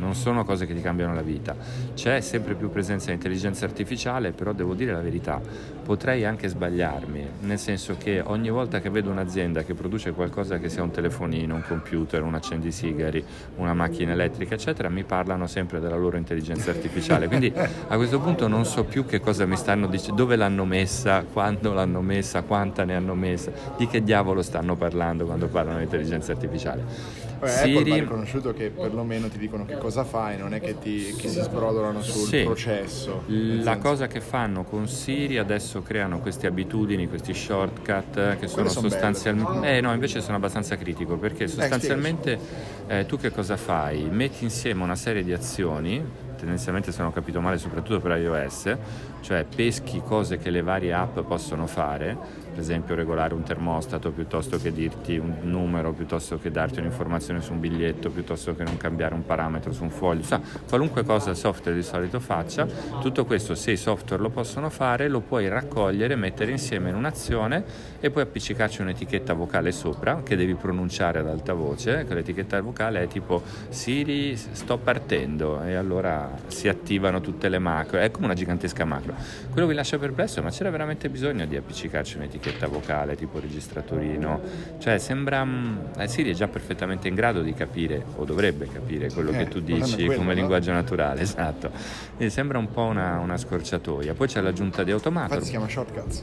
non 0.00 0.14
sono 0.14 0.44
cose 0.44 0.66
che 0.66 0.74
ti 0.74 0.80
cambiano 0.80 1.14
la 1.14 1.20
vita. 1.20 1.54
C'è 1.94 2.20
sempre 2.20 2.54
più 2.54 2.70
presenza 2.70 3.08
di 3.08 3.12
intelligenza 3.12 3.66
artificiale, 3.66 4.32
però 4.32 4.52
devo 4.52 4.74
dire 4.74 4.92
la 4.92 5.00
verità, 5.00 5.40
potrei 5.84 6.24
anche 6.24 6.48
sbagliarmi, 6.48 7.26
nel 7.40 7.58
senso 7.58 7.96
che 7.98 8.20
ogni 8.24 8.48
volta 8.48 8.80
che 8.80 8.88
vedo 8.88 9.10
un'azienda 9.10 9.62
che 9.62 9.74
produce 9.74 10.12
qualcosa 10.12 10.58
che 10.58 10.68
sia 10.68 10.82
un 10.82 10.90
telefonino, 10.90 11.54
un 11.54 11.62
computer, 11.66 12.22
un 12.22 12.34
accendisigari, 12.34 13.22
una 13.56 13.74
macchina 13.74 14.12
elettrica, 14.12 14.54
eccetera, 14.54 14.88
mi 14.88 15.04
parlano 15.04 15.46
sempre 15.46 15.78
della 15.80 15.96
loro 15.96 16.16
intelligenza 16.16 16.70
artificiale. 16.70 17.28
Quindi 17.28 17.52
a 17.54 17.96
questo 17.96 18.18
punto 18.20 18.48
non 18.48 18.64
so 18.64 18.84
più 18.84 19.04
che 19.04 19.20
cosa 19.20 19.44
mi 19.44 19.56
stanno 19.56 19.86
dicendo, 19.86 20.22
dove 20.22 20.36
l'hanno 20.36 20.64
messa, 20.64 21.24
quando 21.30 21.72
l'hanno 21.74 22.00
messa, 22.00 22.42
quanta 22.42 22.84
ne 22.84 22.94
hanno 22.94 23.14
messa, 23.14 23.52
di 23.76 23.86
che 23.86 24.02
diavolo 24.02 24.40
stanno 24.42 24.76
parlando 24.76 25.26
quando 25.26 25.48
parlano 25.48 25.78
di 25.78 25.84
intelligenza 25.84 26.32
artificiale. 26.32 27.29
Beh, 27.40 27.46
Apple 27.54 27.84
Siri, 27.84 28.00
riconosciuto 28.00 28.52
che 28.52 28.68
perlomeno 28.70 29.28
ti 29.28 29.38
dicono 29.38 29.64
che 29.64 29.78
cosa 29.78 30.04
fai, 30.04 30.36
non 30.36 30.52
è 30.52 30.60
che, 30.60 30.78
ti, 30.78 31.14
che 31.16 31.28
si 31.28 31.40
sbrodolano 31.40 32.02
sul 32.02 32.28
Sì. 32.28 32.42
processo. 32.42 33.22
La 33.26 33.72
senso- 33.72 33.78
cosa 33.78 34.06
che 34.06 34.20
fanno 34.20 34.64
con 34.64 34.86
Siri 34.86 35.38
adesso 35.38 35.80
creano 35.80 36.20
queste 36.20 36.46
abitudini, 36.46 37.08
questi 37.08 37.32
shortcut 37.32 38.16
eh, 38.18 38.36
che 38.38 38.46
sono 38.46 38.68
son 38.68 38.90
sostanzialmente... 38.90 39.76
Eh 39.76 39.80
no, 39.80 39.92
invece 39.94 40.20
sono 40.20 40.36
abbastanza 40.36 40.76
critico 40.76 41.16
perché 41.16 41.48
sostanzialmente 41.48 42.38
eh, 42.86 43.06
tu 43.06 43.16
che 43.16 43.30
cosa 43.30 43.56
fai? 43.56 44.02
Metti 44.10 44.44
insieme 44.44 44.82
una 44.82 44.96
serie 44.96 45.24
di 45.24 45.32
azioni, 45.32 46.04
tendenzialmente 46.36 46.92
se 46.92 46.98
non 46.98 47.08
ho 47.08 47.12
capito 47.12 47.40
male 47.40 47.56
soprattutto 47.56 48.00
per 48.00 48.18
iOS, 48.18 48.76
cioè 49.22 49.44
peschi 49.44 50.02
cose 50.04 50.36
che 50.36 50.50
le 50.50 50.60
varie 50.60 50.92
app 50.92 51.18
possono 51.20 51.66
fare, 51.66 52.16
per 52.50 52.58
esempio 52.58 52.94
regolare 52.94 53.32
un 53.34 53.42
termostato 53.42 54.10
piuttosto 54.10 54.58
che 54.58 54.72
dirti 54.72 55.16
un 55.16 55.38
numero, 55.42 55.92
piuttosto 55.92 56.38
che 56.38 56.50
darti 56.50 56.80
un'informazione 56.80 57.40
su 57.40 57.52
un 57.52 57.60
biglietto, 57.60 58.10
piuttosto 58.10 58.54
che 58.54 58.64
non 58.64 58.76
cambiare 58.76 59.14
un 59.14 59.24
parametro 59.24 59.72
su 59.72 59.84
un 59.84 59.90
foglio, 59.90 60.22
sa, 60.22 60.40
qualunque 60.68 61.04
cosa 61.04 61.30
il 61.30 61.36
software 61.36 61.76
di 61.76 61.82
solito 61.82 62.18
faccia, 62.18 62.66
tutto 63.00 63.24
questo 63.24 63.54
se 63.54 63.70
i 63.70 63.76
software 63.76 64.20
lo 64.20 64.30
possono 64.30 64.68
fare 64.68 65.08
lo 65.08 65.20
puoi 65.20 65.48
raccogliere, 65.48 66.16
mettere 66.16 66.50
insieme 66.50 66.90
in 66.90 66.96
un'azione 66.96 67.64
e 68.00 68.10
poi 68.10 68.22
appiccicarci 68.22 68.82
un'etichetta 68.82 69.32
vocale 69.32 69.70
sopra 69.70 70.22
che 70.22 70.36
devi 70.36 70.54
pronunciare 70.54 71.20
ad 71.20 71.28
alta 71.28 71.54
voce, 71.54 72.04
che 72.04 72.14
l'etichetta 72.14 72.60
vocale 72.60 73.02
è 73.02 73.06
tipo 73.06 73.42
Siri 73.68 74.36
sto 74.36 74.76
partendo 74.76 75.62
e 75.62 75.74
allora 75.74 76.30
si 76.48 76.68
attivano 76.68 77.20
tutte 77.20 77.48
le 77.48 77.58
macro, 77.58 77.98
è 77.98 78.10
come 78.10 78.26
una 78.26 78.34
gigantesca 78.34 78.84
macro. 78.84 79.14
Quello 79.50 79.68
mi 79.68 79.74
lascia 79.74 79.98
perplesso 79.98 80.42
ma 80.42 80.50
c'era 80.50 80.70
veramente 80.70 81.08
bisogno 81.08 81.46
di 81.46 81.56
appiccicarci 81.56 82.16
un'etichetta 82.16 82.39
vocale 82.68 83.16
tipo 83.16 83.38
registratorino, 83.38 84.40
cioè 84.78 84.98
sembra, 84.98 85.44
mm, 85.44 85.76
eh, 85.98 86.08
Siri 86.08 86.30
è 86.30 86.34
già 86.34 86.48
perfettamente 86.48 87.08
in 87.08 87.14
grado 87.14 87.42
di 87.42 87.52
capire 87.54 88.04
o 88.16 88.24
dovrebbe 88.24 88.66
capire 88.68 89.10
quello 89.12 89.30
Eh, 89.30 89.36
che 89.38 89.48
tu 89.48 89.60
dici 89.60 90.04
quello, 90.04 90.14
come 90.20 90.34
no? 90.34 90.40
linguaggio 90.40 90.72
naturale, 90.72 91.20
esatto. 91.22 91.70
Quindi 92.16 92.32
sembra 92.32 92.58
un 92.58 92.70
po' 92.70 92.82
una, 92.84 93.18
una 93.18 93.36
scorciatoia. 93.36 94.14
Poi 94.14 94.26
c'è 94.26 94.40
l'aggiunta 94.40 94.82
di 94.82 94.90
automato. 94.90 95.34
Infatti 95.34 95.44
si 95.44 95.50
chiama 95.50 95.68
shortcuts. 95.68 96.22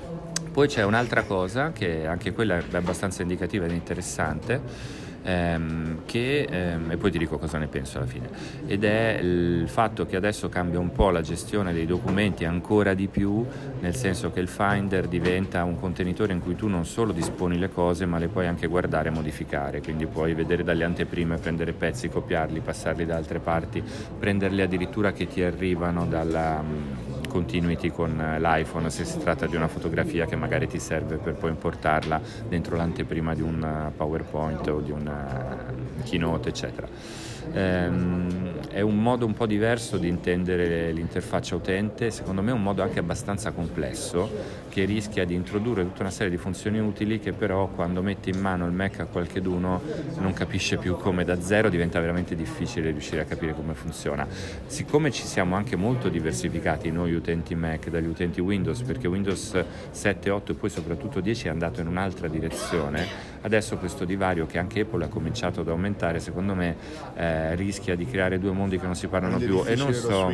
Poi 0.51 0.67
c'è 0.67 0.83
un'altra 0.83 1.23
cosa 1.23 1.71
che 1.71 2.07
anche 2.07 2.33
quella 2.33 2.57
è 2.57 2.75
abbastanza 2.75 3.21
indicativa 3.21 3.65
ed 3.65 3.71
interessante. 3.71 4.61
Ehm, 5.27 6.05
che, 6.05 6.47
ehm, 6.49 6.91
e 6.91 6.97
poi 6.97 7.11
ti 7.11 7.17
dico 7.17 7.37
cosa 7.37 7.57
ne 7.57 7.67
penso 7.67 7.97
alla 7.97 8.07
fine. 8.07 8.29
Ed 8.65 8.83
è 8.83 9.19
il 9.21 9.67
fatto 9.67 10.05
che 10.05 10.15
adesso 10.15 10.47
cambia 10.47 10.79
un 10.79 10.91
po' 10.91 11.09
la 11.09 11.21
gestione 11.21 11.73
dei 11.73 11.85
documenti 11.85 12.45
ancora 12.45 12.93
di 12.93 13.07
più 13.07 13.45
nel 13.79 13.95
senso 13.95 14.31
che 14.31 14.39
il 14.39 14.47
Finder 14.47 15.07
diventa 15.07 15.63
un 15.63 15.79
contenitore 15.79 16.33
in 16.33 16.39
cui 16.39 16.55
tu 16.55 16.67
non 16.67 16.85
solo 16.85 17.11
disponi 17.11 17.57
le 17.57 17.69
cose 17.69 18.05
ma 18.05 18.17
le 18.17 18.27
puoi 18.27 18.47
anche 18.47 18.67
guardare 18.67 19.09
e 19.09 19.11
modificare. 19.11 19.81
Quindi 19.81 20.05
puoi 20.05 20.33
vedere 20.33 20.63
dalle 20.63 20.85
anteprime 20.85 21.37
prendere 21.37 21.73
pezzi 21.73 22.07
copiarli 22.09 22.61
passarli 22.61 23.05
da 23.05 23.15
altre 23.17 23.39
parti 23.39 23.83
prenderli 24.17 24.61
addirittura 24.61 25.11
che 25.11 25.27
ti 25.27 25.43
arrivano 25.43 26.05
dalla 26.05 26.63
continuity 27.37 27.91
con 27.91 28.19
eh, 28.19 28.39
l'iPhone 28.39 28.89
se 28.89 29.05
si 29.05 29.19
tratta 29.19 29.45
di 29.45 29.55
una 29.55 29.67
fotografia 29.67 30.25
che 30.25 30.35
magari 30.35 30.67
ti 30.67 30.79
serve 30.79 31.17
per 31.17 31.35
poi 31.35 31.51
importarla 31.51 32.19
dentro 32.47 32.75
l'anteprima 32.75 33.35
di 33.35 33.41
un 33.41 33.61
eh, 33.61 33.91
PowerPoint 33.95 34.67
o 34.67 34.79
di 34.79 34.91
una 34.91 35.65
keynote, 36.03 36.49
eccetera. 36.49 36.87
Ehm, 37.53 38.67
è 38.69 38.81
un 38.81 39.01
modo 39.01 39.25
un 39.25 39.33
po' 39.33 39.45
diverso 39.45 39.97
di 39.97 40.07
intendere 40.07 40.91
l'interfaccia 40.91 41.55
utente, 41.55 42.09
secondo 42.09 42.41
me 42.41 42.49
è 42.49 42.53
un 42.53 42.63
modo 42.63 42.81
anche 42.81 42.99
abbastanza 42.99 43.51
complesso 43.51 44.29
che 44.77 44.85
rischia 44.85 45.25
di 45.25 45.33
introdurre 45.33 45.81
tutta 45.81 46.03
una 46.03 46.11
serie 46.11 46.29
di 46.29 46.37
funzioni 46.37 46.79
utili 46.79 47.19
che 47.19 47.33
però 47.33 47.65
quando 47.65 48.03
metti 48.03 48.29
in 48.29 48.39
mano 48.39 48.67
il 48.67 48.73
Mac 48.73 48.99
a 48.99 49.05
qualcheduno 49.05 49.81
non 50.19 50.33
capisce 50.33 50.77
più 50.77 50.95
come 50.97 51.23
da 51.23 51.41
zero 51.41 51.67
diventa 51.69 51.99
veramente 51.99 52.35
difficile 52.35 52.91
riuscire 52.91 53.21
a 53.21 53.23
capire 53.23 53.55
come 53.55 53.73
funziona. 53.73 54.27
Siccome 54.67 55.09
ci 55.09 55.25
siamo 55.25 55.55
anche 55.55 55.75
molto 55.75 56.09
diversificati 56.09 56.91
noi 56.91 57.15
utenti 57.15 57.55
Mac 57.55 57.89
dagli 57.89 58.05
utenti 58.05 58.39
Windows 58.39 58.83
perché 58.83 59.07
Windows 59.07 59.65
7, 59.89 60.29
8 60.29 60.51
e 60.51 60.53
poi 60.55 60.69
soprattutto 60.69 61.21
10 61.21 61.47
è 61.47 61.49
andato 61.49 61.81
in 61.81 61.87
un'altra 61.87 62.27
direzione, 62.27 63.03
adesso 63.41 63.77
questo 63.77 64.05
divario 64.05 64.45
che 64.45 64.59
anche 64.59 64.81
Apple 64.81 65.05
ha 65.05 65.07
cominciato 65.07 65.61
ad 65.61 65.69
aumentare 65.69 66.19
secondo 66.19 66.53
me 66.53 66.75
eh, 67.15 67.55
rischia 67.55 67.95
di 67.95 68.05
creare 68.05 68.37
due 68.37 68.51
mondi 68.51 68.77
che 68.77 68.85
non 68.85 68.95
si 68.95 69.07
parlano 69.07 69.39
più 69.39 69.63
e 69.65 69.73
non, 69.73 69.91
so, 69.91 70.29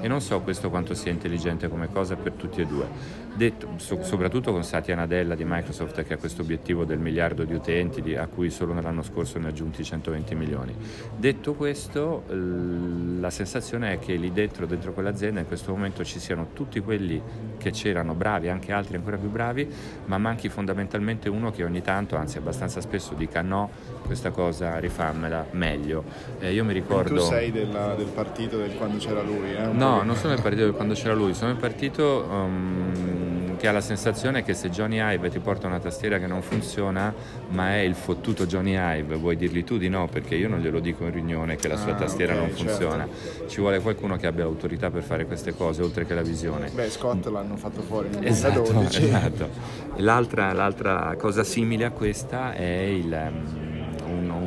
e 0.00 0.08
non 0.08 0.22
so 0.22 0.40
questo 0.40 0.70
quanto 0.70 0.94
sia 0.94 1.10
intelligente 1.10 1.68
come 1.68 1.92
cosa 1.92 2.16
per 2.16 2.32
tutti 2.32 2.62
e 2.62 2.64
due. 2.64 3.21
Detto, 3.34 3.68
so- 3.76 4.02
soprattutto 4.02 4.52
con 4.52 4.62
Satya 4.62 4.94
Nadella 4.94 5.34
di 5.34 5.44
Microsoft 5.46 6.02
che 6.04 6.14
ha 6.14 6.16
questo 6.18 6.42
obiettivo 6.42 6.84
del 6.84 6.98
miliardo 6.98 7.44
di 7.44 7.54
utenti 7.54 8.02
di- 8.02 8.14
a 8.14 8.26
cui 8.26 8.50
solo 8.50 8.74
nell'anno 8.74 9.02
scorso 9.02 9.38
ne 9.38 9.46
ha 9.46 9.48
aggiunti 9.48 9.82
120 9.82 10.34
milioni. 10.34 10.74
Detto 11.16 11.54
questo, 11.54 12.24
la 12.28 13.30
sensazione 13.30 13.94
è 13.94 13.98
che 13.98 14.14
lì 14.16 14.32
dentro, 14.32 14.66
dentro 14.66 14.92
quell'azienda 14.92 15.40
in 15.40 15.46
questo 15.46 15.72
momento 15.72 16.04
ci 16.04 16.18
siano 16.18 16.48
tutti 16.52 16.80
quelli 16.80 17.20
che 17.56 17.70
c'erano 17.70 18.14
bravi, 18.14 18.48
anche 18.50 18.70
altri 18.72 18.96
ancora 18.96 19.16
più 19.16 19.30
bravi, 19.30 19.66
ma 20.06 20.18
manchi 20.18 20.50
fondamentalmente 20.50 21.30
uno 21.30 21.50
che 21.50 21.64
ogni 21.64 21.80
tanto, 21.80 22.16
anzi 22.16 22.36
abbastanza 22.36 22.82
spesso 22.82 23.14
dica 23.14 23.40
no, 23.40 23.70
questa 24.04 24.30
cosa 24.30 24.78
rifammela 24.78 25.46
meglio. 25.52 26.04
Eh, 26.40 26.52
io 26.52 26.64
mi 26.64 26.72
ricordo... 26.72 27.14
Tu 27.14 27.20
sei 27.20 27.50
della- 27.50 27.94
del 27.94 28.06
partito 28.06 28.56
del 28.58 28.74
quando 28.74 28.98
c'era 28.98 29.22
lui, 29.22 29.54
eh? 29.54 29.66
No, 29.72 30.02
non 30.02 30.16
sono 30.16 30.34
il 30.34 30.40
partito 30.42 30.66
di 30.66 30.72
quando 30.72 30.94
c'era 30.94 31.14
lui, 31.14 31.34
sono 31.34 31.50
il 31.50 31.56
partito 31.56 32.26
um, 32.30 33.56
che 33.56 33.68
ha 33.68 33.72
la 33.72 33.80
sensazione 33.80 34.42
che 34.42 34.54
se 34.54 34.70
Johnny 34.70 34.98
Ive 35.00 35.28
ti 35.30 35.38
porta 35.38 35.66
una 35.68 35.78
tastiera 35.78 36.18
che 36.18 36.26
non 36.26 36.42
funziona, 36.42 37.14
ma 37.50 37.74
è 37.74 37.78
il 37.78 37.94
fottuto 37.94 38.44
Johnny 38.46 38.74
Ive, 38.76 39.16
vuoi 39.16 39.36
dirgli 39.36 39.62
tu 39.64 39.78
di 39.78 39.88
no? 39.88 40.08
Perché 40.10 40.34
io 40.34 40.48
non 40.48 40.58
glielo 40.60 40.80
dico 40.80 41.04
in 41.04 41.12
riunione 41.12 41.56
che 41.56 41.68
la 41.68 41.76
sua 41.76 41.92
Ah, 41.92 41.96
tastiera 41.96 42.32
ok, 42.34 42.38
non 42.40 42.48
certo. 42.48 42.64
funziona. 42.64 43.08
Ci 43.46 43.60
vuole 43.60 43.80
qualcuno 43.80 44.16
che 44.16 44.26
abbia 44.26 44.44
l'autorità 44.44 44.90
per 44.90 45.02
fare 45.02 45.26
queste 45.26 45.54
cose, 45.54 45.82
oltre 45.82 46.04
che 46.06 46.14
la 46.14 46.22
visione. 46.22 46.70
Beh, 46.74 46.90
Scott 46.90 47.26
l'hanno 47.26 47.56
fatto 47.56 47.82
fuori 47.82 48.08
nel 48.08 48.26
Esatto, 48.26 48.62
2012. 48.62 49.04
esatto. 49.04 49.48
L'altra, 49.96 50.52
l'altra 50.52 51.14
cosa 51.16 51.44
simile 51.44 51.84
a 51.84 51.90
questa 51.90 52.52
è 52.54 52.64
il, 52.64 53.12
um, 53.12 53.71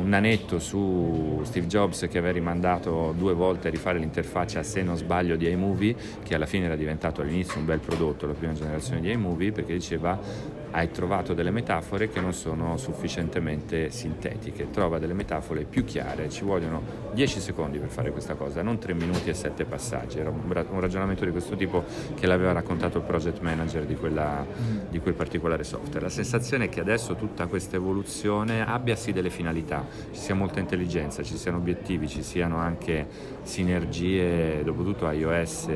un, 0.06 0.08
nanetto 0.08 0.58
su 0.58 1.40
Steve 1.42 1.66
Jobs 1.66 2.06
che 2.08 2.18
aveva 2.18 2.32
rimandato 2.32 3.12
due 3.16 3.34
volte 3.34 3.68
a 3.68 3.70
rifare 3.70 3.98
l'interfaccia, 3.98 4.62
se 4.62 4.82
non 4.82 4.96
sbaglio, 4.96 5.36
di 5.36 5.50
iMovie, 5.50 5.94
che 6.22 6.34
alla 6.34 6.46
fine 6.46 6.66
era 6.66 6.76
diventato 6.76 7.20
all'inizio 7.20 7.58
un 7.58 7.66
bel 7.66 7.80
prodotto, 7.80 8.26
la 8.26 8.32
prima 8.32 8.52
generazione 8.52 9.00
di 9.00 9.10
iMovie, 9.10 9.52
perché 9.52 9.74
diceva 9.74 10.18
hai 10.76 10.90
trovato 10.90 11.32
delle 11.32 11.50
metafore 11.50 12.10
che 12.10 12.20
non 12.20 12.34
sono 12.34 12.76
sufficientemente 12.76 13.90
sintetiche, 13.90 14.68
trova 14.70 14.98
delle 14.98 15.14
metafore 15.14 15.64
più 15.64 15.84
chiare, 15.84 16.28
ci 16.28 16.44
vogliono 16.44 16.82
10 17.14 17.40
secondi 17.40 17.78
per 17.78 17.88
fare 17.88 18.12
questa 18.12 18.34
cosa, 18.34 18.60
non 18.60 18.78
3 18.78 18.92
minuti 18.92 19.30
e 19.30 19.34
7 19.34 19.64
passaggi, 19.64 20.18
era 20.18 20.28
un, 20.28 20.52
ra- 20.52 20.66
un 20.68 20.78
ragionamento 20.80 21.24
di 21.24 21.30
questo 21.30 21.56
tipo 21.56 21.82
che 22.14 22.26
l'aveva 22.26 22.52
raccontato 22.52 22.98
il 22.98 23.04
project 23.04 23.40
manager 23.40 23.86
di, 23.86 23.96
quella- 23.96 24.44
di 24.90 24.98
quel 24.98 25.14
particolare 25.14 25.64
software. 25.64 26.00
La 26.00 26.10
sensazione 26.10 26.66
è 26.66 26.68
che 26.68 26.80
adesso 26.80 27.14
tutta 27.14 27.46
questa 27.46 27.76
evoluzione 27.76 28.62
abbia 28.62 28.96
sì 28.96 29.12
delle 29.12 29.30
finalità, 29.30 29.86
ci 30.12 30.20
sia 30.20 30.34
molta 30.34 30.60
intelligenza, 30.60 31.22
ci 31.22 31.38
siano 31.38 31.56
obiettivi, 31.56 32.06
ci 32.06 32.22
siano 32.22 32.58
anche 32.58 33.06
sinergie, 33.44 34.62
dopotutto 34.62 35.10
iOS 35.10 35.68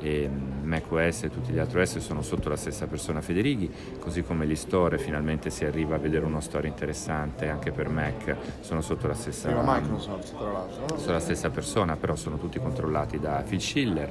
e 0.00 0.28
macOS 0.62 1.24
e 1.24 1.30
tutti 1.30 1.52
gli 1.52 1.58
altri 1.58 1.80
OS 1.80 1.98
sono 1.98 2.22
sotto 2.22 2.48
la 2.48 2.56
stessa 2.56 2.86
persona 2.86 3.20
Federighi, 3.20 3.70
così 3.98 4.22
come 4.22 4.46
gli 4.46 4.54
store 4.56 4.98
finalmente 4.98 5.50
si 5.50 5.64
arriva 5.64 5.96
a 5.96 5.98
vedere 5.98 6.24
uno 6.24 6.40
store 6.40 6.68
interessante 6.68 7.48
anche 7.48 7.70
per 7.72 7.88
Mac, 7.88 8.36
sono 8.60 8.80
sotto 8.80 9.06
la 9.06 9.14
stessa 9.14 9.48
Prima 9.48 9.78
Microsoft, 9.78 10.36
tra 10.36 10.50
l'altro. 10.52 10.84
no? 10.88 10.98
sono 10.98 11.12
la 11.12 11.20
stessa 11.20 11.50
persona, 11.50 11.96
però 11.96 12.14
sono 12.16 12.38
tutti 12.38 12.58
controllati 12.58 13.18
da 13.18 13.42
Phil 13.46 13.60
Schiller, 13.60 14.10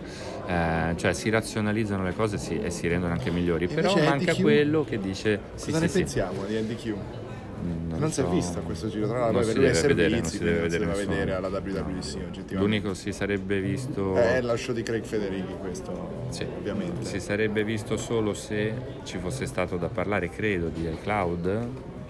Eh, 0.49 0.93
cioè 0.97 1.13
si 1.13 1.29
razionalizzano 1.29 2.03
le 2.03 2.13
cose 2.15 2.37
sì, 2.37 2.59
e 2.59 2.69
si 2.71 2.87
rendono 2.87 3.13
anche 3.13 3.29
migliori, 3.31 3.67
però 3.67 3.89
Invece 3.89 4.07
manca 4.09 4.35
quello 4.35 4.83
che 4.83 4.97
dice 4.99 5.39
sì, 5.55 5.65
Cosa 5.71 5.77
sì, 5.77 5.83
ne 5.83 5.87
sì. 5.89 5.97
pensiamo 5.99 6.43
di 6.45 6.59
NDQ? 6.59 6.95
Mm, 7.61 7.89
Non 7.99 8.11
si 8.11 8.21
è 8.21 8.23
so- 8.23 8.29
visto 8.29 8.59
questo 8.61 8.87
giro, 8.89 9.07
tra 9.07 9.19
l'altro, 9.19 9.39
non 9.39 9.47
per 9.47 9.55
lui 9.57 9.65
è 9.65 9.67
non 9.67 9.75
si 9.75 9.81
deve 9.87 9.93
vedere 9.93 10.15
non 10.21 10.29
si 10.29 10.37
deve 10.39 10.67
nessuno. 10.95 11.09
vedere 11.09 11.33
alla 11.33 11.47
WWDC 11.49 12.15
oggettivamente. 12.15 12.55
L'unico 12.55 12.93
si 12.93 13.11
sarebbe 13.11 13.59
visto... 13.59 14.15
È 14.15 14.41
lo 14.41 14.55
show 14.55 14.73
di 14.73 14.83
Craig 14.83 15.03
Federighi 15.03 15.53
questo, 15.59 16.25
Sì. 16.29 16.45
ovviamente. 16.57 17.03
Si 17.05 17.19
sarebbe 17.19 17.63
visto 17.63 17.97
solo 17.97 18.33
se 18.33 18.73
ci 19.03 19.17
fosse 19.17 19.45
stato 19.45 19.77
da 19.77 19.87
parlare, 19.89 20.29
credo, 20.29 20.69
di 20.69 20.87
iCloud, 20.87 21.67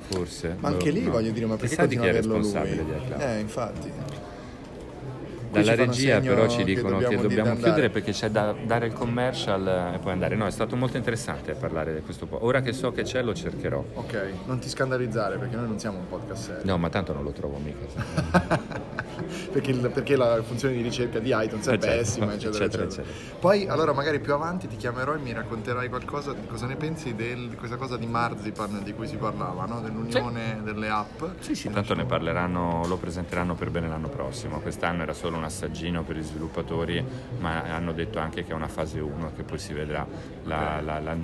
forse. 0.09 0.55
Ma 0.59 0.67
anche 0.69 0.91
lì 0.91 1.03
No. 1.05 1.11
voglio 1.11 1.31
dire, 1.31 1.45
ma 1.45 1.55
perché 1.55 1.69
Chissà 1.69 1.85
di 1.85 1.95
chi 1.95 2.01
continua 2.01 2.19
è 2.19 2.21
responsabile 2.21 2.81
lui? 2.81 2.85
di 2.85 2.97
iCloud. 3.05 3.21
Eh, 3.21 3.39
infatti. 3.39 3.91
Dalla 5.51 5.75
regia 5.75 6.19
però 6.19 6.47
ci 6.47 6.57
che 6.57 6.63
dicono 6.63 6.97
che 6.97 7.03
dobbiamo 7.03 7.21
dobbiamo, 7.23 7.43
di 7.43 7.49
andare. 7.49 7.63
chiudere 7.63 7.89
perché 7.89 8.11
c'è 8.11 8.29
da 8.29 8.55
dare 8.65 8.87
il 8.87 8.93
commercial 8.93 9.93
e 9.95 9.99
poi 9.99 10.11
andare. 10.11 10.35
No, 10.35 10.45
è 10.45 10.51
stato 10.51 10.75
molto 10.75 10.97
interessante 10.97 11.53
parlare 11.53 11.93
di 11.95 12.01
questo 12.01 12.25
po'. 12.27 12.43
Ora 12.45 12.61
che 12.61 12.73
so 12.73 12.91
che 12.91 13.03
c'è 13.03 13.21
lo 13.21 13.33
cercherò. 13.33 13.83
Ok, 13.95 14.31
non 14.45 14.59
ti 14.59 14.69
scandalizzare 14.69 15.37
perché 15.37 15.55
noi 15.55 15.67
non 15.67 15.79
siamo 15.79 15.97
un 15.99 16.07
podcast 16.07 16.43
serio. 16.43 16.61
No, 16.65 16.77
ma 16.77 16.89
tanto 16.89 17.13
non 17.13 17.23
lo 17.23 17.31
trovo 17.31 17.57
mica. 17.57 19.07
perché, 19.51 19.71
il- 19.71 19.89
perché 19.91 20.15
la 20.15 20.41
funzione 20.43 20.75
di 20.75 20.81
ricerca 20.81 21.19
di 21.19 21.29
iTunes 21.33 21.67
è 21.67 21.73
Eh, 21.73 21.79
certo, 21.79 21.85
pessima, 21.85 22.33
eccetera, 22.33 22.65
eccetera, 22.65 22.83
eccetera, 22.85 23.01
eccetera. 23.07 23.37
Poi, 23.39 23.67
allora, 23.67 23.93
magari 23.93 24.19
più 24.19 24.33
avanti 24.33 24.67
ti 24.67 24.75
chiamerò 24.77 25.13
e 25.13 25.17
mi 25.19 25.33
racconterai 25.33 25.89
qualcosa 25.89 26.33
di 26.33 26.45
cosa 26.47 26.65
ne 26.67 26.75
pensi 26.75 27.15
del- 27.15 27.49
di 27.49 27.55
questa 27.55 27.77
cosa 27.77 27.97
di 27.97 28.05
Marzipan 28.05 28.81
di 28.83 28.93
cui 28.93 29.07
si 29.07 29.15
parlava, 29.17 29.65
no? 29.65 29.81
dell'unione 29.81 30.61
delle 30.63 30.89
app. 30.89 31.23
Sì, 31.39 31.55
sì, 31.55 31.69
tanto 31.69 31.93
ne 31.95 32.05
parleranno, 32.05 32.85
lo 32.87 32.97
presenteranno 32.97 33.55
per 33.55 33.69
bene 33.69 33.87
l'anno 33.87 34.09
prossimo. 34.09 34.59
Quest'anno 34.59 35.03
era 35.03 35.13
solo 35.13 35.37
un 35.37 35.43
assaggino 35.43 36.03
per 36.03 36.15
gli 36.17 36.23
sviluppatori, 36.23 37.03
ma 37.39 37.63
hanno 37.63 37.91
detto 37.93 38.19
anche 38.19 38.43
che 38.43 38.51
è 38.51 38.55
una 38.55 38.67
fase 38.67 38.99
1 38.99 39.31
che 39.35 39.43
poi 39.43 39.57
si 39.59 39.73
vedrà. 39.73 40.05
La- 40.43 40.81
la- 40.81 40.99
la- 40.99 41.15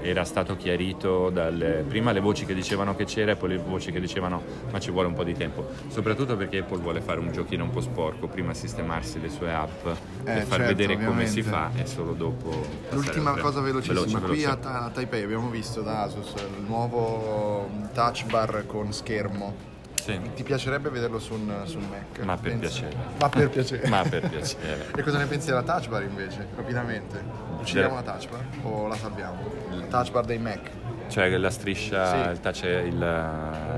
era 0.00 0.24
stato 0.24 0.56
chiarito 0.56 1.30
dalle, 1.30 1.84
prima 1.86 2.12
le 2.12 2.20
voci 2.20 2.44
che 2.46 2.54
dicevano 2.54 2.94
che 2.96 3.04
c'era 3.04 3.32
e 3.32 3.36
poi 3.36 3.50
le 3.50 3.58
voci 3.58 3.92
che 3.92 4.00
dicevano 4.00 4.42
ma 4.70 4.78
ci 4.80 4.90
vuole 4.90 5.08
un 5.08 5.14
po' 5.14 5.24
di 5.24 5.34
tempo. 5.34 5.66
Soprattutto 5.88 6.36
perché 6.36 6.58
Apple 6.58 6.78
vuole 6.78 7.00
fare 7.00 7.20
un 7.20 7.30
giochino 7.32 7.50
un 7.60 7.70
po' 7.70 7.80
sporco, 7.82 8.28
prima 8.28 8.54
sistemarsi 8.54 9.20
le 9.20 9.28
sue 9.28 9.52
app 9.52 9.82
per 9.82 10.38
Eh, 10.38 10.40
far 10.42 10.60
certo, 10.60 10.74
vedere 10.76 10.94
come 11.04 11.26
si 11.26 11.40
ovviamente. 11.40 11.74
fa 11.76 11.82
e 11.82 11.86
solo 11.86 12.12
dopo... 12.14 12.66
L'ultima 12.90 13.32
cosa 13.36 13.60
velocissima, 13.60 14.00
veloce, 14.00 14.18
qui 14.26 14.40
veloce. 14.40 14.46
a, 14.46 14.56
Ta- 14.56 14.84
a 14.84 14.88
Taipei 14.90 15.22
abbiamo 15.24 15.50
visto 15.50 15.82
da 15.82 16.02
Asus 16.02 16.32
il 16.36 16.62
nuovo 16.66 17.68
touch 17.92 18.24
bar 18.26 18.64
con 18.66 18.92
schermo. 18.92 19.70
Sì. 20.02 20.18
Ti 20.34 20.42
piacerebbe 20.42 20.88
vederlo 20.88 21.20
su 21.20 21.34
un, 21.34 21.60
su 21.64 21.78
un 21.78 21.86
Mac? 21.88 22.24
Ma 22.24 22.36
per 22.36 22.58
Pensi? 22.58 22.80
piacere. 22.80 22.96
Ma 23.20 23.28
per 23.28 23.48
piacere. 23.50 23.86
Ma 23.90 24.02
per 24.02 24.28
piacere. 24.28 24.86
E 24.96 25.02
cosa 25.02 25.18
ne 25.18 25.26
pensi 25.26 25.46
della 25.46 25.62
touch 25.62 25.88
bar 25.88 26.02
invece? 26.02 26.48
Rapidamente. 26.56 27.22
Uccidiamo 27.60 27.94
la 27.94 28.02
touch 28.02 28.28
bar 28.28 28.44
o 28.62 28.88
la 28.88 28.96
salviamo? 28.96 29.38
La 29.70 29.86
touch 29.86 30.10
bar 30.10 30.24
dei 30.24 30.38
Mac. 30.38 30.70
Cioè 31.12 31.36
la 31.36 31.50
striscia, 31.50 32.24
Sì. 32.24 32.30
il, 32.30 32.40
touch, 32.40 32.62
il, 32.62 32.86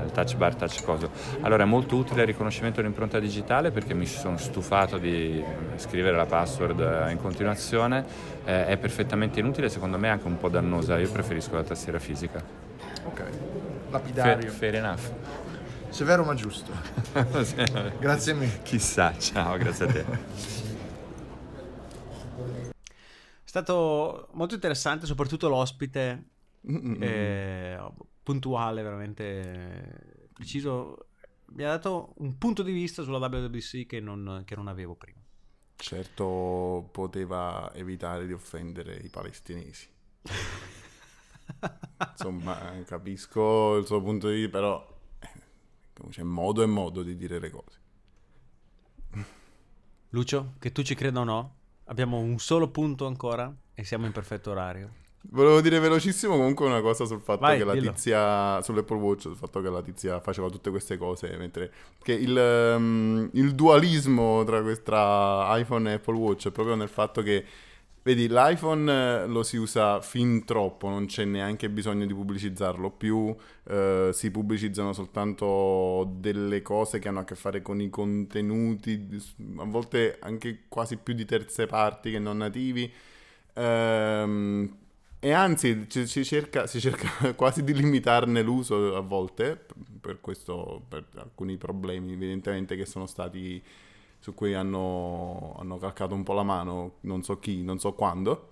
il 0.05 0.11
touch 0.13 0.35
bar, 0.37 0.55
touch 0.55 0.81
coso. 0.83 1.09
Allora 1.41 1.63
è 1.63 1.65
molto 1.65 1.97
utile 1.97 2.21
il 2.21 2.27
riconoscimento 2.27 2.79
dell'impronta 2.79 3.19
digitale 3.19 3.71
perché 3.71 3.93
mi 3.93 4.05
sono 4.05 4.37
stufato 4.37 4.97
di 4.97 5.43
scrivere 5.75 6.15
la 6.15 6.25
password 6.25 6.79
eh, 6.79 7.11
in 7.11 7.17
continuazione, 7.21 8.05
Eh, 8.45 8.67
è 8.67 8.77
perfettamente 8.77 9.39
inutile, 9.41 9.67
secondo 9.69 9.97
me 9.97 10.07
è 10.07 10.11
anche 10.11 10.27
un 10.27 10.37
po' 10.37 10.47
dannosa, 10.47 10.97
io 10.97 11.09
preferisco 11.11 11.55
la 11.55 11.63
tastiera 11.63 11.99
fisica. 11.99 12.41
Ok. 13.03 13.15
Fair, 13.17 13.31
Lapidario. 13.91 14.51
fair 14.51 14.75
enough. 14.75 15.01
Severo 15.89 16.23
ma 16.23 16.35
giusto. 16.35 16.71
Grazie 17.99 18.33
mille. 18.33 18.59
Chissà, 18.63 19.13
ciao, 19.17 19.57
grazie 19.57 19.85
a 19.85 19.91
te. 19.91 20.05
È 23.43 23.47
stato 23.47 24.27
molto 24.33 24.53
interessante, 24.55 25.05
soprattutto 25.05 25.47
l'ospite 25.49 26.23
eh, 26.67 27.79
puntuale, 28.23 28.81
veramente 28.81 30.27
preciso. 30.33 31.09
Mi 31.47 31.63
ha 31.63 31.69
dato 31.69 32.13
un 32.17 32.37
punto 32.37 32.63
di 32.63 32.71
vista 32.71 33.03
sulla 33.03 33.19
WWDC 33.19 33.85
che 33.85 33.99
non, 33.99 34.43
che 34.45 34.55
non 34.55 34.67
avevo 34.67 34.95
prima. 34.95 35.21
Certo 35.75 36.89
poteva 36.91 37.71
evitare 37.73 38.25
di 38.25 38.33
offendere 38.33 38.95
i 38.95 39.09
palestinesi. 39.09 39.87
Insomma, 42.11 42.57
capisco 42.85 43.77
il 43.77 43.85
suo 43.85 44.01
punto 44.01 44.29
di 44.29 44.35
vista, 44.35 44.51
però 44.51 44.99
eh, 45.19 46.09
c'è 46.09 46.23
modo 46.23 46.63
e 46.63 46.65
modo 46.65 47.03
di 47.03 47.15
dire 47.15 47.39
le 47.39 47.49
cose. 47.49 47.79
Lucio, 50.09 50.53
che 50.59 50.71
tu 50.71 50.81
ci 50.81 50.95
creda 50.95 51.19
o 51.19 51.23
no, 51.23 51.55
abbiamo 51.85 52.17
un 52.17 52.39
solo 52.39 52.69
punto 52.69 53.05
ancora 53.05 53.53
e 53.73 53.83
siamo 53.83 54.05
in 54.05 54.11
perfetto 54.11 54.51
orario. 54.51 55.03
Volevo 55.29 55.61
dire 55.61 55.79
velocissimo 55.79 56.35
comunque 56.35 56.65
una 56.65 56.81
cosa 56.81 57.05
sul 57.05 57.21
fatto 57.21 57.41
Vai, 57.41 57.57
che 57.57 57.63
la 57.63 57.73
dillo. 57.73 57.91
tizia 57.91 58.61
sull'Apple 58.61 58.97
Watch, 58.97 59.21
sul 59.21 59.35
fatto 59.35 59.61
che 59.61 59.69
la 59.69 59.81
tizia 59.81 60.19
faceva 60.19 60.49
tutte 60.49 60.69
queste 60.69 60.97
cose, 60.97 61.35
mentre 61.37 61.71
che 62.01 62.13
il, 62.13 62.37
ehm, 62.37 63.29
il 63.33 63.55
dualismo 63.55 64.43
tra, 64.43 64.61
tra 64.77 65.57
iPhone 65.57 65.91
e 65.91 65.93
Apple 65.95 66.15
Watch 66.15 66.47
è 66.47 66.51
proprio 66.51 66.75
nel 66.75 66.89
fatto 66.89 67.21
che 67.21 67.45
vedi 68.03 68.27
l'iPhone 68.27 68.91
eh, 69.23 69.27
lo 69.27 69.41
si 69.41 69.57
usa 69.57 69.99
fin 69.99 70.45
troppo, 70.45 70.89
non 70.89 71.07
c'è 71.07 71.25
neanche 71.25 71.69
bisogno 71.69 72.05
di 72.05 72.13
pubblicizzarlo 72.13 72.91
più, 72.91 73.35
eh, 73.63 74.09
si 74.13 74.29
pubblicizzano 74.29 74.93
soltanto 74.93 76.07
delle 76.17 76.61
cose 76.61 76.99
che 76.99 77.07
hanno 77.07 77.21
a 77.21 77.23
che 77.23 77.33
fare 77.33 77.63
con 77.63 77.81
i 77.81 77.89
contenuti, 77.89 79.07
a 79.57 79.63
volte 79.65 80.17
anche 80.19 80.65
quasi 80.67 80.97
più 80.97 81.15
di 81.15 81.25
terze 81.25 81.65
parti 81.65 82.11
che 82.11 82.19
non 82.19 82.37
nativi. 82.37 82.91
Ehm, 83.53 84.77
e 85.25 85.31
anzi, 85.31 85.87
ci- 85.89 86.05
si 86.05 86.23
cerca, 86.23 86.67
si 86.67 86.79
cerca 86.79 87.33
quasi 87.33 87.63
di 87.63 87.73
limitarne 87.73 88.43
l'uso 88.43 88.95
a 88.95 88.99
volte, 88.99 89.59
per 89.99 90.21
questo, 90.21 90.83
per 90.87 91.03
alcuni 91.15 91.57
problemi 91.57 92.13
evidentemente 92.13 92.75
che 92.75 92.85
sono 92.85 93.07
stati, 93.07 93.59
su 94.19 94.35
cui 94.35 94.53
hanno, 94.53 95.55
hanno 95.59 95.79
calcato 95.79 96.13
un 96.13 96.21
po' 96.21 96.33
la 96.33 96.43
mano, 96.43 96.97
non 97.01 97.23
so 97.23 97.39
chi, 97.39 97.63
non 97.63 97.79
so 97.79 97.93
quando. 97.93 98.49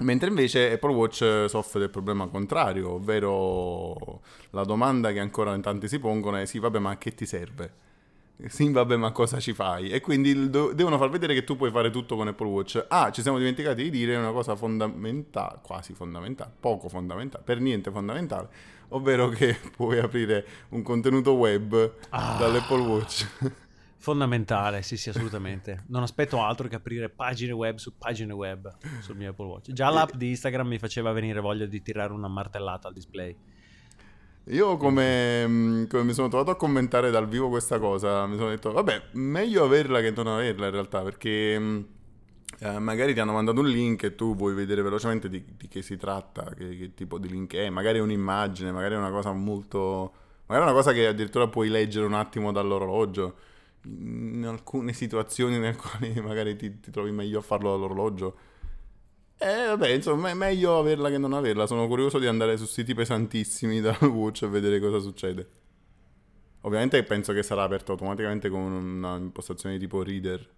Mentre 0.00 0.28
invece 0.28 0.70
Apple 0.72 0.92
Watch 0.94 1.46
soffre 1.48 1.80
del 1.80 1.90
problema 1.90 2.28
contrario, 2.28 2.92
ovvero 2.92 4.20
la 4.50 4.62
domanda 4.62 5.10
che 5.10 5.18
ancora 5.18 5.52
in 5.56 5.62
tanti 5.62 5.88
si 5.88 5.98
pongono 5.98 6.36
è 6.36 6.46
sì, 6.46 6.60
vabbè, 6.60 6.78
ma 6.78 6.90
a 6.90 6.98
che 6.98 7.12
ti 7.14 7.26
serve? 7.26 7.86
Sì, 8.46 8.70
vabbè, 8.70 8.96
ma 8.96 9.10
cosa 9.10 9.40
ci 9.40 9.52
fai? 9.52 9.90
E 9.90 10.00
quindi 10.00 10.48
do- 10.48 10.72
devono 10.72 10.96
far 10.96 11.10
vedere 11.10 11.34
che 11.34 11.42
tu 11.42 11.56
puoi 11.56 11.72
fare 11.72 11.90
tutto 11.90 12.14
con 12.14 12.28
Apple 12.28 12.46
Watch. 12.46 12.84
Ah, 12.88 13.10
ci 13.10 13.20
siamo 13.20 13.36
dimenticati 13.38 13.82
di 13.82 13.90
dire 13.90 14.14
una 14.14 14.30
cosa 14.30 14.54
fondamentale, 14.54 15.58
quasi 15.60 15.92
fondamentale, 15.92 16.52
poco 16.58 16.88
fondamentale, 16.88 17.42
per 17.42 17.58
niente 17.58 17.90
fondamentale, 17.90 18.48
ovvero 18.90 19.28
che 19.28 19.58
puoi 19.74 19.98
aprire 19.98 20.46
un 20.70 20.82
contenuto 20.82 21.32
web 21.32 21.94
dall'Apple 22.10 22.80
Watch. 22.80 23.26
Fondamentale, 24.00 24.82
sì, 24.82 24.96
sì, 24.96 25.08
assolutamente. 25.08 25.82
Non 25.88 26.04
aspetto 26.04 26.40
altro 26.40 26.68
che 26.68 26.76
aprire 26.76 27.08
pagine 27.08 27.50
web 27.50 27.78
su 27.78 27.98
pagine 27.98 28.32
web 28.32 28.72
sul 29.00 29.16
mio 29.16 29.30
Apple 29.30 29.46
Watch. 29.46 29.72
Già 29.72 29.90
l'app 29.90 30.12
di 30.12 30.28
Instagram 30.28 30.68
mi 30.68 30.78
faceva 30.78 31.10
venire 31.10 31.40
voglia 31.40 31.66
di 31.66 31.82
tirare 31.82 32.12
una 32.12 32.28
martellata 32.28 32.86
al 32.86 32.94
display. 32.94 33.36
Io 34.50 34.78
come, 34.78 35.46
mh, 35.46 35.88
come 35.88 36.04
mi 36.04 36.14
sono 36.14 36.28
trovato 36.28 36.50
a 36.50 36.56
commentare 36.56 37.10
dal 37.10 37.28
vivo 37.28 37.48
questa 37.50 37.78
cosa, 37.78 38.26
mi 38.26 38.36
sono 38.36 38.48
detto, 38.48 38.72
vabbè, 38.72 39.08
meglio 39.12 39.64
averla 39.64 40.00
che 40.00 40.10
non 40.10 40.26
averla 40.26 40.66
in 40.66 40.72
realtà, 40.72 41.02
perché 41.02 41.58
mh, 41.58 41.86
eh, 42.60 42.78
magari 42.78 43.12
ti 43.12 43.20
hanno 43.20 43.32
mandato 43.32 43.60
un 43.60 43.68
link 43.68 44.04
e 44.04 44.14
tu 44.14 44.34
vuoi 44.34 44.54
vedere 44.54 44.80
velocemente 44.80 45.28
di, 45.28 45.44
di 45.56 45.68
che 45.68 45.82
si 45.82 45.98
tratta, 45.98 46.54
che, 46.56 46.76
che 46.78 46.94
tipo 46.94 47.18
di 47.18 47.28
link 47.28 47.54
è, 47.56 47.68
magari 47.68 47.98
è 47.98 48.00
un'immagine, 48.00 48.72
magari 48.72 48.94
è 48.94 48.98
una 48.98 49.10
cosa 49.10 49.32
molto... 49.32 50.12
magari 50.46 50.66
è 50.66 50.70
una 50.70 50.78
cosa 50.78 50.92
che 50.92 51.06
addirittura 51.06 51.46
puoi 51.48 51.68
leggere 51.68 52.06
un 52.06 52.14
attimo 52.14 52.50
dall'orologio, 52.50 53.36
in 53.84 54.44
alcune 54.46 54.92
situazioni 54.94 55.58
nelle 55.58 55.76
quali 55.76 56.18
magari 56.22 56.56
ti, 56.56 56.80
ti 56.80 56.90
trovi 56.90 57.10
meglio 57.10 57.40
a 57.40 57.42
farlo 57.42 57.70
dall'orologio. 57.72 58.36
Eh, 59.40 59.66
vabbè, 59.66 59.88
insomma, 59.90 60.30
è 60.30 60.34
meglio 60.34 60.78
averla 60.78 61.10
che 61.10 61.18
non 61.18 61.32
averla. 61.32 61.66
Sono 61.66 61.86
curioso 61.86 62.18
di 62.18 62.26
andare 62.26 62.56
su 62.56 62.66
siti 62.66 62.94
pesantissimi 62.94 63.80
dal 63.80 63.96
Watch 64.10 64.42
e 64.42 64.48
vedere 64.48 64.80
cosa 64.80 64.98
succede. 64.98 65.48
Ovviamente 66.62 67.02
penso 67.04 67.32
che 67.32 67.44
sarà 67.44 67.62
aperto 67.62 67.92
automaticamente 67.92 68.48
con 68.48 68.60
una 68.60 69.16
impostazione 69.16 69.78
tipo 69.78 70.02
reader. 70.02 70.56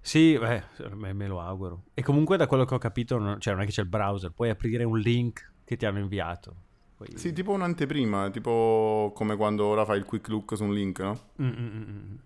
Sì, 0.00 0.36
beh, 0.38 0.64
me, 1.12 1.26
lo 1.28 1.40
auguro. 1.40 1.84
E 1.94 2.02
comunque 2.02 2.36
da 2.36 2.46
quello 2.46 2.64
che 2.64 2.74
ho 2.74 2.78
capito, 2.78 3.18
non, 3.18 3.38
cioè 3.40 3.52
non 3.52 3.62
è 3.62 3.66
che 3.66 3.72
c'è 3.72 3.82
il 3.82 3.88
browser, 3.88 4.32
puoi 4.32 4.48
aprire 4.48 4.84
un 4.84 4.98
link 4.98 5.52
che 5.64 5.76
ti 5.76 5.86
hanno 5.86 6.00
inviato. 6.00 6.56
Poi- 6.96 7.08
Sì, 7.14 7.32
tipo 7.32 7.52
un'anteprima, 7.52 8.30
tipo 8.30 9.12
come 9.14 9.36
quando 9.36 9.66
ora 9.66 9.84
fai 9.84 9.98
il 9.98 10.04
quick 10.04 10.28
look 10.28 10.56
su 10.56 10.64
un 10.64 10.72
link, 10.72 10.98
no? 11.00 11.30
Mm, 11.40 11.46
mm, 11.46 11.66
mm, 11.76 11.88
mm. 11.88 12.16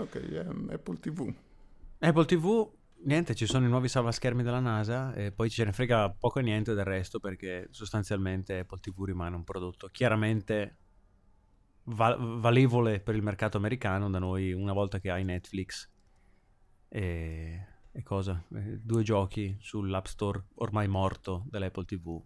Ok, 0.00 0.66
Apple 0.72 0.98
TV. 0.98 1.34
Apple 2.00 2.24
TV, 2.24 2.68
niente, 3.04 3.34
ci 3.34 3.46
sono 3.46 3.66
i 3.66 3.68
nuovi 3.68 3.88
salvaschermi 3.88 4.42
della 4.42 4.60
NASA 4.60 5.14
e 5.14 5.32
poi 5.32 5.50
ce 5.50 5.64
ne 5.64 5.72
frega 5.72 6.10
poco 6.10 6.38
e 6.38 6.42
niente 6.42 6.74
del 6.74 6.84
resto 6.84 7.18
perché 7.20 7.68
sostanzialmente 7.70 8.60
Apple 8.60 8.80
TV 8.80 9.04
rimane 9.04 9.36
un 9.36 9.44
prodotto 9.44 9.88
chiaramente 9.88 10.78
va- 11.84 12.16
valevole 12.18 13.00
per 13.00 13.14
il 13.14 13.22
mercato 13.22 13.56
americano, 13.56 14.10
da 14.10 14.18
noi 14.18 14.52
una 14.52 14.72
volta 14.72 14.98
che 14.98 15.10
hai 15.10 15.24
Netflix 15.24 15.90
e, 16.88 17.66
e 17.90 18.02
cosa? 18.02 18.42
Eh, 18.54 18.78
due 18.80 19.02
giochi 19.02 19.56
sull'App 19.60 20.06
Store 20.06 20.44
ormai 20.56 20.86
morto 20.86 21.44
dell'Apple 21.46 21.84
TV. 21.84 22.22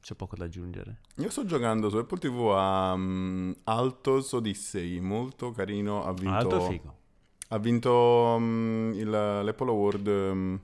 c'è 0.00 0.14
poco 0.14 0.36
da 0.36 0.44
aggiungere. 0.44 1.00
Io 1.16 1.30
sto 1.30 1.44
giocando 1.46 1.88
su 1.88 1.96
Apple 1.96 2.18
TV 2.18 2.52
a 2.54 2.94
mm, 2.96 3.52
Altos 3.64 4.32
Odyssey, 4.32 5.00
molto 5.00 5.52
carino. 5.52 6.04
Ha 6.04 6.12
vinto, 6.12 6.34
Alto 6.34 6.56
e 6.56 6.68
figo. 6.68 6.98
Ha 7.54 7.58
vinto 7.58 8.36
mm, 8.38 8.92
il- 8.94 9.10
l'Apple 9.10 9.70
Award, 9.70 10.08
mm, 10.08 10.54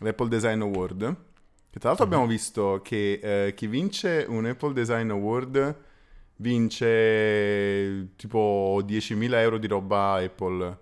l'Apple 0.00 0.28
Design 0.28 0.60
Award. 0.60 1.16
Che 1.70 1.78
tra 1.78 1.88
l'altro 1.90 2.04
abbiamo 2.06 2.26
visto 2.26 2.80
che 2.82 3.20
eh, 3.22 3.54
chi 3.54 3.66
vince 3.66 4.24
un 4.28 4.46
Apple 4.46 4.72
Design 4.72 5.10
Award 5.10 5.76
vince 6.36 8.08
tipo 8.16 8.80
10.000 8.84 9.40
euro 9.40 9.58
di 9.58 9.66
roba 9.66 10.14
Apple. 10.14 10.78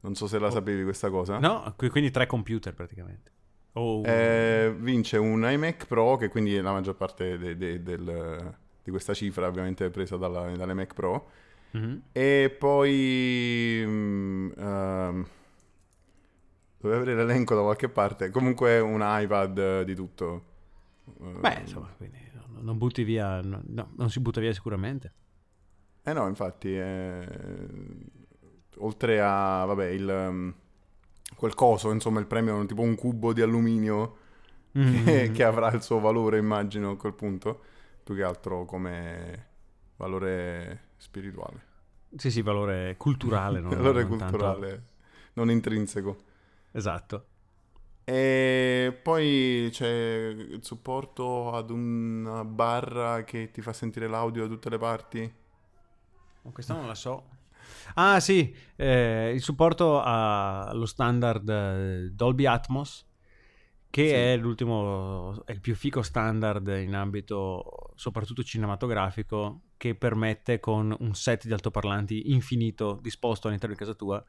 Non 0.00 0.14
so 0.14 0.26
se 0.26 0.38
la 0.38 0.50
sapevi 0.50 0.82
questa 0.82 1.10
cosa. 1.10 1.38
No, 1.38 1.72
qui- 1.76 1.88
quindi 1.88 2.10
tre 2.10 2.26
computer 2.26 2.74
praticamente. 2.74 3.30
O 3.74 3.98
un- 3.98 4.04
Eh, 4.06 4.74
vince 4.78 5.16
un 5.16 5.44
iMac 5.50 5.86
Pro, 5.86 6.16
che 6.16 6.28
quindi 6.28 6.60
la 6.60 6.72
maggior 6.72 6.94
parte 6.94 7.38
de- 7.38 7.56
de- 7.56 7.82
del- 7.82 8.54
di 8.82 8.90
questa 8.90 9.14
cifra 9.14 9.46
ovviamente 9.46 9.86
è 9.86 9.90
presa 9.90 10.16
dalla, 10.16 10.50
dalle 10.56 10.74
Mac 10.74 10.92
Pro. 10.94 11.28
Mhm. 11.74 12.02
E 12.12 12.54
poi... 12.56 13.82
mm, 13.84 14.50
ehm, 14.56 15.26
dovevo 16.78 17.00
avere 17.02 17.16
l'elenco 17.16 17.54
da 17.54 17.62
qualche 17.62 17.88
parte. 17.88 18.30
Comunque 18.30 18.78
un 18.78 19.00
iPad 19.02 19.82
di 19.82 19.94
tutto. 19.94 20.44
Eh, 21.20 21.40
Beh, 21.40 21.60
insomma, 21.62 21.92
quindi 21.96 22.18
non, 22.60 22.78
butti 22.78 23.02
via, 23.04 23.40
no, 23.42 23.60
no, 23.66 23.92
non 23.96 24.10
si 24.10 24.20
butta 24.20 24.40
via 24.40 24.52
sicuramente. 24.52 25.12
Eh 26.02 26.12
no, 26.12 26.28
infatti, 26.28 26.76
eh, 26.76 27.26
oltre 28.78 29.20
a, 29.20 29.64
vabbè, 29.64 29.86
il, 29.86 30.08
um, 30.08 30.54
quel 31.36 31.54
coso, 31.54 31.90
insomma, 31.90 32.20
il 32.20 32.26
premio 32.26 32.62
è 32.62 32.66
tipo 32.66 32.82
un 32.82 32.94
cubo 32.94 33.32
di 33.32 33.40
alluminio 33.42 34.18
Mm. 34.76 35.04
che, 35.04 35.30
che 35.30 35.44
avrà 35.44 35.70
il 35.70 35.82
suo 35.82 36.00
valore, 36.00 36.36
immagino, 36.38 36.90
a 36.90 36.96
quel 36.96 37.14
punto, 37.14 37.60
più 38.02 38.16
che 38.16 38.24
altro 38.24 38.64
come 38.64 39.46
valore 39.96 40.93
spirituale, 41.04 41.60
Sì, 42.16 42.30
sì, 42.30 42.42
valore 42.42 42.96
culturale. 42.96 43.60
non- 43.60 43.70
valore 43.76 44.04
non 44.04 44.18
tanto- 44.18 44.36
culturale, 44.38 44.84
non 45.34 45.50
intrinseco. 45.50 46.16
Esatto. 46.72 47.26
E 48.06 48.98
poi 49.02 49.68
c'è 49.70 49.86
il 49.86 50.58
supporto 50.62 51.52
ad 51.52 51.70
una 51.70 52.44
barra 52.44 53.24
che 53.24 53.50
ti 53.50 53.62
fa 53.62 53.72
sentire 53.72 54.06
l'audio 54.08 54.42
da 54.46 54.48
tutte 54.52 54.68
le 54.70 54.78
parti. 54.78 55.34
Ma 56.42 56.50
Questa 56.50 56.74
non 56.74 56.86
la 56.86 56.94
so. 56.94 57.28
Ah 57.94 58.20
sì, 58.20 58.54
eh, 58.76 59.32
il 59.34 59.40
supporto 59.40 60.00
allo 60.02 60.84
standard 60.86 61.48
eh, 61.48 62.10
Dolby 62.12 62.44
Atmos, 62.44 63.06
che 63.88 64.08
Sì. 64.08 64.12
è 64.14 64.36
l'ultimo, 64.36 65.42
è 65.46 65.52
il 65.52 65.60
più 65.60 65.74
fico 65.74 66.02
standard 66.02 66.66
in 66.68 66.94
ambito 66.94 67.92
soprattutto 67.94 68.42
cinematografico, 68.42 69.60
che 69.84 69.94
permette 69.94 70.60
con 70.60 70.96
un 70.98 71.14
set 71.14 71.44
di 71.46 71.52
altoparlanti 71.52 72.30
infinito 72.32 72.98
disposto 73.02 73.48
all'interno 73.48 73.74
di 73.74 73.80
casa 73.80 73.92
tua 73.92 74.24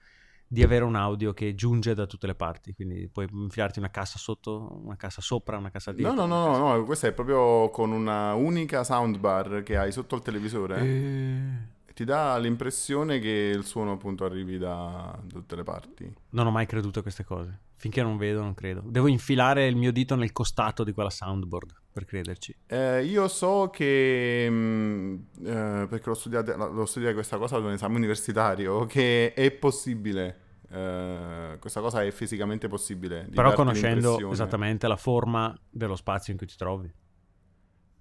di 0.47 0.62
avere 0.62 0.84
un 0.84 0.95
audio 0.95 1.32
che 1.34 1.56
giunge 1.56 1.93
da 1.93 2.06
tutte 2.06 2.28
le 2.28 2.36
parti. 2.36 2.74
Quindi 2.74 3.08
puoi 3.08 3.26
infilarti 3.32 3.80
una 3.80 3.89
cassa 3.89 4.18
sotto, 4.18 4.82
una 4.84 4.97
cassa 4.97 5.22
sopra, 5.22 5.58
una 5.58 5.72
cassa 5.72 5.91
No, 5.91 5.97
dietro. 5.97 6.14
no, 6.14 6.26
no, 6.26 6.58
no, 6.58 6.76
no, 6.76 6.84
questo 6.84 7.08
è 7.08 7.14
proprio 7.14 7.70
con 7.70 7.91
una 7.93 8.34
unica 8.34 8.84
soundbar 8.84 9.64
che 9.64 9.78
hai 9.78 9.93
sotto 9.93 10.16
il 10.18 10.22
televisore. 10.22 10.82
Eh, 10.82 11.93
Ti 11.93 12.03
dà 12.03 12.38
l'impressione 12.38 13.20
che 13.20 13.53
il 13.56 13.64
suono 13.64 13.93
appunto 13.93 14.26
arrivi 14.26 14.58
da 14.58 15.18
tutte 15.32 15.56
le 15.56 15.64
parti. 15.64 16.14
Non 16.32 16.47
ho 16.47 16.51
mai 16.51 16.66
creduto 16.66 16.99
a 16.99 17.01
queste 17.01 17.24
cose. 17.24 17.62
Finché 17.76 18.03
non 18.03 18.18
vedo, 18.18 18.41
non 18.41 18.53
credo. 18.56 18.84
Devo 18.86 19.08
infilare 19.08 19.68
il 19.68 19.78
mio 19.78 19.93
dito 19.93 20.16
nel 20.16 20.34
costato 20.34 20.84
di 20.84 20.91
quella 20.91 21.10
soundboard 21.10 21.74
per 21.96 22.04
crederci. 22.04 22.54
Eh, 22.68 23.06
io 23.06 23.30
so 23.30 23.70
che, 23.72 24.50
mh, 24.50 25.26
eh, 25.46 25.88
perché 25.89 26.04
l'ho 26.10 26.14
studiata, 26.14 26.56
l'ho 26.58 26.86
studiata 26.86 27.14
questa 27.14 27.38
cosa 27.38 27.56
ad 27.56 27.64
un 27.64 27.72
esame 27.72 27.96
universitario, 27.96 28.86
che 28.86 29.32
è 29.34 29.50
possibile, 29.52 30.39
eh, 30.70 31.56
questa 31.58 31.80
cosa 31.80 32.04
è 32.04 32.12
fisicamente 32.12 32.68
possibile. 32.68 33.30
Però 33.34 33.54
conoscendo 33.54 33.96
l'impressione. 34.10 34.34
esattamente 34.34 34.88
la 34.89 34.98
forma 34.98 35.58
dello 35.70 35.96
spazio 35.96 36.34
in 36.34 36.38
cui 36.38 36.48
ti 36.48 36.58
trovi. 36.58 36.91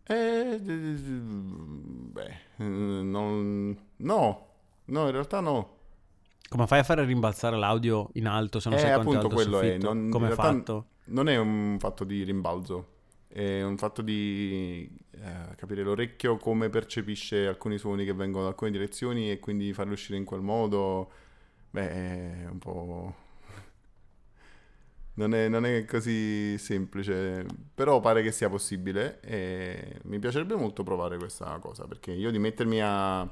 Eh, 0.07 0.59
beh, 0.59 2.36
eh, 2.57 2.64
non, 2.64 3.78
no, 3.99 4.47
no, 4.86 5.05
in 5.07 5.11
realtà 5.12 5.38
no. 5.38 5.70
Come 6.49 6.66
fai 6.66 6.80
a 6.80 6.82
fare 6.82 7.05
rimbalzare 7.05 7.57
l'audio 7.57 8.11
in 8.14 8.26
alto 8.26 8.59
se 8.59 8.68
non 8.70 8.78
Eh, 8.78 8.80
sai 8.82 8.92
quanto 8.95 9.12
è 9.12 9.16
appunto 9.16 9.34
quello 9.34 9.61
è, 9.61 9.66
soffitto? 9.68 9.92
non- 9.92 10.11
Come 10.11 10.28
è 10.28 10.32
fatto? 10.32 10.86
Non 11.07 11.28
è 11.28 11.36
un 11.38 11.76
fatto 11.78 12.05
di 12.05 12.22
rimbalzo, 12.24 12.93
è 13.35 13.62
un 13.64 13.76
fatto 13.76 14.01
di 14.01 14.89
eh, 15.11 15.55
capire 15.57 15.82
l'orecchio 15.82 16.37
come 16.37 16.68
percepisce 16.68 17.49
alcuni 17.49 17.78
suoni 17.78 18.05
che 18.05 18.12
vengono 18.12 18.45
da 18.45 18.51
alcune 18.51 18.70
direzioni 18.70 19.28
e 19.32 19.41
quindi 19.41 19.72
farli 19.72 19.93
uscire 19.93 20.16
in 20.16 20.24
quel 20.24 20.41
modo. 20.41 21.11
Beh, 21.70 21.91
è 21.91 22.47
un 22.49 22.59
po'... 22.59 23.14
Non 25.16 25.35
è, 25.35 25.49
non 25.49 25.64
è 25.64 25.85
così 25.85 26.57
semplice, 26.59 27.47
però 27.74 28.01
pare 28.01 28.22
che 28.22 28.32
sia 28.32 28.49
possibile 28.49 29.20
e 29.20 30.01
mi 30.05 30.18
piacerebbe 30.18 30.57
molto 30.57 30.82
provare 30.82 31.16
questa 31.18 31.57
cosa 31.61 31.87
perché 31.87 32.11
io 32.12 32.32
di 32.32 32.39
mettermi 32.41 32.80
a, 32.82 33.20
a 33.20 33.30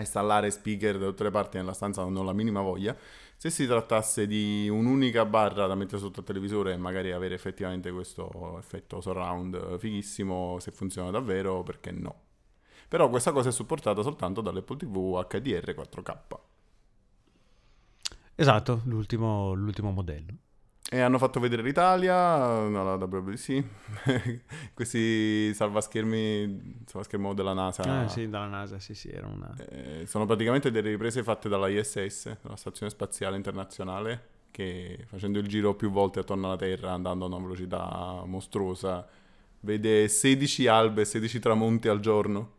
installare 0.00 0.50
speaker 0.50 0.98
da 0.98 1.06
tutte 1.06 1.24
le 1.24 1.30
parti 1.30 1.58
nella 1.58 1.74
stanza 1.74 2.02
non 2.02 2.16
ho 2.16 2.22
la 2.22 2.32
minima 2.32 2.60
voglia. 2.62 2.96
Se 3.44 3.50
si 3.50 3.66
trattasse 3.66 4.26
di 4.26 4.70
un'unica 4.70 5.26
barra 5.26 5.66
da 5.66 5.74
mettere 5.74 5.98
sotto 5.98 6.20
il 6.20 6.24
televisore 6.24 6.72
e 6.72 6.78
magari 6.78 7.12
avere 7.12 7.34
effettivamente 7.34 7.92
questo 7.92 8.56
effetto 8.56 9.02
surround 9.02 9.76
fighissimo, 9.76 10.56
se 10.60 10.70
funziona 10.70 11.10
davvero, 11.10 11.62
perché 11.62 11.92
no? 11.92 12.22
Però 12.88 13.10
questa 13.10 13.32
cosa 13.32 13.50
è 13.50 13.52
supportata 13.52 14.00
soltanto 14.00 14.40
dall'Apple 14.40 14.78
TV 14.78 15.22
HDR 15.28 15.74
4K. 15.74 16.38
Esatto, 18.34 18.80
l'ultimo, 18.84 19.52
l'ultimo 19.52 19.90
modello. 19.90 20.32
E 20.94 21.00
hanno 21.00 21.18
fatto 21.18 21.40
vedere 21.40 21.60
l'Italia, 21.60 22.68
no, 22.68 22.84
la 22.84 22.94
WWDC, 22.94 23.64
questi 24.74 25.52
salvaschermi, 25.52 26.82
salvaschermo 26.86 27.34
della 27.34 27.52
NASA. 27.52 28.04
Eh 28.04 28.08
sì, 28.08 28.28
dalla 28.28 28.46
NASA, 28.46 28.78
sì 28.78 28.94
sì, 28.94 29.08
era 29.08 29.26
una... 29.26 29.52
Eh, 29.70 30.06
sono 30.06 30.24
praticamente 30.24 30.70
delle 30.70 30.90
riprese 30.90 31.24
fatte 31.24 31.48
dalla 31.48 31.66
ISS, 31.66 32.36
la 32.42 32.54
Stazione 32.54 32.92
Spaziale 32.92 33.34
Internazionale, 33.34 34.28
che 34.52 35.04
facendo 35.08 35.40
il 35.40 35.48
giro 35.48 35.74
più 35.74 35.90
volte 35.90 36.20
attorno 36.20 36.46
alla 36.46 36.56
Terra, 36.56 36.92
andando 36.92 37.24
a 37.24 37.26
una 37.26 37.38
velocità 37.38 38.22
mostruosa, 38.24 39.04
vede 39.62 40.06
16 40.06 40.68
albe 40.68 41.00
e 41.02 41.06
16 41.06 41.40
tramonti 41.40 41.88
al 41.88 41.98
giorno. 41.98 42.52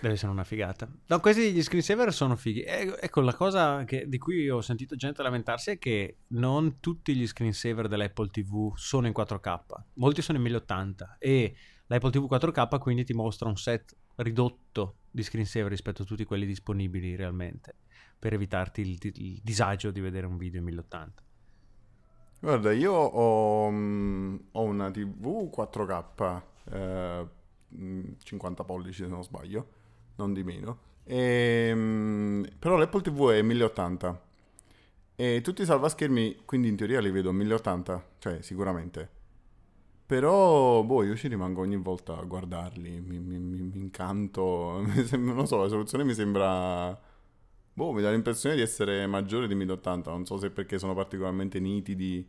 Deve 0.00 0.14
essere 0.14 0.32
una 0.32 0.42
figata. 0.42 0.88
No, 1.06 1.20
questi 1.20 1.40
degli 1.42 1.62
screensaver 1.62 2.12
sono 2.12 2.34
fighi. 2.34 2.62
E- 2.62 2.96
ecco, 3.00 3.20
la 3.20 3.34
cosa 3.34 3.84
che- 3.84 4.08
di 4.08 4.18
cui 4.18 4.48
ho 4.50 4.60
sentito 4.60 4.96
gente 4.96 5.22
lamentarsi 5.22 5.70
è 5.70 5.78
che 5.78 6.16
non 6.28 6.80
tutti 6.80 7.14
gli 7.14 7.26
screensaver 7.26 7.86
dell'Apple 7.86 8.28
TV 8.28 8.74
sono 8.76 9.06
in 9.06 9.12
4K. 9.12 9.84
Molti 9.94 10.20
sono 10.20 10.38
in 10.38 10.44
1080 10.44 11.16
e 11.20 11.54
l'Apple 11.86 12.10
TV 12.10 12.26
4K 12.26 12.78
quindi 12.78 13.04
ti 13.04 13.14
mostra 13.14 13.48
un 13.48 13.56
set 13.56 13.96
ridotto 14.16 14.96
di 15.10 15.22
screensaver 15.22 15.70
rispetto 15.70 16.02
a 16.02 16.04
tutti 16.04 16.24
quelli 16.24 16.44
disponibili 16.44 17.14
realmente, 17.14 17.76
per 18.18 18.32
evitarti 18.32 18.80
il, 18.80 18.98
il 19.00 19.40
disagio 19.44 19.92
di 19.92 20.00
vedere 20.00 20.26
un 20.26 20.36
video 20.36 20.58
in 20.58 20.64
1080. 20.66 21.22
Guarda, 22.40 22.72
io 22.72 22.92
ho, 22.92 23.70
mm, 23.70 24.36
ho 24.52 24.62
una 24.62 24.90
TV 24.90 25.50
4K, 25.50 26.42
eh, 26.70 27.26
50 28.22 28.64
pollici 28.64 29.02
se 29.02 29.08
non 29.08 29.22
sbaglio, 29.22 29.66
non 30.16 30.32
di 30.32 30.42
meno. 30.44 30.78
Ehm, 31.04 32.46
però 32.58 32.76
l'Apple 32.76 33.02
TV 33.02 33.30
è 33.30 33.42
1080 33.42 34.20
e 35.16 35.40
tutti 35.42 35.62
i 35.62 35.64
salvaschermi, 35.66 36.42
quindi 36.44 36.68
in 36.68 36.76
teoria 36.76 37.00
li 37.00 37.10
vedo 37.10 37.30
a 37.30 37.32
1080, 37.32 38.04
cioè 38.18 38.42
sicuramente. 38.42 39.16
Però, 40.06 40.82
boh, 40.84 41.02
io 41.04 41.16
ci 41.16 41.28
rimango 41.28 41.60
ogni 41.60 41.76
volta 41.76 42.16
a 42.18 42.24
guardarli, 42.24 43.00
mi, 43.00 43.18
mi- 43.18 43.38
mi- 43.38 43.60
mi 43.62 43.78
incanto, 43.78 44.80
mi 44.84 45.04
sembra- 45.04 45.34
non 45.34 45.46
so, 45.46 45.58
la 45.58 45.68
soluzione 45.68 46.04
mi 46.04 46.14
sembra... 46.14 46.98
Boh, 47.74 47.92
mi 47.92 48.02
dà 48.02 48.10
l'impressione 48.10 48.56
di 48.56 48.62
essere 48.62 49.06
maggiore 49.06 49.46
di 49.48 49.54
1080, 49.54 50.10
non 50.10 50.26
so 50.26 50.38
se 50.38 50.50
perché 50.50 50.78
sono 50.78 50.94
particolarmente 50.94 51.60
nitidi. 51.60 52.26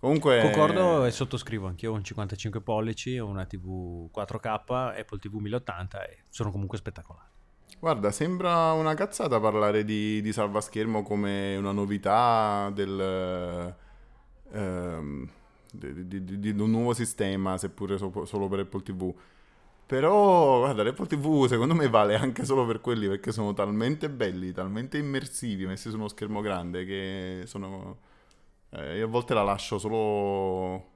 Comunque... 0.00 0.40
Concordo 0.40 1.04
e 1.04 1.10
sottoscrivo, 1.10 1.66
anch'io 1.66 1.92
ho 1.92 1.94
un 1.94 2.02
55 2.02 2.62
pollici, 2.62 3.18
ho 3.18 3.26
una 3.26 3.44
TV 3.44 4.08
4K, 4.12 4.98
Apple 4.98 5.18
TV 5.18 5.34
1080 5.36 6.04
e 6.06 6.24
sono 6.30 6.50
comunque 6.50 6.78
spettacolari. 6.78 7.28
Guarda, 7.78 8.10
sembra 8.10 8.72
una 8.72 8.94
cazzata 8.94 9.38
parlare 9.38 9.84
di, 9.84 10.22
di 10.22 10.32
salvaschermo 10.32 11.02
come 11.02 11.54
una 11.56 11.72
novità 11.72 12.70
del, 12.74 13.74
ehm, 14.52 15.28
di, 15.72 16.08
di- 16.24 16.40
di- 16.40 16.50
un 16.50 16.70
nuovo 16.70 16.94
sistema, 16.94 17.58
seppure 17.58 17.98
so- 17.98 18.24
solo 18.24 18.48
per 18.48 18.60
Apple 18.60 18.82
TV. 18.82 19.14
Però, 19.86 20.60
guarda, 20.60 20.82
l'Apple 20.84 21.06
TV 21.06 21.46
secondo 21.46 21.74
me 21.74 21.88
vale 21.88 22.14
anche 22.14 22.44
solo 22.44 22.64
per 22.64 22.80
quelli, 22.80 23.08
perché 23.08 23.32
sono 23.32 23.52
talmente 23.54 24.08
belli, 24.08 24.52
talmente 24.52 24.98
immersivi, 24.98 25.66
messi 25.66 25.90
su 25.90 25.96
uno 25.96 26.08
schermo 26.08 26.40
grande, 26.40 26.84
che 26.84 27.42
sono... 27.46 27.98
eh, 28.70 28.96
io 28.98 29.06
a 29.06 29.08
volte 29.08 29.34
la 29.34 29.42
lascio 29.42 29.78
solo... 29.78 30.88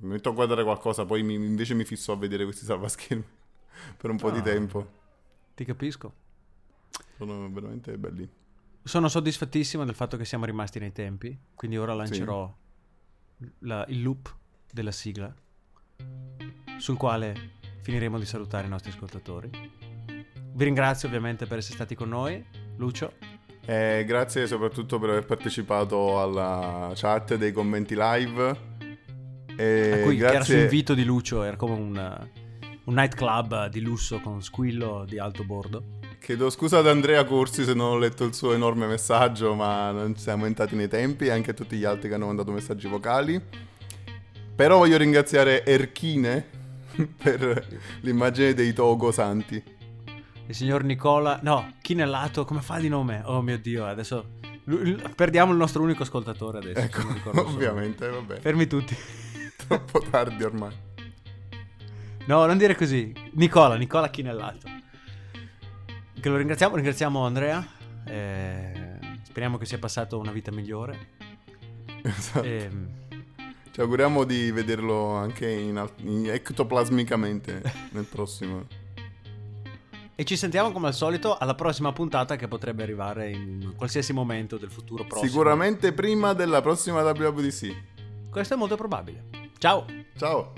mi 0.00 0.08
metto 0.08 0.28
a 0.30 0.32
guardare 0.32 0.62
qualcosa, 0.64 1.04
poi 1.04 1.22
mi- 1.22 1.34
invece 1.34 1.74
mi 1.74 1.84
fisso 1.84 2.12
a 2.12 2.16
vedere 2.16 2.44
questi 2.44 2.64
salvaschermi 2.64 3.24
per 3.96 4.10
un 4.10 4.16
po' 4.16 4.30
di 4.30 4.38
Ah. 4.38 4.42
tempo. 4.42 4.90
Ti 5.54 5.64
capisco. 5.64 6.12
Sono 7.18 7.50
veramente 7.50 7.96
belli. 7.98 8.28
Sono 8.84 9.08
soddisfattissimo 9.08 9.84
del 9.84 9.94
fatto 9.94 10.16
che 10.16 10.24
siamo 10.24 10.44
rimasti 10.44 10.78
nei 10.80 10.92
tempi, 10.92 11.38
quindi 11.54 11.76
ora 11.78 11.94
lancerò 11.94 12.52
la- 13.60 13.84
il 13.88 14.02
loop 14.02 14.34
della 14.72 14.90
sigla, 14.92 15.32
sul 16.78 16.96
quale 16.96 17.50
finiremo 17.82 18.18
di 18.18 18.24
salutare 18.26 18.66
i 18.66 18.70
nostri 18.70 18.90
ascoltatori. 18.90 19.50
Vi 20.54 20.64
ringrazio 20.64 21.06
ovviamente 21.08 21.46
per 21.46 21.58
essere 21.58 21.74
stati 21.76 21.94
con 21.94 22.08
noi. 22.08 22.44
Lucio, 22.76 23.12
Eh, 23.64 24.02
grazie 24.06 24.46
soprattutto 24.46 24.98
per 24.98 25.10
aver 25.10 25.24
partecipato 25.24 26.20
alla 26.20 26.92
chat 26.94 27.36
dei 27.36 27.52
commenti 27.52 27.94
live. 27.96 28.70
E 29.56 29.92
a 29.92 30.02
cui 30.02 30.16
che 30.16 30.24
era 30.24 30.42
su 30.42 30.50
grazie, 30.50 30.62
invito 30.62 30.94
di 30.94 31.04
Lucio, 31.04 31.42
era 31.42 31.56
come 31.56 31.74
un, 31.74 32.28
un 32.84 32.94
nightclub 32.94 33.68
di 33.68 33.80
lusso 33.80 34.20
con 34.20 34.42
squillo 34.42 35.04
di 35.06 35.18
alto 35.18 35.44
bordo. 35.44 35.84
chiedo 36.20 36.50
scusa 36.50 36.78
ad 36.78 36.88
Andrea 36.88 37.24
Corsi 37.24 37.64
se 37.64 37.74
non 37.74 37.92
ho 37.92 37.98
letto 37.98 38.24
il 38.24 38.34
suo 38.34 38.52
enorme 38.52 38.86
messaggio, 38.86 39.54
ma 39.54 39.90
non 39.92 40.16
siamo 40.16 40.46
entrati 40.46 40.74
nei 40.74 40.88
tempi, 40.88 41.26
e 41.26 41.30
anche 41.30 41.50
a 41.52 41.54
tutti 41.54 41.76
gli 41.76 41.84
altri 41.84 42.08
che 42.08 42.14
hanno 42.14 42.26
mandato 42.26 42.50
messaggi 42.50 42.88
vocali. 42.88 43.40
Però 44.54 44.78
voglio 44.78 44.96
ringraziare 44.96 45.64
Erchine 45.64 46.44
per 47.16 47.64
l'immagine 48.00 48.54
dei 48.54 48.72
Togo 48.72 49.12
Santi. 49.12 49.62
Il 50.46 50.54
signor 50.54 50.82
Nicola, 50.84 51.38
no, 51.42 51.74
Chinellato, 51.80 52.44
come 52.44 52.60
fa 52.60 52.78
di 52.78 52.88
nome? 52.88 53.22
Oh 53.24 53.40
mio 53.42 53.58
Dio, 53.58 53.86
adesso 53.86 54.38
perdiamo 55.14 55.52
il 55.52 55.58
nostro 55.58 55.82
unico 55.82 56.02
ascoltatore 56.02 56.58
adesso. 56.58 56.78
Ecco, 56.80 57.40
ovviamente, 57.40 58.08
vabbè. 58.08 58.40
Fermi 58.40 58.66
tutti. 58.66 58.94
Troppo 59.66 60.00
tardi 60.10 60.42
ormai. 60.42 60.72
No, 62.26 62.44
non 62.46 62.58
dire 62.58 62.74
così. 62.76 63.12
Nicola, 63.32 63.76
Nicola 63.76 64.10
Chinellato. 64.10 64.68
Che 66.20 66.28
lo 66.28 66.36
ringraziamo, 66.36 66.74
ringraziamo 66.76 67.24
Andrea. 67.24 67.66
eh, 68.04 68.98
speriamo 69.22 69.56
che 69.58 69.64
sia 69.64 69.78
passato 69.78 70.18
una 70.18 70.32
vita 70.32 70.50
migliore. 70.50 71.20
Esatto. 72.04 72.42
Ehm, 72.44 72.88
Ci 73.70 73.80
auguriamo 73.80 74.24
di 74.24 74.50
vederlo 74.50 75.12
anche 75.14 75.48
in, 75.48 75.88
in- 75.98 76.28
ectoplasmicamente 76.30 77.62
nel 77.92 78.04
prossimo. 78.04 78.66
E 80.22 80.24
ci 80.24 80.36
sentiamo 80.36 80.70
come 80.70 80.86
al 80.86 80.94
solito 80.94 81.36
alla 81.36 81.56
prossima 81.56 81.92
puntata 81.92 82.36
che 82.36 82.46
potrebbe 82.46 82.84
arrivare 82.84 83.30
in 83.30 83.74
qualsiasi 83.76 84.12
momento 84.12 84.56
del 84.56 84.70
futuro 84.70 85.04
prossimo. 85.04 85.28
Sicuramente 85.28 85.92
prima 85.92 86.32
della 86.32 86.60
prossima 86.60 87.02
WWDC. 87.02 88.30
Questo 88.30 88.54
è 88.54 88.56
molto 88.56 88.76
probabile. 88.76 89.24
Ciao. 89.58 89.84
Ciao. 90.16 90.52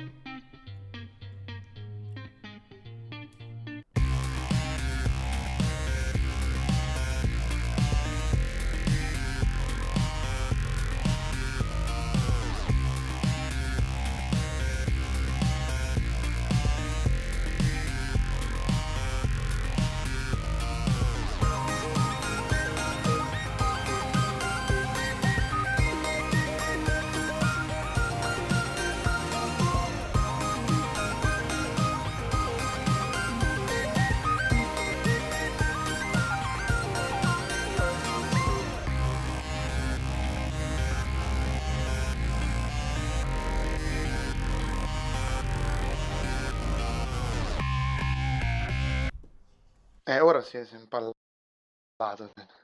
Eh, 52.21 52.64